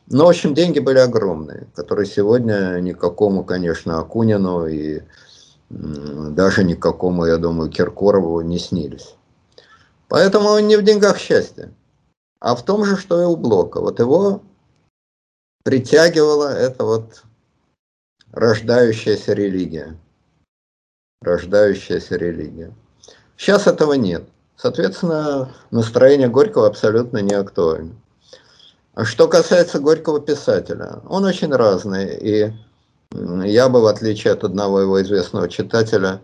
Но, 0.07 0.25
в 0.25 0.29
общем, 0.29 0.53
деньги 0.53 0.79
были 0.79 0.97
огромные, 0.97 1.67
которые 1.73 2.05
сегодня 2.05 2.77
никакому, 2.81 3.45
конечно, 3.45 3.99
Акунину 3.99 4.67
и 4.67 5.01
даже 5.71 6.63
никакому, 6.63 7.25
я 7.25 7.37
думаю, 7.37 7.69
Киркорову 7.69 8.41
не 8.41 8.59
снились. 8.59 9.15
Поэтому 10.09 10.59
не 10.59 10.75
в 10.75 10.83
деньгах 10.83 11.17
счастье, 11.17 11.73
а 12.39 12.55
в 12.55 12.65
том 12.65 12.83
же, 12.83 12.97
что 12.97 13.21
и 13.21 13.25
у 13.25 13.37
Блока. 13.37 13.79
Вот 13.79 13.99
его 13.99 14.41
притягивала 15.63 16.49
это 16.49 16.83
вот 16.83 17.23
рождающаяся 18.31 19.33
религия. 19.33 19.97
Рождающаяся 21.21 22.17
религия. 22.17 22.73
Сейчас 23.37 23.67
этого 23.67 23.93
нет. 23.93 24.23
Соответственно, 24.57 25.53
настроение 25.71 26.27
Горького 26.27 26.67
абсолютно 26.67 27.19
не 27.19 27.33
актуально. 27.33 27.95
А 28.93 29.05
что 29.05 29.27
касается 29.29 29.79
Горького 29.79 30.19
писателя, 30.19 31.01
он 31.07 31.23
очень 31.23 31.53
разный. 31.53 32.17
И 32.17 32.53
я 33.13 33.69
бы, 33.69 33.81
в 33.81 33.87
отличие 33.87 34.33
от 34.33 34.43
одного 34.43 34.81
его 34.81 35.01
известного 35.01 35.49
читателя, 35.49 36.21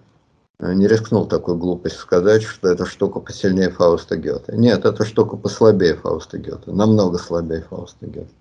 не 0.59 0.87
рискнул 0.87 1.27
такую 1.27 1.57
глупость 1.57 1.97
сказать, 1.97 2.43
что 2.43 2.69
эта 2.69 2.85
штука 2.85 3.19
посильнее 3.19 3.69
Фауста 3.69 4.17
Гёте. 4.17 4.53
Нет, 4.53 4.85
эта 4.85 5.05
штука 5.05 5.37
послабее 5.37 5.95
Фауста 5.95 6.37
Гёте, 6.37 6.71
намного 6.71 7.19
слабее 7.19 7.63
Фауста 7.69 8.07
Гёте. 8.07 8.31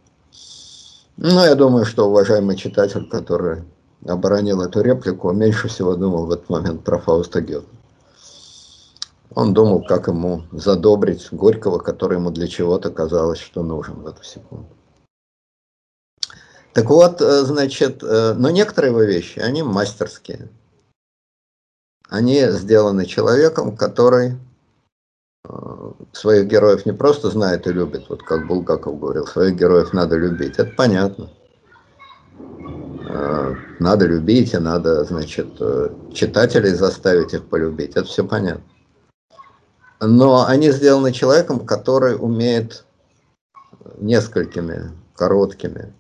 Ну, 1.18 1.44
я 1.44 1.55
думаю, 1.55 1.84
что 1.84 2.09
уважаемый 2.09 2.57
читатель, 2.57 3.09
который 3.09 3.64
обронил 4.07 4.62
эту 4.62 4.80
реплику, 4.82 5.32
меньше 5.32 5.68
всего 5.68 5.97
думал 5.97 6.26
в 6.26 6.32
этот 6.32 6.49
момент 6.49 6.84
про 6.84 6.99
Фауста 6.99 7.40
Гёте. 7.40 7.66
Он 9.34 9.53
думал, 9.53 9.82
как 9.82 10.09
ему 10.09 10.44
задобрить 10.53 11.28
Горького, 11.30 11.78
который 11.78 12.16
ему 12.16 12.30
для 12.30 12.49
чего-то 12.49 12.90
казалось, 12.90 13.38
что 13.38 13.62
нужен 13.62 13.97
в 13.97 14.07
эту 14.07 14.24
секунду. 14.24 14.75
Так 16.76 16.90
вот, 16.90 17.22
э, 17.22 17.44
значит, 17.44 18.02
э, 18.02 18.34
но 18.34 18.50
некоторые 18.50 18.90
его 18.90 19.00
вещи, 19.00 19.38
они 19.38 19.62
мастерские. 19.62 20.50
Они 22.10 22.38
сделаны 22.50 23.06
человеком, 23.06 23.74
который 23.74 24.36
Э, 25.48 25.92
своих 26.12 26.46
героев 26.46 26.86
не 26.86 26.92
просто 26.92 27.30
знает 27.30 27.66
и 27.66 27.72
любит, 27.72 28.08
вот 28.08 28.22
как 28.22 28.46
Булгаков 28.46 28.98
говорил, 28.98 29.26
своих 29.26 29.56
героев 29.56 29.92
надо 29.92 30.16
любить, 30.16 30.58
это 30.58 30.72
понятно. 30.76 31.30
Надо 33.78 34.04
любить, 34.06 34.52
и 34.52 34.58
надо, 34.58 35.04
значит, 35.04 35.48
читателей 36.12 36.70
заставить 36.70 37.32
их 37.32 37.46
полюбить, 37.46 37.92
это 37.92 38.04
все 38.04 38.26
понятно. 38.26 38.64
Но 40.00 40.44
они 40.44 40.70
сделаны 40.72 41.12
человеком, 41.12 41.64
который 41.64 42.16
умеет 42.16 42.84
несколькими 43.98 44.90
короткими 45.14 45.94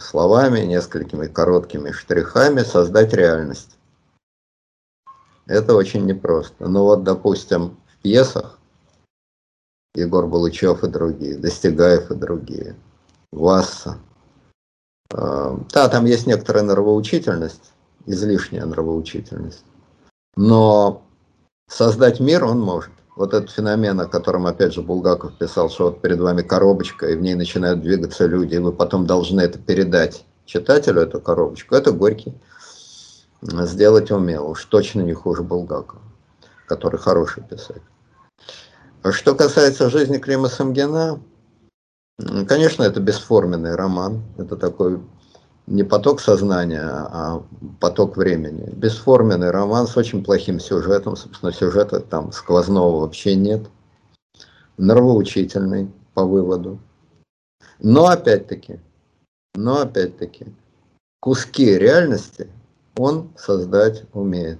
словами, 0.00 0.60
несколькими 0.60 1.26
короткими 1.26 1.90
штрихами 1.90 2.60
создать 2.60 3.12
реальность. 3.12 3.76
Это 5.46 5.74
очень 5.74 6.06
непросто. 6.06 6.68
Ну 6.68 6.82
вот, 6.82 7.04
допустим, 7.04 7.76
в 7.86 8.02
пьесах 8.02 8.58
Егор 9.94 10.26
Балычев 10.26 10.84
и 10.84 10.88
другие, 10.88 11.36
Достигаев 11.36 12.10
и 12.10 12.14
другие, 12.14 12.76
Васса. 13.32 13.98
Э, 15.12 15.56
да, 15.72 15.88
там 15.88 16.04
есть 16.04 16.26
некоторая 16.26 16.64
нравоучительность, 16.64 17.72
излишняя 18.06 18.66
нравоучительность. 18.66 19.64
Но 20.36 21.02
создать 21.68 22.20
мир 22.20 22.44
он 22.44 22.60
может. 22.60 22.92
Вот 23.16 23.32
этот 23.32 23.50
феномен, 23.50 23.98
о 23.98 24.06
котором, 24.06 24.46
опять 24.46 24.74
же, 24.74 24.82
Булгаков 24.82 25.38
писал, 25.38 25.70
что 25.70 25.84
вот 25.84 26.02
перед 26.02 26.20
вами 26.20 26.42
коробочка, 26.42 27.08
и 27.08 27.16
в 27.16 27.22
ней 27.22 27.34
начинают 27.34 27.80
двигаться 27.80 28.26
люди, 28.26 28.56
и 28.56 28.58
вы 28.58 28.72
потом 28.72 29.06
должны 29.06 29.40
это 29.40 29.58
передать 29.58 30.26
читателю 30.44 31.00
эту 31.00 31.20
коробочку, 31.20 31.74
это 31.74 31.92
Горький 31.92 32.34
сделать 33.42 34.10
умел. 34.10 34.50
Уж 34.50 34.64
точно 34.66 35.00
не 35.00 35.14
хуже 35.14 35.42
Булгакова, 35.42 36.02
который 36.66 36.98
хороший 36.98 37.42
писатель. 37.42 37.82
А 39.02 39.12
что 39.12 39.34
касается 39.34 39.88
жизни 39.88 40.18
Клима 40.18 40.48
Самгина, 40.48 41.20
конечно, 42.48 42.82
это 42.82 43.00
бесформенный 43.00 43.76
роман. 43.76 44.22
Это 44.36 44.56
такой 44.56 45.00
не 45.66 45.82
поток 45.82 46.20
сознания, 46.20 46.82
а 46.82 47.42
поток 47.80 48.16
времени. 48.16 48.70
Бесформенный 48.74 49.50
роман 49.50 49.86
с 49.86 49.96
очень 49.96 50.24
плохим 50.24 50.60
сюжетом. 50.60 51.16
Собственно, 51.16 51.52
сюжета 51.52 52.00
там 52.00 52.32
сквозного 52.32 53.00
вообще 53.00 53.34
нет. 53.34 53.68
Нравоучительный 54.78 55.90
по 56.14 56.24
выводу. 56.24 56.78
Но 57.78 58.06
опять-таки, 58.06 58.80
но 59.54 59.80
опять-таки, 59.80 60.54
куски 61.20 61.76
реальности 61.76 62.48
он 62.96 63.30
создать 63.36 64.04
умеет. 64.12 64.58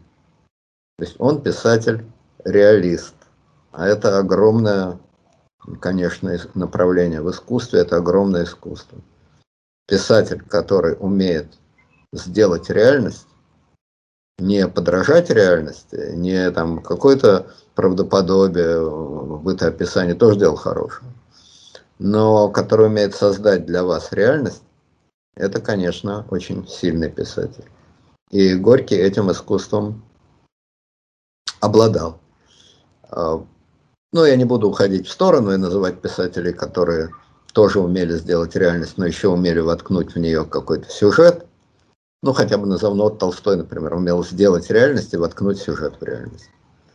То 0.99 1.05
есть 1.05 1.17
он 1.19 1.43
писатель-реалист. 1.43 3.15
А 3.73 3.87
это 3.87 4.19
огромное, 4.19 4.99
конечно, 5.81 6.35
направление 6.55 7.21
в 7.21 7.31
искусстве, 7.31 7.81
это 7.81 7.97
огромное 7.97 8.45
искусство. 8.45 8.99
Писатель, 9.87 10.43
который 10.43 10.97
умеет 10.99 11.47
сделать 12.13 12.71
реальность, 12.71 13.27
не 14.39 14.69
подражать 14.69 15.31
реальности, 15.31 16.13
не 16.15 16.51
там 16.51 16.83
какое-то 16.83 17.47
правдоподобие, 17.75 19.39
бытоописание, 19.39 20.15
тоже 20.15 20.39
дело 20.39 20.57
хорошее, 20.57 21.11
но 21.99 22.49
который 22.49 22.87
умеет 22.87 23.15
создать 23.15 23.65
для 23.65 23.85
вас 23.85 24.13
реальность, 24.13 24.63
это, 25.37 25.61
конечно, 25.61 26.27
очень 26.31 26.67
сильный 26.67 27.11
писатель. 27.11 27.65
И 28.31 28.55
Горький 28.55 28.97
этим 28.97 29.31
искусством 29.31 30.03
обладал. 31.61 32.19
А, 33.11 33.45
ну, 34.13 34.25
я 34.25 34.37
не 34.37 34.45
буду 34.45 34.69
уходить 34.69 35.07
в 35.07 35.13
сторону 35.13 35.53
и 35.53 35.59
называть 35.59 36.01
писателей, 36.01 36.53
которые 36.53 37.11
тоже 37.57 37.81
умели 37.81 38.13
сделать 38.19 38.55
реальность, 38.55 38.99
но 38.99 39.07
еще 39.07 39.29
умели 39.29 39.61
воткнуть 39.61 40.15
в 40.15 40.19
нее 40.19 40.45
какой-то 40.45 40.91
сюжет. 40.91 41.47
Ну, 42.23 42.35
хотя 42.35 42.59
бы 42.59 42.67
назову, 42.67 42.95
ну, 42.95 43.09
Толстой, 43.09 43.57
например, 43.57 43.95
умел 43.95 44.23
сделать 44.23 44.71
реальность 44.71 45.15
и 45.15 45.17
воткнуть 45.17 45.59
сюжет 45.59 45.95
в 45.99 46.05
реальность. 46.05 46.51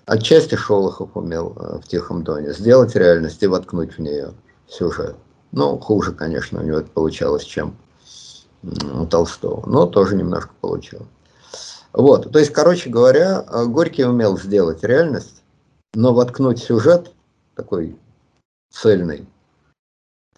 Отчасти 0.05 0.53
Шолохов 0.53 1.18
умел 1.18 1.57
э, 1.57 1.80
в 1.80 1.88
«Тихом 1.88 2.24
доне» 2.24 2.53
сделать 2.53 2.95
реальность 2.95 3.41
и 3.41 3.47
воткнуть 3.47 3.97
в 3.97 3.99
нее 4.03 4.34
сюжет. 4.68 5.16
Ну, 5.51 5.80
хуже, 5.80 6.12
конечно, 6.12 6.59
у 6.59 6.64
него 6.64 6.78
это 6.78 6.91
получалось, 6.91 7.43
чем 7.43 7.76
у 8.62 9.07
Толстого, 9.07 9.68
но 9.68 9.88
тоже 9.88 10.16
немножко 10.16 10.51
получилось. 10.62 11.07
Вот, 11.91 12.32
то 12.32 12.38
есть, 12.38 12.53
короче 12.53 12.91
говоря, 12.91 13.43
э, 13.51 13.66
Горький 13.66 14.05
умел 14.05 14.38
сделать 14.38 14.84
реальность, 14.84 15.41
но 15.95 16.14
воткнуть 16.14 16.62
сюжет, 16.62 17.12
такой 17.55 17.97
цельный 18.70 19.26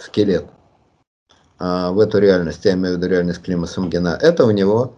скелет, 0.03 0.45
а, 1.59 1.91
в 1.91 1.99
эту 1.99 2.19
реальность, 2.19 2.65
я 2.65 2.73
имею 2.73 2.95
в 2.95 2.97
виду 2.97 3.07
реальность 3.07 3.41
Клима 3.41 3.67
Самгина, 3.67 4.17
это 4.21 4.45
у 4.45 4.51
него 4.51 4.93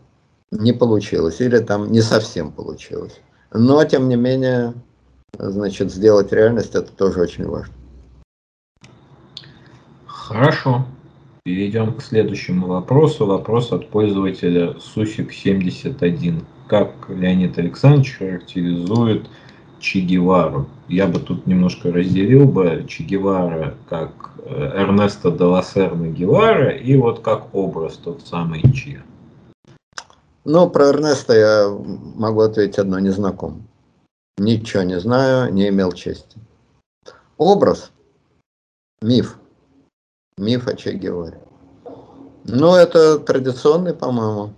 не 0.51 0.73
получилось, 0.73 1.41
или 1.41 1.59
там 1.59 1.91
не 1.91 2.01
совсем 2.01 2.51
получилось. 2.51 3.19
Но, 3.53 3.83
тем 3.85 4.09
не 4.09 4.15
менее, 4.15 4.73
значит, 5.37 5.91
сделать 5.91 6.31
реальность, 6.31 6.75
это 6.75 6.91
тоже 6.91 7.21
очень 7.21 7.45
важно. 7.45 7.73
Хорошо. 10.07 10.85
Перейдем 11.43 11.93
к 11.93 12.01
следующему 12.01 12.67
вопросу. 12.67 13.27
Вопрос 13.27 13.71
от 13.71 13.89
пользователя 13.89 14.75
суффикс 14.79 15.35
71. 15.35 16.43
Как 16.67 16.89
Леонид 17.09 17.59
Александрович 17.59 18.17
характеризует 18.17 19.27
Че 19.85 19.99
Гевару? 19.99 20.65
Я 20.87 21.05
бы 21.05 21.19
тут 21.19 21.45
немножко 21.45 21.91
разделил 21.91 22.45
бы 22.45 22.85
Че 22.87 23.03
Гевара 23.03 23.75
как 23.87 24.31
э, 24.37 24.81
Эрнесто 24.81 25.29
де 25.29 25.43
Лассерна 25.43 26.07
Гевара 26.07 26.71
и 26.71 26.97
вот 26.97 27.19
как 27.19 27.53
образ 27.53 27.97
тот 27.97 28.25
самый 28.25 28.61
Че. 28.73 29.03
Ну, 30.43 30.69
про 30.69 30.87
Эрнеста 30.87 31.33
я 31.33 31.69
могу 32.15 32.41
ответить 32.41 32.79
одно, 32.79 32.99
не 32.99 33.11
знаком. 33.11 33.67
Ничего 34.37 34.81
не 34.83 34.99
знаю, 34.99 35.53
не 35.53 35.69
имел 35.69 35.91
чести. 35.91 36.39
Образ, 37.37 37.91
миф– 39.01 39.37
Миф 40.37 40.67
о 40.67 40.75
Че 40.75 40.93
Геваре. 40.95 41.39
Ну, 42.43 42.75
это 42.75 43.19
традиционный, 43.19 43.93
по-моему, 43.93 44.53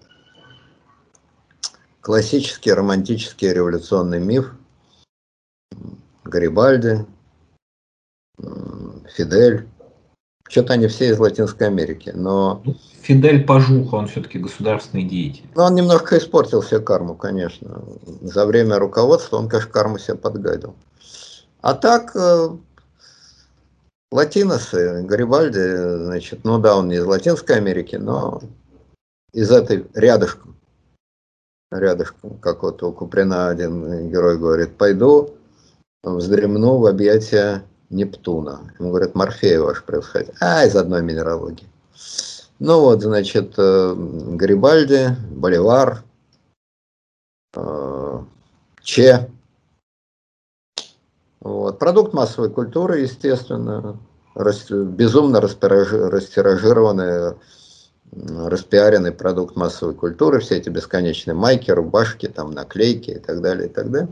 классический 2.01 2.73
романтический 2.73 3.53
революционный 3.53 4.19
миф. 4.19 4.55
Гарибальди, 6.28 7.05
Фидель. 9.15 9.67
Что-то 10.49 10.73
они 10.73 10.88
все 10.88 11.09
из 11.09 11.19
Латинской 11.19 11.67
Америки, 11.67 12.11
но... 12.15 12.63
Фидель 13.01 13.45
Пажуха, 13.45 13.95
он 13.95 14.07
все-таки 14.07 14.39
государственный 14.39 15.03
деятель. 15.03 15.43
Ну, 15.55 15.63
он 15.63 15.75
немножко 15.75 16.17
испортил 16.17 16.63
себе 16.63 16.80
карму, 16.80 17.15
конечно. 17.15 17.84
За 18.21 18.45
время 18.45 18.80
руководства 18.80 19.38
он, 19.38 19.49
конечно, 19.49 19.71
карму 19.71 19.97
себе 19.97 20.15
подгадил. 20.15 20.73
А 21.61 21.73
так, 21.73 22.15
э, 22.15 22.49
Латиносы, 24.09 25.03
Гарибальди, 25.03 26.05
значит, 26.05 26.45
ну 26.45 26.59
да, 26.59 26.78
он 26.78 26.88
не 26.88 26.95
из 26.95 27.03
Латинской 27.05 27.57
Америки, 27.57 27.97
но 27.97 28.41
из 29.34 29.51
этой 29.51 29.86
рядышком, 29.93 30.55
рядышком, 31.71 32.38
как 32.38 32.63
вот 32.63 32.82
у 32.84 32.93
Куприна 32.93 33.49
один 33.49 34.09
герой 34.09 34.38
говорит, 34.38 34.78
пойду 34.78 35.36
вздремну 36.15 36.77
в 36.77 36.85
объятия 36.85 37.63
Нептуна. 37.89 38.73
Ему 38.79 38.89
говорят, 38.89 39.15
Морфея 39.15 39.61
ваш 39.61 39.83
происходит. 39.83 40.33
А, 40.39 40.65
из 40.65 40.75
одной 40.75 41.01
минералогии. 41.01 41.67
Ну 42.59 42.81
вот, 42.81 43.01
значит, 43.01 43.53
э, 43.57 43.93
Гарибальди, 43.95 45.15
Боливар, 45.29 46.03
э, 47.55 48.19
Че, 48.81 49.29
вот. 51.47 51.79
Продукт 51.79 52.13
массовой 52.13 52.49
культуры, 52.49 52.99
естественно, 52.99 53.97
безумно 54.35 55.39
растиражированный, 55.39 57.35
распиаренный 58.11 59.11
продукт 59.11 59.55
массовой 59.55 59.93
культуры, 59.93 60.39
все 60.39 60.57
эти 60.57 60.69
бесконечные 60.69 61.35
майки, 61.35 61.71
рубашки, 61.71 62.27
там, 62.27 62.51
наклейки 62.51 63.11
и 63.11 63.19
так 63.19 63.41
далее, 63.41 63.69
и 63.69 63.71
так 63.71 63.91
далее. 63.91 64.09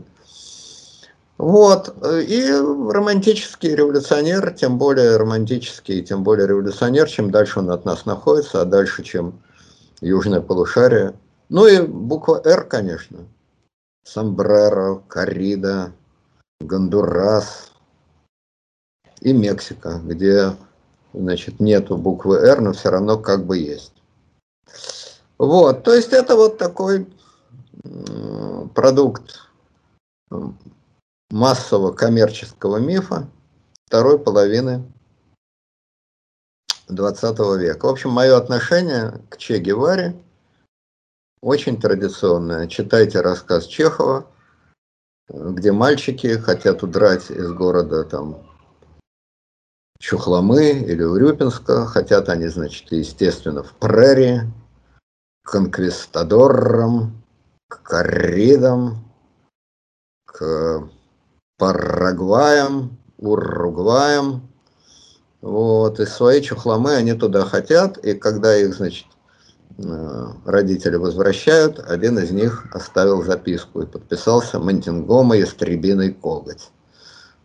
Вот. 1.38 1.94
И 2.04 2.50
романтический 2.50 3.74
революционер, 3.74 4.52
тем 4.54 4.78
более 4.78 5.16
романтический, 5.16 6.02
тем 6.02 6.22
более 6.22 6.46
революционер, 6.46 7.08
чем 7.08 7.30
дальше 7.30 7.58
он 7.60 7.70
от 7.70 7.84
нас 7.84 8.06
находится, 8.06 8.62
а 8.62 8.64
дальше, 8.64 9.02
чем 9.02 9.40
южное 10.00 10.40
полушарие. 10.40 11.14
Ну 11.48 11.66
и 11.66 11.80
буква 11.80 12.40
«Р», 12.44 12.64
конечно. 12.64 13.18
Сомбреро, 14.04 15.02
коррида, 15.08 15.92
Гондурас 16.60 17.72
и 19.20 19.32
Мексика, 19.32 20.00
где 20.02 20.56
значит, 21.12 21.60
нету 21.60 21.96
буквы 21.96 22.36
«Р», 22.38 22.60
но 22.60 22.72
все 22.72 22.90
равно 22.90 23.18
как 23.18 23.44
бы 23.44 23.58
есть. 23.58 23.92
Вот, 25.38 25.82
то 25.82 25.92
есть 25.92 26.12
это 26.12 26.34
вот 26.34 26.56
такой 26.56 27.06
продукт 28.74 29.42
массового 31.30 31.92
коммерческого 31.92 32.76
мифа 32.78 33.28
второй 33.86 34.18
половины 34.18 34.84
20 36.88 37.38
века. 37.58 37.86
В 37.86 37.90
общем, 37.90 38.10
мое 38.10 38.36
отношение 38.36 39.22
к 39.30 39.36
Че 39.36 39.58
Геваре 39.58 40.22
очень 41.40 41.80
традиционное. 41.80 42.68
Читайте 42.68 43.20
рассказ 43.20 43.66
Чехова– 43.66 44.26
где 45.28 45.72
мальчики 45.72 46.38
хотят 46.38 46.82
удрать 46.82 47.30
из 47.30 47.52
города 47.52 48.04
там 48.04 48.42
Чухломы 49.98 50.70
или 50.70 51.02
Урюпинска, 51.02 51.86
хотят 51.86 52.28
они, 52.28 52.48
значит, 52.48 52.92
естественно, 52.92 53.62
в 53.62 53.72
прерии, 53.72 54.42
к 55.42 55.52
конквистадорам, 55.52 57.22
к 57.68 57.82
корридам, 57.82 59.10
к 60.26 60.88
Парагваям, 61.58 62.98
Уругваям, 63.18 64.48
вот, 65.40 66.00
и 66.00 66.06
свои 66.06 66.42
чухломы 66.42 66.94
они 66.94 67.14
туда 67.14 67.44
хотят, 67.44 67.98
и 67.98 68.14
когда 68.14 68.56
их, 68.56 68.74
значит, 68.74 69.06
Э, 69.78 70.28
родители 70.46 70.96
возвращают, 70.96 71.78
один 71.78 72.18
из 72.18 72.30
них 72.30 72.66
оставил 72.72 73.22
записку 73.22 73.82
и 73.82 73.86
подписался 73.86 74.58
Монтингома 74.58 75.36
«Ястребиный 75.36 76.14
коготь». 76.14 76.70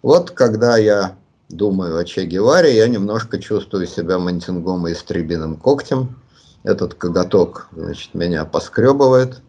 Вот 0.02 0.32
когда 0.32 0.78
я 0.78 1.18
думаю 1.50 1.98
о 1.98 2.06
Че 2.06 2.26
Геваре, 2.26 2.78
я 2.78 2.88
немножко 2.88 3.38
чувствую 3.38 3.86
себя 3.86 4.18
Монтингома 4.18 4.92
«Ястребиным 4.92 5.58
когтем», 5.58 6.22
этот 6.64 6.94
коготок, 6.94 7.68
значит, 7.74 8.14
меня 8.14 8.46
поскребывает. 8.46 9.42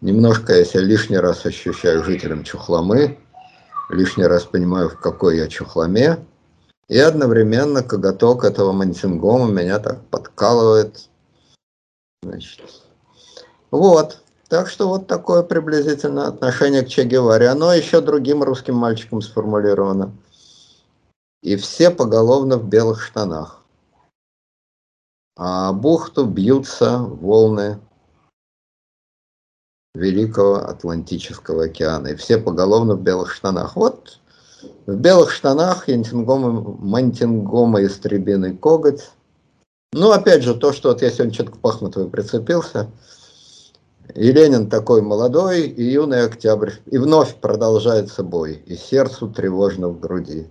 Немножко 0.00 0.54
я 0.54 0.64
себя 0.64 0.80
лишний 0.80 1.18
раз 1.18 1.44
ощущаю 1.44 2.02
жителем 2.04 2.42
Чухломы, 2.42 3.18
лишний 3.88 4.26
раз 4.26 4.44
понимаю, 4.44 4.88
в 4.88 4.98
какой 4.98 5.38
я 5.38 5.48
Чухломе, 5.48 6.18
и 6.88 6.98
одновременно 6.98 7.82
коготок 7.82 8.44
этого 8.44 8.72
мантингома 8.72 9.50
меня 9.50 9.78
так 9.78 10.04
подкалывает. 10.06 11.08
Значит. 12.22 12.62
Вот. 13.70 14.20
Так 14.48 14.68
что 14.68 14.88
вот 14.88 15.08
такое 15.08 15.42
приблизительно 15.42 16.28
отношение 16.28 16.82
к 16.82 16.88
Че 16.88 17.04
Геваре. 17.04 17.48
Оно 17.48 17.72
еще 17.72 18.00
другим 18.00 18.44
русским 18.44 18.76
мальчиком 18.76 19.20
сформулировано. 19.20 20.12
И 21.42 21.56
все 21.56 21.90
поголовно 21.90 22.56
в 22.56 22.68
белых 22.68 23.02
штанах. 23.02 23.64
А 25.36 25.72
бухту 25.72 26.24
бьются 26.24 26.98
волны 26.98 27.80
Великого 29.96 30.56
Атлантического 30.56 31.64
океана. 31.64 32.08
И 32.08 32.16
все 32.16 32.38
поголовно 32.38 32.94
в 32.94 33.02
белых 33.02 33.32
штанах. 33.32 33.76
Вот 33.76 34.20
в 34.86 34.94
белых 34.94 35.30
штанах 35.30 35.88
янтингома, 35.88 36.76
мантингома 36.78 37.84
истребиный 37.84 38.56
коготь. 38.56 39.10
Ну, 39.92 40.10
опять 40.10 40.42
же, 40.42 40.54
то, 40.54 40.72
что 40.72 40.90
вот 40.90 41.02
я 41.02 41.10
сегодня 41.10 41.32
что-то 41.32 41.52
к 41.52 41.58
Пахмутовой 41.58 42.08
прицепился– 42.08 42.90
и 44.14 44.32
Ленин 44.32 44.68
такой 44.70 45.02
молодой, 45.02 45.62
и 45.62 45.82
юный 45.82 46.24
октябрь. 46.24 46.72
И 46.86 46.98
вновь 46.98 47.36
продолжается 47.36 48.22
бой, 48.22 48.62
и 48.66 48.76
сердцу 48.76 49.28
тревожно 49.28 49.88
в 49.88 50.00
груди. 50.00 50.46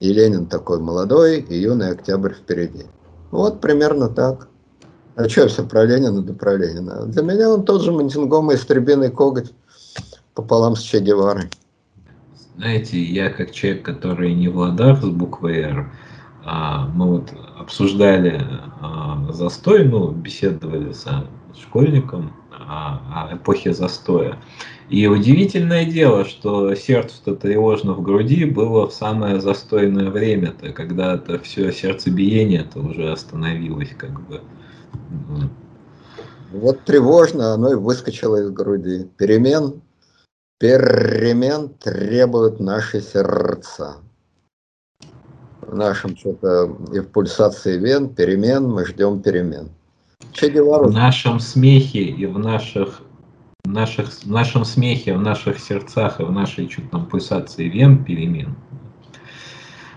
И 0.00 0.12
Ленин 0.12 0.46
такой 0.46 0.78
молодой, 0.78 1.40
и 1.40 1.56
юный 1.58 1.90
октябрь 1.90 2.34
впереди. 2.34 2.86
Вот 3.30 3.60
примерно 3.60 4.08
так. 4.08 4.48
А 5.16 5.28
что 5.28 5.46
все 5.48 5.64
про 5.64 5.84
Ленина, 5.84 6.22
да 6.22 6.32
про 6.32 6.56
Ленина. 6.56 7.06
Для 7.06 7.22
меня 7.22 7.50
он 7.50 7.64
тот 7.64 7.82
же 7.82 7.92
Монтингома 7.92 8.54
истребиный 8.54 9.10
коготь 9.10 9.52
пополам 10.34 10.74
с 10.74 10.80
Че 10.80 11.00
Геварой. 11.00 11.44
Знаете, 12.56 13.00
я 13.02 13.30
как 13.30 13.52
человек, 13.52 13.84
который 13.84 14.34
не 14.34 14.48
в 14.48 14.58
ладах 14.58 15.02
с 15.02 15.08
буквой 15.08 15.58
«Р», 15.58 15.92
а, 16.44 16.88
мы 16.88 17.18
вот 17.18 17.32
обсуждали 17.58 18.40
а, 18.80 19.32
застой, 19.32 19.84
ну, 19.84 20.10
беседовали 20.10 20.92
с 20.92 21.06
школьником, 21.60 22.32
о, 22.50 23.30
эпохе 23.32 23.72
застоя. 23.72 24.38
И 24.88 25.06
удивительное 25.06 25.84
дело, 25.84 26.24
что 26.24 26.74
сердцу-то 26.74 27.34
тревожно 27.34 27.94
в 27.94 28.02
груди 28.02 28.44
было 28.44 28.88
в 28.88 28.92
самое 28.92 29.40
застойное 29.40 30.10
время-то, 30.10 30.72
когда 30.72 31.14
это 31.14 31.38
все 31.38 31.72
сердцебиение-то 31.72 32.80
уже 32.80 33.10
остановилось 33.10 33.94
как 33.96 34.20
бы. 34.28 34.40
Вот 36.52 36.84
тревожно 36.84 37.52
оно 37.52 37.72
и 37.72 37.74
выскочило 37.74 38.36
из 38.36 38.50
груди. 38.50 39.08
Перемен, 39.16 39.82
перемен 40.58 41.68
требуют 41.68 42.60
наши 42.60 43.00
сердца. 43.00 43.96
В 45.60 45.74
нашем 45.74 46.16
что-то 46.16 46.76
и 46.92 47.00
в 47.00 47.08
пульсации 47.08 47.78
вен 47.78 48.14
перемен 48.14 48.68
мы 48.68 48.84
ждем 48.84 49.20
перемен. 49.20 49.70
Че 50.32 50.50
В 50.50 50.92
нашем 50.92 51.40
смехе 51.40 52.04
и 52.04 52.26
в 52.26 52.38
наших 52.38 53.02
наших, 53.64 54.10
в 54.10 54.30
нашем 54.30 54.64
смехе, 54.64 55.14
в 55.14 55.20
наших 55.20 55.58
сердцах 55.58 56.20
и 56.20 56.24
в 56.24 56.30
нашей 56.30 56.68
чуть 56.68 56.90
там 56.90 57.06
пульсации 57.06 57.68
вен 57.68 58.04
перемен. 58.04 58.56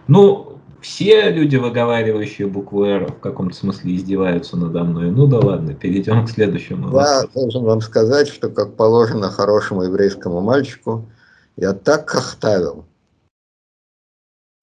Ну, 0.07 0.46
все 0.87 1.29
люди, 1.31 1.57
выговаривающие 1.57 2.47
букву 2.47 2.85
«Р», 2.85 3.11
в 3.11 3.19
каком-то 3.19 3.53
смысле 3.53 3.97
издеваются 3.97 4.55
надо 4.55 4.85
мной. 4.85 5.11
Ну 5.11 5.27
да 5.27 5.39
ладно, 5.39 5.73
перейдем 5.73 6.25
к 6.25 6.29
следующему. 6.29 6.87
Я 6.87 6.93
вопросу. 6.93 7.29
должен 7.33 7.63
вам 7.65 7.81
сказать, 7.81 8.29
что, 8.29 8.49
как 8.49 8.75
положено 8.75 9.29
хорошему 9.29 9.83
еврейскому 9.83 10.39
мальчику, 10.39 11.09
я 11.57 11.73
так 11.73 12.09
хохтавил, 12.09 12.85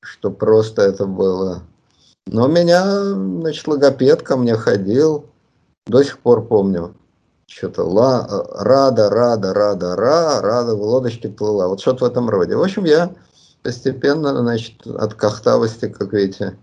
что 0.03 0.31
просто 0.31 0.83
это 0.83 1.05
было... 1.05 1.63
Но 2.27 2.49
меня, 2.49 3.03
значит, 3.03 3.69
логопед 3.69 4.23
ко 4.23 4.39
мне 4.39 4.55
ходил, 4.55 5.27
до 5.87 6.03
сих 6.03 6.21
пор 6.21 6.47
помню. 6.47 6.95
Что-то 7.47 7.85
ла, 7.85 8.27
рада, 8.55 9.11
рада, 9.11 9.53
рада, 9.53 9.95
ра, 9.95 10.41
рада 10.41 10.75
в 10.75 10.81
лодочке 10.81 11.29
плыла. 11.29 11.69
Вот 11.69 11.83
что-то 11.83 12.07
в 12.07 12.09
этом 12.09 12.31
роде. 12.31 12.57
В 12.57 12.63
общем, 12.63 12.85
я 12.85 13.13
постепенно, 13.65 14.39
значит, 14.41 14.87
от 14.87 15.15
кахтавости, 15.15 15.89
как 15.89 16.13
видите, 16.13 16.57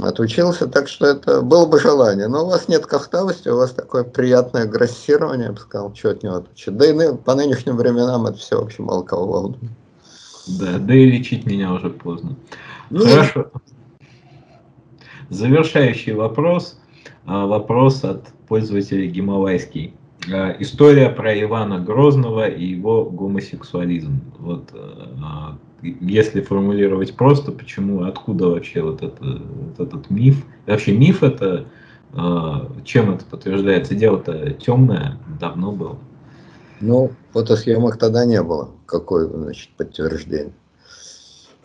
отучился, 0.00 0.68
так 0.68 0.88
что 0.88 1.06
это 1.06 1.42
было 1.42 1.66
бы 1.66 1.80
желание. 1.80 2.28
Но 2.28 2.44
у 2.44 2.48
вас 2.48 2.68
нет 2.68 2.86
кахтавости, 2.86 3.48
у 3.48 3.56
вас 3.56 3.72
такое 3.72 4.04
приятное 4.04 4.64
грассирование, 4.64 5.46
я 5.46 5.52
бы 5.52 5.58
сказал, 5.58 5.94
что 5.94 6.10
от 6.10 6.22
него 6.22 6.36
отучить. 6.36 6.76
Да 6.76 6.86
и 6.86 7.16
по 7.16 7.34
нынешним 7.34 7.76
временам 7.76 8.26
это 8.26 8.38
все, 8.38 8.60
в 8.60 8.64
общем, 8.64 8.84
мало 8.84 9.02
кого 9.02 9.26
волнует. 9.26 9.70
Да, 10.46 10.78
да 10.78 10.94
и 10.94 11.04
лечить 11.04 11.44
меня 11.44 11.72
уже 11.72 11.90
поздно. 11.90 12.36
Ну, 12.90 13.04
Хорошо. 13.04 13.50
Завершающий 15.28 16.14
вопрос. 16.14 16.78
А, 17.26 17.44
вопрос 17.46 18.02
от 18.04 18.28
пользователя 18.46 19.04
Гималайский. 19.06 19.94
А, 20.32 20.56
история 20.58 21.08
про 21.10 21.38
Ивана 21.40 21.78
Грозного 21.78 22.48
и 22.48 22.64
его 22.64 23.04
гомосексуализм. 23.04 24.20
Вот, 24.38 24.70
а, 24.72 25.58
если 25.82 26.40
формулировать 26.40 27.14
просто, 27.16 27.52
почему, 27.52 28.02
откуда 28.04 28.48
вообще 28.48 28.82
вот, 28.82 29.02
это, 29.02 29.22
вот 29.22 29.80
этот 29.80 30.10
миф? 30.10 30.44
Вообще 30.66 30.96
миф 30.96 31.22
это, 31.22 31.66
чем 32.84 33.14
это 33.14 33.24
подтверждается? 33.24 33.94
Дело-то 33.94 34.50
темное, 34.54 35.18
давно 35.40 35.72
было. 35.72 35.98
Ну, 36.80 37.12
фотосъемок 37.32 37.96
тогда 37.98 38.24
не 38.24 38.42
было. 38.42 38.70
Какое, 38.86 39.28
значит, 39.28 39.70
подтверждение? 39.76 40.52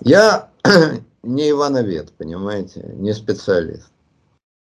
Я 0.02 0.50
не 1.24 1.50
Ивановед, 1.52 2.12
понимаете, 2.18 2.94
не 2.96 3.14
специалист. 3.14 3.90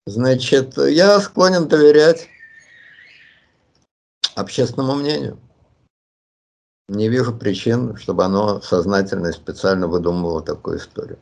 Значит, 0.07 0.77
я 0.77 1.21
склонен 1.21 1.69
доверять 1.69 2.29
общественному 4.35 4.95
мнению. 4.95 5.39
Не 6.89 7.09
вижу 7.09 7.33
причин, 7.33 7.97
чтобы 7.97 8.25
оно 8.25 8.61
сознательно 8.61 9.29
и 9.29 9.33
специально 9.33 9.87
выдумывало 9.87 10.43
такую 10.43 10.79
историю. 10.79 11.19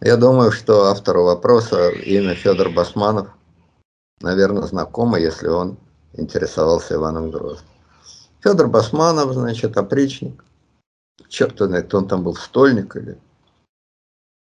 Я 0.00 0.16
думаю, 0.16 0.50
что 0.50 0.86
автору 0.86 1.24
вопроса 1.24 1.90
имя 1.90 2.34
Федор 2.34 2.70
Басманов, 2.70 3.28
наверное, 4.20 4.62
знакомо, 4.62 5.18
если 5.18 5.48
он 5.48 5.76
интересовался 6.14 6.94
Иваном 6.94 7.30
Грозным. 7.30 7.68
Федор 8.40 8.68
Басманов, 8.68 9.32
значит, 9.32 9.76
опричник. 9.76 10.44
Черт 11.28 11.58
знает, 11.58 11.86
кто 11.86 11.98
он 11.98 12.08
там 12.08 12.22
был, 12.22 12.34
стольник 12.34 12.96
или 12.96 13.18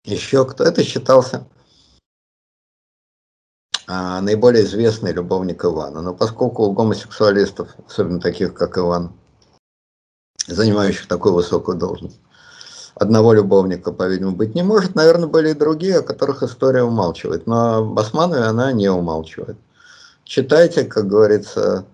еще 0.04 0.44
кто. 0.44 0.64
Это 0.64 0.82
считался 0.82 1.46
а, 3.88 4.20
наиболее 4.20 4.64
известный 4.64 5.12
любовник 5.12 5.64
Ивана. 5.64 6.02
Но 6.02 6.14
поскольку 6.14 6.64
у 6.64 6.72
гомосексуалистов, 6.72 7.68
особенно 7.86 8.20
таких, 8.20 8.54
как 8.54 8.78
Иван, 8.78 9.12
занимающих 10.48 11.06
такую 11.06 11.34
высокую 11.34 11.78
должность, 11.78 12.20
одного 12.96 13.32
любовника, 13.32 13.92
по-видимому, 13.92 14.36
быть 14.36 14.54
не 14.54 14.62
может, 14.62 14.94
наверное, 14.94 15.28
были 15.28 15.50
и 15.50 15.54
другие, 15.54 15.98
о 15.98 16.02
которых 16.02 16.42
история 16.42 16.82
умалчивает. 16.82 17.46
Но 17.46 17.76
об 17.76 17.98
она 18.48 18.72
не 18.72 18.88
умалчивает. 18.88 19.56
Читайте, 20.24 20.84
как 20.84 21.06
говорится, 21.06 21.84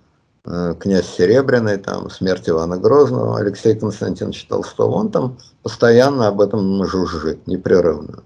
э, 0.46 0.74
князь 0.78 1.06
Серебряный, 1.06 1.76
там, 1.76 2.08
смерть 2.08 2.48
Ивана 2.48 2.78
Грозного, 2.78 3.38
Алексей 3.38 3.74
Константинович 3.74 4.46
Толстого, 4.46 4.92
он 4.92 5.10
там 5.10 5.38
постоянно 5.62 6.28
об 6.28 6.40
этом 6.40 6.82
жужжит, 6.86 7.46
непрерывно. 7.46 8.22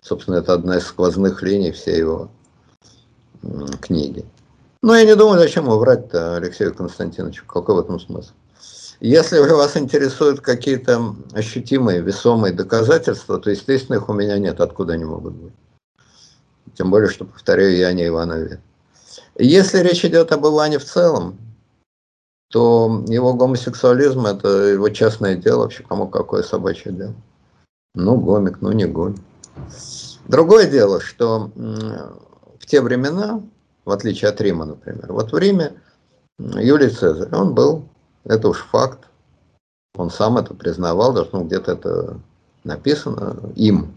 Собственно, 0.00 0.36
это 0.36 0.54
одна 0.54 0.78
из 0.78 0.86
сквозных 0.86 1.42
линий 1.42 1.72
всей 1.72 1.98
его 1.98 2.30
книги. 3.80 4.24
Но 4.82 4.94
я 4.94 5.04
не 5.04 5.16
думаю, 5.16 5.38
зачем 5.38 5.64
его 5.64 5.78
врать-то 5.78 6.36
Алексею 6.36 6.74
Константиновичу, 6.74 7.46
какой 7.46 7.74
в 7.76 7.78
этом 7.80 7.98
смысл. 7.98 8.32
Если 9.00 9.36
же 9.36 9.54
вас 9.54 9.76
интересуют 9.76 10.40
какие-то 10.40 11.14
ощутимые, 11.32 12.00
весомые 12.00 12.52
доказательства, 12.54 13.38
то, 13.38 13.50
естественно, 13.50 13.96
их 13.96 14.08
у 14.08 14.12
меня 14.12 14.38
нет, 14.38 14.60
откуда 14.60 14.94
они 14.94 15.04
могут 15.04 15.34
быть. 15.34 15.52
Тем 16.74 16.90
более, 16.90 17.08
что, 17.08 17.24
повторяю, 17.24 17.76
я 17.76 17.92
не 17.92 18.06
Иванове. 18.06 18.60
Если 19.36 19.78
речь 19.78 20.04
идет 20.04 20.32
об 20.32 20.46
Иване 20.46 20.78
в 20.78 20.84
целом, 20.84 21.38
то 22.50 23.04
его 23.08 23.34
гомосексуализм– 23.34 24.26
это 24.26 24.48
его 24.48 24.88
частное 24.88 25.34
дело, 25.36 25.62
вообще 25.62 25.82
кому 25.82 26.08
какое 26.08 26.42
собачье 26.42 26.92
дело. 26.92 27.14
Ну, 27.94 28.16
гомик, 28.16 28.58
ну 28.60 28.72
не 28.72 28.86
гомик. 28.86 29.18
Другое 30.28 30.70
дело, 30.70 31.00
что 31.00 31.50
в 32.64 32.66
те 32.66 32.80
времена, 32.80 33.42
в 33.84 33.90
отличие 33.90 34.30
от 34.30 34.40
Рима, 34.40 34.64
например, 34.64 35.12
вот 35.12 35.32
в 35.32 35.36
Риме 35.36 35.74
Юлий 36.38 36.88
Цезарь, 36.88 37.28
он 37.34 37.54
был, 37.54 37.84
это 38.24 38.48
уж 38.48 38.64
факт, 38.72 39.00
он 39.94 40.08
сам 40.08 40.38
это 40.38 40.54
признавал, 40.54 41.12
даже 41.12 41.28
ну, 41.32 41.44
где-то 41.44 41.72
это 41.72 42.20
написано 42.64 43.36
им. 43.54 43.92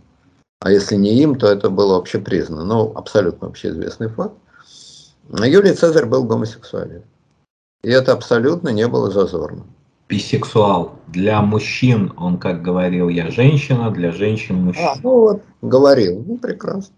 А 0.59 0.69
если 0.69 0.95
не 0.97 1.13
им, 1.21 1.35
то 1.35 1.47
это 1.47 1.69
было 1.69 1.95
общепризнано, 1.95 2.65
но 2.65 2.91
абсолютно 2.93 3.47
общеизвестный 3.47 4.09
факт. 4.09 4.35
Юлий 5.29 5.73
Цезарь 5.73 6.05
был 6.05 6.25
гомосексуален. 6.25 7.03
И 7.83 7.89
это 7.89 8.11
абсолютно 8.11 8.67
не 8.69 8.87
было 8.87 9.09
зазорно. 9.11 9.63
Бисексуал. 10.09 10.99
Для 11.07 11.41
мужчин 11.41 12.11
он, 12.17 12.37
как 12.37 12.61
говорил, 12.61 13.07
я 13.07 13.31
женщина, 13.31 13.91
для 13.91 14.11
женщин 14.11 14.55
мужчина. 14.55 14.91
А, 14.91 14.97
ну 15.01 15.19
вот, 15.19 15.41
говорил. 15.61 16.21
Ну, 16.27 16.37
прекрасно. 16.37 16.93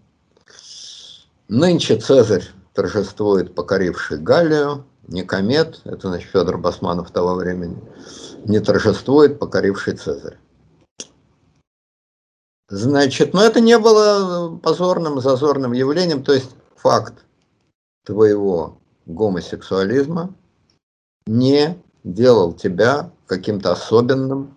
Нынче 1.52 1.96
Цезарь 1.96 2.44
торжествует 2.74 3.56
покоривший 3.56 4.18
Галлию, 4.18 4.84
Никомет, 5.08 5.80
это 5.84 6.06
значит 6.06 6.30
Федор 6.30 6.58
Басманов 6.58 7.10
того 7.10 7.34
времени, 7.34 7.76
не 8.44 8.60
торжествует 8.60 9.40
покоривший 9.40 9.96
Цезарь. 9.96 10.38
Значит, 12.68 13.34
но 13.34 13.42
это 13.42 13.58
не 13.58 13.76
было 13.80 14.58
позорным, 14.58 15.20
зазорным 15.20 15.72
явлением, 15.72 16.22
то 16.22 16.32
есть 16.32 16.50
факт 16.76 17.24
твоего 18.06 18.78
гомосексуализма 19.06 20.32
не 21.26 21.76
делал 22.04 22.52
тебя 22.52 23.10
каким-то 23.26 23.72
особенным, 23.72 24.56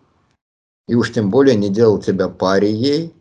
и 0.88 0.94
уж 0.94 1.12
тем 1.12 1.32
более 1.32 1.56
не 1.56 1.70
делал 1.70 2.00
тебя 2.00 2.30
парией. 2.30 3.16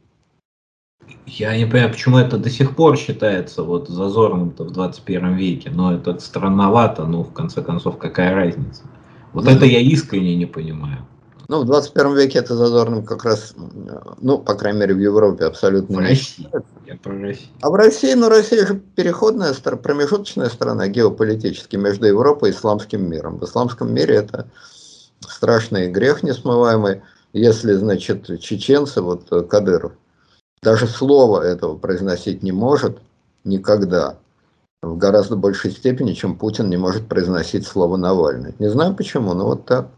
Я 1.26 1.56
не 1.56 1.66
понимаю, 1.66 1.90
почему 1.90 2.18
это 2.18 2.36
до 2.36 2.50
сих 2.50 2.74
пор 2.74 2.96
считается 2.96 3.62
вот 3.62 3.88
зазорным-то 3.88 4.64
в 4.64 4.72
21 4.72 5.34
веке, 5.36 5.70
но 5.70 5.94
это 5.94 6.18
странновато, 6.18 7.04
ну, 7.04 7.22
в 7.22 7.32
конце 7.32 7.62
концов, 7.62 7.96
какая 7.98 8.34
разница? 8.34 8.82
Вот 9.32 9.46
это 9.46 9.64
я 9.64 9.80
искренне 9.80 10.36
не 10.36 10.46
понимаю. 10.46 11.06
Ну, 11.48 11.62
в 11.62 11.66
21 11.66 12.16
веке 12.16 12.38
это 12.38 12.56
зазорным 12.56 13.04
как 13.04 13.24
раз, 13.24 13.54
ну, 14.20 14.38
по 14.38 14.54
крайней 14.54 14.80
мере, 14.80 14.94
в 14.94 14.98
Европе 15.00 15.44
абсолютно 15.44 15.98
в 15.98 16.00
не 16.00 16.08
России. 16.08 16.48
Я 16.86 16.96
про 16.96 17.12
Россию. 17.18 17.48
А 17.60 17.70
в 17.70 17.74
России, 17.74 18.14
ну, 18.14 18.28
Россия 18.28 18.66
же 18.66 18.80
переходная, 18.96 19.54
промежуточная 19.54 20.48
страна 20.48 20.88
геополитически 20.88 21.76
между 21.76 22.06
Европой 22.06 22.50
и 22.50 22.52
исламским 22.52 23.08
миром. 23.08 23.38
В 23.38 23.44
исламском 23.44 23.92
мире 23.94 24.16
это 24.16 24.48
страшный 25.20 25.90
грех 25.90 26.22
несмываемый, 26.22 27.02
если, 27.32 27.74
значит, 27.74 28.40
чеченцы, 28.40 29.00
вот 29.02 29.28
Кадыров, 29.48 29.92
даже 30.62 30.86
слова 30.86 31.42
этого 31.42 31.76
произносить 31.76 32.42
не 32.42 32.52
может 32.52 32.98
никогда, 33.44 34.16
в 34.82 34.96
гораздо 34.96 35.36
большей 35.36 35.72
степени, 35.72 36.12
чем 36.12 36.36
Путин 36.36 36.70
не 36.70 36.76
может 36.76 37.08
произносить 37.08 37.66
слово 37.66 37.96
Навальный. 37.96 38.54
Не 38.58 38.68
знаю 38.68 38.94
почему, 38.94 39.34
но 39.34 39.46
вот 39.46 39.64
так. 39.64 39.88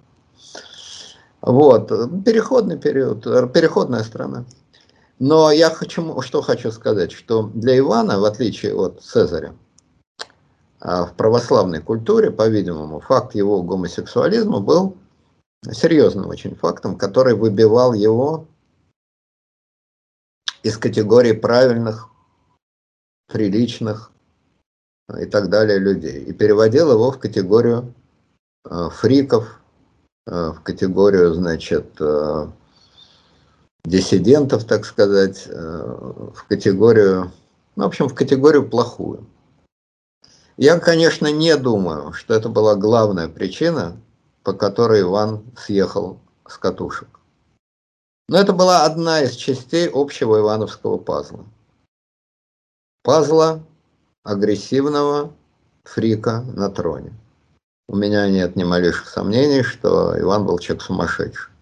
Вот, 1.40 1.88
переходный 2.24 2.78
период, 2.78 3.22
переходная 3.52 4.02
страна. 4.02 4.44
Но 5.18 5.50
я 5.50 5.70
хочу, 5.70 6.20
что 6.22 6.42
хочу 6.42 6.70
сказать, 6.70 7.12
что 7.12 7.50
для 7.54 7.78
Ивана, 7.78 8.18
в 8.18 8.24
отличие 8.24 8.74
от 8.74 9.02
Цезаря, 9.02 9.54
а, 10.80 11.06
в 11.06 11.14
православной 11.14 11.80
культуре, 11.80 12.30
по-видимому, 12.30 13.00
факт 13.00 13.34
его 13.34 13.62
гомосексуализма 13.62 14.60
был 14.60 14.96
серьезным 15.70 16.28
очень 16.28 16.54
фактом, 16.56 16.96
который 16.96 17.34
выбивал 17.34 17.94
его 17.94 18.46
из 20.64 20.76
категории 20.76 21.32
правильных, 21.32 22.08
приличных 23.28 24.10
и 25.20 25.26
так 25.26 25.48
далее 25.50 25.78
людей 25.78 26.24
и 26.24 26.32
переводил 26.32 26.90
его 26.90 27.12
в 27.12 27.20
категорию 27.20 27.94
а, 28.64 28.90
фриков, 28.90 29.60
Э, 30.26 30.52
в 30.56 30.62
категорию, 30.62 31.34
значит, 31.34 31.96
э, 32.00 32.46
диссидентов, 33.84 34.64
так 34.64 34.86
сказать, 34.86 35.44
э, 35.46 36.30
в 36.34 36.46
категорию, 36.48 37.30
ну, 37.76 37.84
в 37.84 37.86
общем, 37.86 38.08
в 38.08 38.14
категорию 38.14 38.66
плохую. 38.66 39.26
Я, 40.56 40.78
конечно, 40.78 41.30
не 41.30 41.54
думаю, 41.56 42.12
что 42.12 42.32
это 42.32 42.48
была 42.48 42.74
главная 42.74 43.28
причина, 43.28 43.96
по 44.44 44.54
которой 44.54 45.02
Иван 45.02 45.42
съехал 45.58 46.20
с 46.48 46.56
катушек. 46.56 47.20
Но 48.28 48.38
это 48.38 48.52
была 48.52 48.84
одна 48.84 49.20
из 49.20 49.32
частей 49.36 49.88
общего 49.92 50.38
ивановского 50.38 50.96
пазла. 50.96 51.44
Пазла 53.02 53.62
агрессивного 54.22 55.32
фрика 55.84 56.40
на 56.54 56.70
троне. 56.70 57.12
У 57.86 57.96
меня 57.96 58.28
нет 58.30 58.56
ни 58.56 58.64
малейших 58.64 59.08
сомнений, 59.08 59.62
что 59.62 60.18
Иван 60.18 60.46
был 60.46 60.58
человек 60.58 60.82
сумасшедший. 60.82 61.52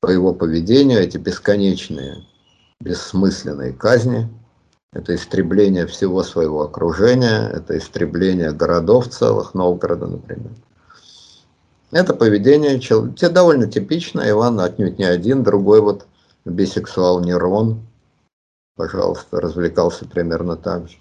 По 0.00 0.08
его 0.08 0.34
поведению 0.34 1.00
эти 1.00 1.18
бесконечные, 1.18 2.26
бессмысленные 2.80 3.72
казни, 3.72 4.28
это 4.92 5.14
истребление 5.14 5.86
всего 5.86 6.24
своего 6.24 6.62
окружения, 6.62 7.48
это 7.48 7.78
истребление 7.78 8.50
городов 8.50 9.08
целых, 9.08 9.54
Новгорода, 9.54 10.08
например. 10.08 10.50
Это 11.90 12.14
поведение 12.14 12.78
те 12.78 13.28
довольно 13.28 13.66
типично, 13.66 14.28
Иван 14.28 14.60
отнюдь 14.60 14.98
не 14.98 15.04
один, 15.04 15.42
другой 15.42 15.80
вот 15.80 16.06
бисексуал 16.44 17.20
Нерон, 17.20 17.80
пожалуйста, 18.76 19.40
развлекался 19.40 20.04
примерно 20.06 20.56
так 20.56 20.88
же. 20.88 20.96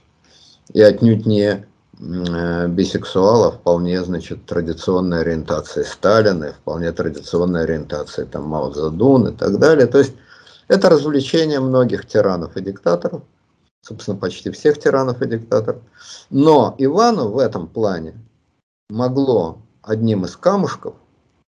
И 0.74 0.82
отнюдь 0.82 1.26
не 1.26 1.66
Э, 2.00 2.68
бисексуала 2.68 3.52
вполне, 3.52 4.02
значит, 4.06 4.46
традиционная 4.46 5.20
ориентация 5.20 5.84
Сталина, 5.84 6.46
и 6.46 6.54
вполне 6.54 6.94
традиционная 6.94 7.64
ориентация 7.64 8.26
там 8.26 8.46
Мао 8.46 8.72
Цзэдун 8.72 9.28
и 9.28 9.36
так 9.36 9.60
далее. 9.60 9.86
То 9.86 9.98
есть 9.98 10.14
это 10.70 10.90
развлечение 10.90 11.60
многих 11.60 12.08
тиранов 12.08 12.56
и 12.56 12.62
диктаторов, 12.62 13.24
собственно, 13.82 14.18
почти 14.18 14.50
всех 14.50 14.80
тиранов 14.80 15.22
и 15.22 15.28
диктаторов. 15.28 15.82
Но 16.30 16.74
Ивану 16.78 17.28
в 17.30 17.38
этом 17.38 17.68
плане 17.68 18.14
могло 18.90 19.58
одним 19.90 20.26
из 20.26 20.38
камушков 20.38 20.96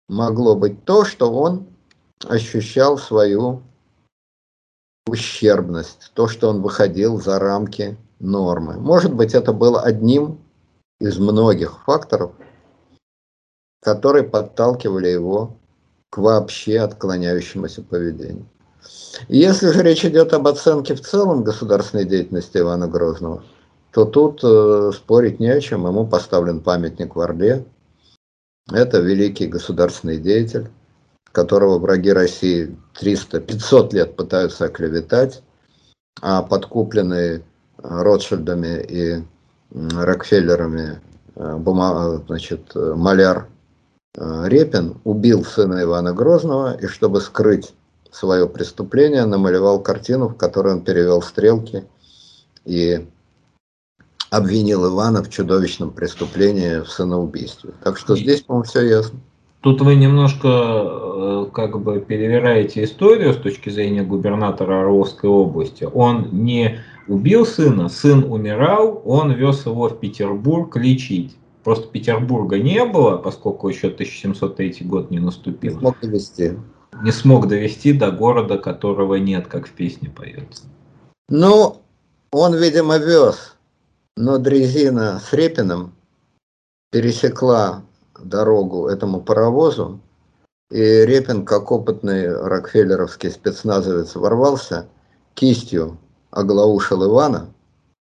могло 0.09 0.57
быть 0.57 0.85
то, 0.85 1.05
что 1.05 1.33
он 1.33 1.67
ощущал 2.29 2.99
свою 2.99 3.63
ущербность, 5.07 6.11
то, 6.15 6.27
что 6.27 6.49
он 6.49 6.61
выходил 6.61 7.21
за 7.21 7.39
рамки 7.39 7.97
нормы. 8.19 8.75
Может 8.75 9.15
быть, 9.15 9.35
это 9.35 9.53
было 9.53 9.83
одним 9.83 10.41
из 11.01 11.19
многих 11.19 11.85
факторов, 11.85 12.33
которые 13.81 14.25
подталкивали 14.25 15.09
его 15.09 15.57
к 16.11 16.19
вообще 16.19 16.81
отклоняющемуся 16.81 17.83
поведению. 17.83 18.47
если 19.29 19.69
же 19.69 19.83
речь 19.83 20.05
идет 20.05 20.33
об 20.33 20.49
оценке 20.49 20.95
в 20.95 21.03
целом 21.03 21.45
государственной 21.45 22.05
деятельности 22.05 22.59
Ивана 22.59 22.89
Грозного, 22.89 23.45
то 23.93 24.05
тут 24.05 24.41
э, 24.43 24.91
спорить 24.93 25.39
не 25.39 25.49
о 25.49 25.61
чем. 25.61 25.87
Ему 25.87 26.05
поставлен 26.07 26.61
памятник 26.61 27.15
в 27.15 27.21
Орле. 27.21 27.65
Это 28.73 28.99
великий 29.01 29.47
государственный 29.47 30.19
деятель, 30.19 30.69
которого 31.33 31.79
враги 31.79 32.13
России 32.13 32.77
300-500 33.01 33.95
лет 33.95 34.17
пытаются 34.17 34.67
оклеветать, 34.67 35.43
а 36.23 36.43
подкупленные 36.43 37.43
Ротшильдами 37.77 38.83
и 38.89 39.23
Рокфеллерами 39.71 41.01
э, 41.35 41.57
бума, 41.57 42.23
значит, 42.27 42.75
маляр 42.75 43.49
э, 44.17 44.45
Репин 44.47 45.01
убил 45.05 45.45
сына 45.45 45.83
Ивана 45.83 46.15
Грозного 46.15 46.77
и 46.77 46.87
чтобы 46.87 47.21
скрыть 47.21 47.75
свое 48.11 48.49
преступление, 48.49 49.27
намалевал 49.27 49.83
картину, 49.83 50.29
в 50.29 50.37
которой 50.37 50.75
он 50.75 50.85
перевел 50.85 51.21
стрелки 51.21 51.85
и 52.65 53.07
обвинил 54.37 54.87
Ивана 54.93 55.23
в 55.23 55.31
чудовищном 55.31 55.91
преступлении 55.91 56.81
в 56.81 56.89
сыноубийстве. 56.89 57.71
Так 57.83 57.97
что 57.97 58.17
здесь, 58.17 58.43
по-моему, 58.43 58.65
все 58.65 58.83
ясно. 58.83 59.21
Тут 59.61 59.81
вы 59.81 59.95
немножко 59.95 60.49
э, 60.49 61.47
как 61.55 61.81
бы 61.81 62.01
перевираете 62.01 62.85
историю 62.85 63.33
с 63.33 63.37
точки 63.37 63.71
зрения 63.71 64.03
губернатора 64.03 64.83
Орловской 64.83 65.31
области. 65.31 65.89
Он 65.91 66.29
не 66.33 66.81
убил 67.07 67.47
сына, 67.47 67.89
сын 67.89 68.25
умирал, 68.31 69.01
он 69.05 69.33
вез 69.33 69.65
его 69.65 69.89
в 69.89 69.99
Петербург 69.99 70.77
лечить. 70.77 71.37
Просто 71.63 71.89
Петербурга 71.89 72.59
не 72.59 72.85
было, 72.85 73.17
поскольку 73.17 73.69
еще 73.69 73.87
1703 73.89 74.79
год 74.83 75.11
не 75.11 75.19
наступил. 75.19 75.75
Не 75.75 75.81
смог 75.81 76.01
довести. 76.01 76.53
Не 77.03 77.13
смог 77.13 77.49
довести 77.49 77.93
до 77.93 78.11
города, 78.11 78.59
которого 78.59 79.15
нет, 79.15 79.47
как 79.47 79.67
в 79.67 79.71
песне 79.71 80.11
поется. 80.11 80.65
Ну, 81.31 81.77
он, 82.33 82.55
видимо, 82.55 82.99
вез, 82.99 83.54
но 84.17 84.39
дрезина 84.39 85.21
с 85.21 85.33
Репиным 85.33 85.95
пересекла 86.91 87.83
дорогу 88.19 88.87
этому 88.87 89.21
паровозу, 89.21 90.01
и 90.71 90.81
Репин, 90.81 91.45
как 91.45 91.71
опытный 91.71 92.33
рокфеллеровский 92.33 93.31
спецназовец, 93.31 94.15
ворвался 94.15 94.87
кистью, 95.35 95.99
оглаушил 96.31 97.05
Ивана, 97.05 97.53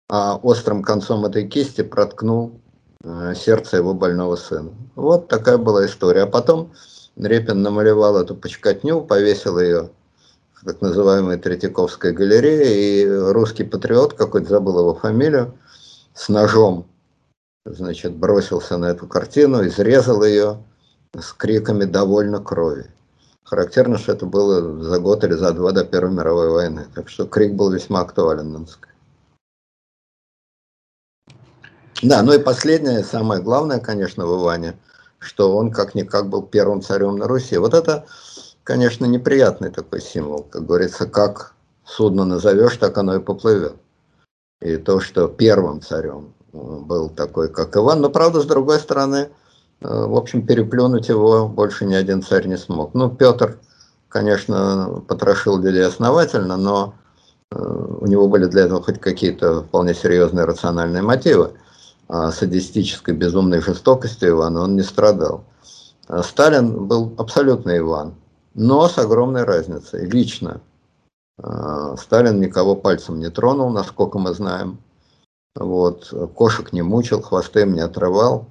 а 0.10 0.38
острым 0.38 0.84
концом 0.84 1.26
этой 1.26 1.48
кисти 1.48 1.82
проткнул 1.82 2.62
э, 3.04 3.34
сердце 3.36 3.78
его 3.78 3.94
больного 3.94 4.36
сына. 4.38 4.72
Вот 4.96 5.28
такая 5.28 5.58
была 5.58 5.86
история. 5.86 6.24
А 6.24 6.28
потом 6.28 6.72
Репин 7.18 7.62
намалевал 7.62 8.18
эту 8.18 8.36
почкотню, 8.36 9.02
повесил 9.02 9.60
ее 9.60 9.90
в 10.54 10.66
так 10.66 10.82
называемой 10.82 11.38
Третьяковской 11.38 12.14
галерее, 12.14 13.02
и 13.02 13.08
русский 13.08 13.64
патриот, 13.64 14.14
какой-то 14.14 14.48
забыл 14.48 14.80
его 14.80 14.96
фамилию, 14.96 15.54
с 16.18 16.30
ножом 16.30 16.88
значит, 17.66 18.16
бросился 18.16 18.78
на 18.78 18.86
эту 18.86 19.08
картину, 19.08 19.66
изрезал 19.68 20.24
ее 20.24 20.64
с 21.16 21.32
криками 21.32 21.86
«довольно 21.86 22.42
крови». 22.42 22.88
Характерно, 23.44 23.98
что 23.98 24.14
это 24.14 24.26
было 24.26 24.84
за 24.84 25.00
год 25.00 25.24
или 25.24 25.34
за 25.34 25.54
два 25.54 25.72
до 25.72 25.86
Первой 25.86 26.14
мировой 26.14 26.50
войны. 26.50 26.88
Так 26.94 27.08
что 27.08 27.26
крик 27.28 27.54
был 27.54 27.72
весьма 27.72 28.02
актуален. 28.02 28.68
Да, 32.02 32.22
ну 32.24 32.34
и 32.34 32.40
последнее, 32.40 33.04
самое 33.04 33.42
главное, 33.42 33.80
конечно, 33.80 34.26
в 34.26 34.42
Иване, 34.42 34.78
что 35.20 35.56
он 35.56 35.72
как-никак 35.72 36.28
был 36.30 36.42
первым 36.42 36.82
царем 36.82 37.18
на 37.18 37.28
Руси. 37.28 37.58
Вот 37.58 37.74
это, 37.74 38.06
конечно, 38.64 39.06
неприятный 39.06 39.70
такой 39.70 40.02
символ. 40.02 40.44
Как 40.44 40.66
говорится, 40.66 41.08
как 41.08 41.56
судно 41.86 42.26
назовешь, 42.26 42.76
так 42.78 42.98
оно 42.98 43.16
и 43.16 43.20
поплывет. 43.20 43.78
И 44.62 44.78
то, 44.78 45.00
что 45.00 45.28
первым 45.28 45.82
царем 45.82 46.34
э, 46.54 46.58
был 46.58 47.10
такой, 47.10 47.50
как 47.50 47.76
Иван. 47.76 48.02
Но, 48.02 48.10
правда, 48.10 48.42
с 48.42 48.46
другой 48.46 48.80
стороны, 48.80 49.30
э, 49.82 49.88
в 49.88 50.16
общем, 50.16 50.46
переплюнуть 50.46 51.10
его 51.10 51.48
больше 51.48 51.86
ни 51.86 51.96
один 51.96 52.24
царь 52.24 52.48
не 52.48 52.58
смог. 52.58 52.94
Ну, 52.94 53.10
Петр, 53.10 53.60
конечно, 54.10 55.04
потрошил 55.08 55.58
людей 55.58 55.86
основательно, 55.86 56.58
но 56.58 56.96
э, 57.52 57.56
у 57.56 58.06
него 58.08 58.28
были 58.28 58.46
для 58.46 58.64
этого 58.64 58.82
хоть 58.82 59.00
какие-то 59.00 59.64
вполне 59.64 59.94
серьезные 59.94 60.46
рациональные 60.46 61.04
мотивы 61.04 61.54
а 62.10 62.32
садистической 62.32 63.14
безумной 63.14 63.62
жестокостью 63.62 64.30
Ивана 64.30 64.62
он 64.62 64.76
не 64.76 64.84
страдал. 64.84 65.44
А 66.08 66.24
Сталин 66.24 66.88
был 66.88 67.14
абсолютно 67.18 67.78
Иван, 67.78 68.16
но 68.54 68.88
с 68.88 68.98
огромной 68.98 69.44
разницей. 69.44 70.10
Лично 70.10 70.62
Сталин 71.40 72.40
никого 72.40 72.76
пальцем 72.76 73.20
не 73.20 73.30
тронул, 73.30 73.70
насколько 73.70 74.18
мы 74.18 74.34
знаем. 74.34 74.80
Вот. 75.56 76.14
Кошек 76.36 76.74
не 76.74 76.82
мучил, 76.82 77.22
хвосты 77.22 77.62
им 77.62 77.74
не 77.74 77.82
отрывал. 77.82 78.48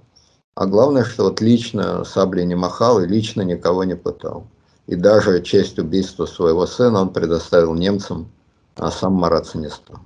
А 0.54 0.66
главное, 0.66 1.04
что 1.04 1.24
вот 1.24 1.40
лично 1.40 2.04
саблей 2.04 2.46
не 2.46 2.54
махал 2.54 3.00
и 3.00 3.06
лично 3.06 3.42
никого 3.42 3.84
не 3.84 3.94
пытал. 3.94 4.46
И 4.86 4.94
даже 4.94 5.42
честь 5.42 5.78
убийства 5.78 6.26
своего 6.26 6.66
сына 6.66 7.02
он 7.02 7.12
предоставил 7.12 7.74
немцам, 7.74 8.30
а 8.76 8.90
сам 8.90 9.14
мараться 9.14 9.58
не 9.58 9.68
стал. 9.68 9.98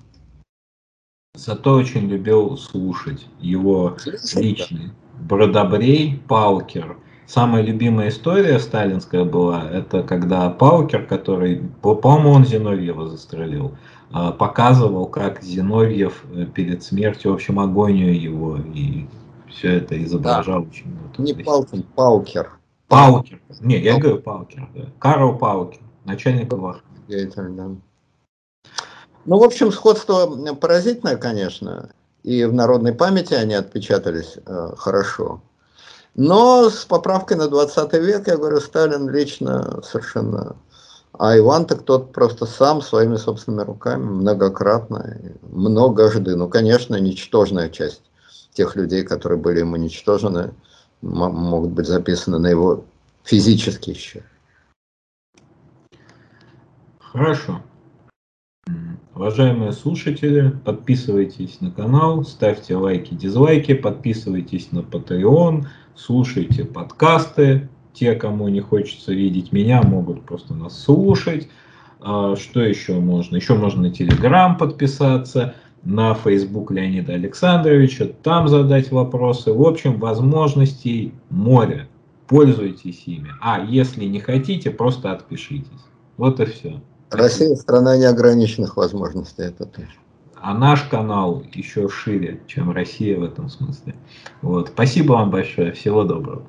Зато 1.34 1.74
очень 1.74 2.08
любил 2.08 2.56
слушать 2.56 3.26
его 3.40 3.96
личный. 4.34 4.90
Бродобрей, 5.20 6.20
Палкер. 6.26 6.96
Самая 7.30 7.62
любимая 7.62 8.08
история 8.08 8.58
сталинская 8.58 9.24
была, 9.24 9.62
это 9.70 10.02
когда 10.02 10.50
Палкер, 10.50 11.06
который, 11.06 11.62
по-моему, 11.80 12.30
он 12.30 12.44
Зиновьева 12.44 13.08
застрелил, 13.08 13.76
а, 14.10 14.32
показывал, 14.32 15.06
как 15.06 15.40
Зиновьев 15.40 16.24
э, 16.32 16.46
перед 16.46 16.82
смертью, 16.82 17.30
в 17.30 17.34
общем, 17.34 17.60
агонию 17.60 18.20
его, 18.20 18.56
и 18.56 19.06
все 19.48 19.76
это 19.76 20.02
изображал 20.02 20.62
да. 20.62 20.68
очень 20.68 20.88
много. 20.88 21.22
Не 21.22 21.34
Палкин, 21.34 21.82
Палкер. 21.94 22.50
Палкер. 22.88 23.40
Не, 23.60 23.78
я 23.78 24.00
говорю 24.00 24.18
Палкер, 24.18 24.68
да. 24.74 24.86
Карл 24.98 25.38
Палкер, 25.38 25.82
начальник 26.04 26.52
ВАХ. 26.52 26.82
Да. 27.06 27.68
Ну, 29.24 29.38
в 29.38 29.44
общем, 29.44 29.70
сходство 29.70 30.26
поразительное, 30.56 31.16
конечно, 31.16 31.90
и 32.24 32.44
в 32.44 32.52
народной 32.52 32.92
памяти 32.92 33.34
они 33.34 33.54
отпечатались 33.54 34.36
э, 34.44 34.70
хорошо. 34.76 35.42
Но 36.14 36.68
с 36.68 36.84
поправкой 36.84 37.36
на 37.36 37.48
20 37.48 37.92
век, 37.94 38.26
я 38.26 38.36
говорю, 38.36 38.60
Сталин 38.60 39.08
лично 39.08 39.80
совершенно... 39.82 40.56
А 41.18 41.36
Иван 41.36 41.66
так 41.66 41.82
тот 41.82 42.12
просто 42.12 42.46
сам 42.46 42.80
своими 42.80 43.16
собственными 43.16 43.66
руками 43.66 44.04
многократно, 44.04 45.20
многожды, 45.42 46.36
ну, 46.36 46.48
конечно, 46.48 46.94
ничтожная 46.96 47.68
часть 47.68 48.02
тех 48.52 48.76
людей, 48.76 49.02
которые 49.02 49.38
были 49.38 49.58
ему 49.58 49.76
ничтожены, 49.76 50.54
могут 51.02 51.70
быть 51.70 51.86
записаны 51.86 52.38
на 52.38 52.46
его 52.46 52.84
физический 53.24 53.94
счет. 53.94 54.24
Хорошо. 56.98 57.60
Уважаемые 59.14 59.72
слушатели, 59.72 60.50
подписывайтесь 60.64 61.60
на 61.60 61.70
канал, 61.70 62.24
ставьте 62.24 62.76
лайки, 62.76 63.14
дизлайки, 63.14 63.74
подписывайтесь 63.74 64.72
на 64.72 64.78
Patreon, 64.78 65.66
слушайте 66.04 66.64
подкасты. 66.64 67.68
Те, 67.92 68.14
кому 68.14 68.48
не 68.48 68.60
хочется 68.60 69.12
видеть 69.12 69.52
меня, 69.52 69.82
могут 69.82 70.24
просто 70.24 70.54
нас 70.54 70.80
слушать. 70.80 71.48
А, 72.00 72.36
что 72.36 72.60
еще 72.60 72.94
можно? 72.94 73.36
Еще 73.36 73.54
можно 73.54 73.82
на 73.82 73.92
Telegram 73.92 74.56
подписаться, 74.56 75.54
на 75.82 76.14
Facebook 76.14 76.70
Леонида 76.70 77.14
Александровича, 77.14 78.06
там 78.22 78.48
задать 78.48 78.90
вопросы. 78.92 79.52
В 79.52 79.62
общем, 79.62 79.98
возможностей 79.98 81.12
море. 81.30 81.88
Пользуйтесь 82.28 83.02
ими. 83.06 83.30
А 83.40 83.60
если 83.64 84.04
не 84.04 84.20
хотите, 84.20 84.70
просто 84.70 85.12
отпишитесь. 85.12 85.66
Вот 86.16 86.38
и 86.38 86.44
все. 86.44 86.80
Россия 87.10 87.56
страна 87.56 87.96
неограниченных 87.96 88.76
возможностей, 88.76 89.42
это 89.42 89.66
точно. 89.66 90.00
А 90.42 90.54
наш 90.54 90.82
канал 90.82 91.44
еще 91.52 91.88
шире, 91.88 92.40
чем 92.46 92.70
Россия 92.70 93.18
в 93.18 93.24
этом 93.24 93.48
смысле. 93.48 93.94
Вот. 94.40 94.68
Спасибо 94.68 95.12
вам 95.12 95.30
большое. 95.30 95.72
Всего 95.72 96.04
доброго. 96.04 96.46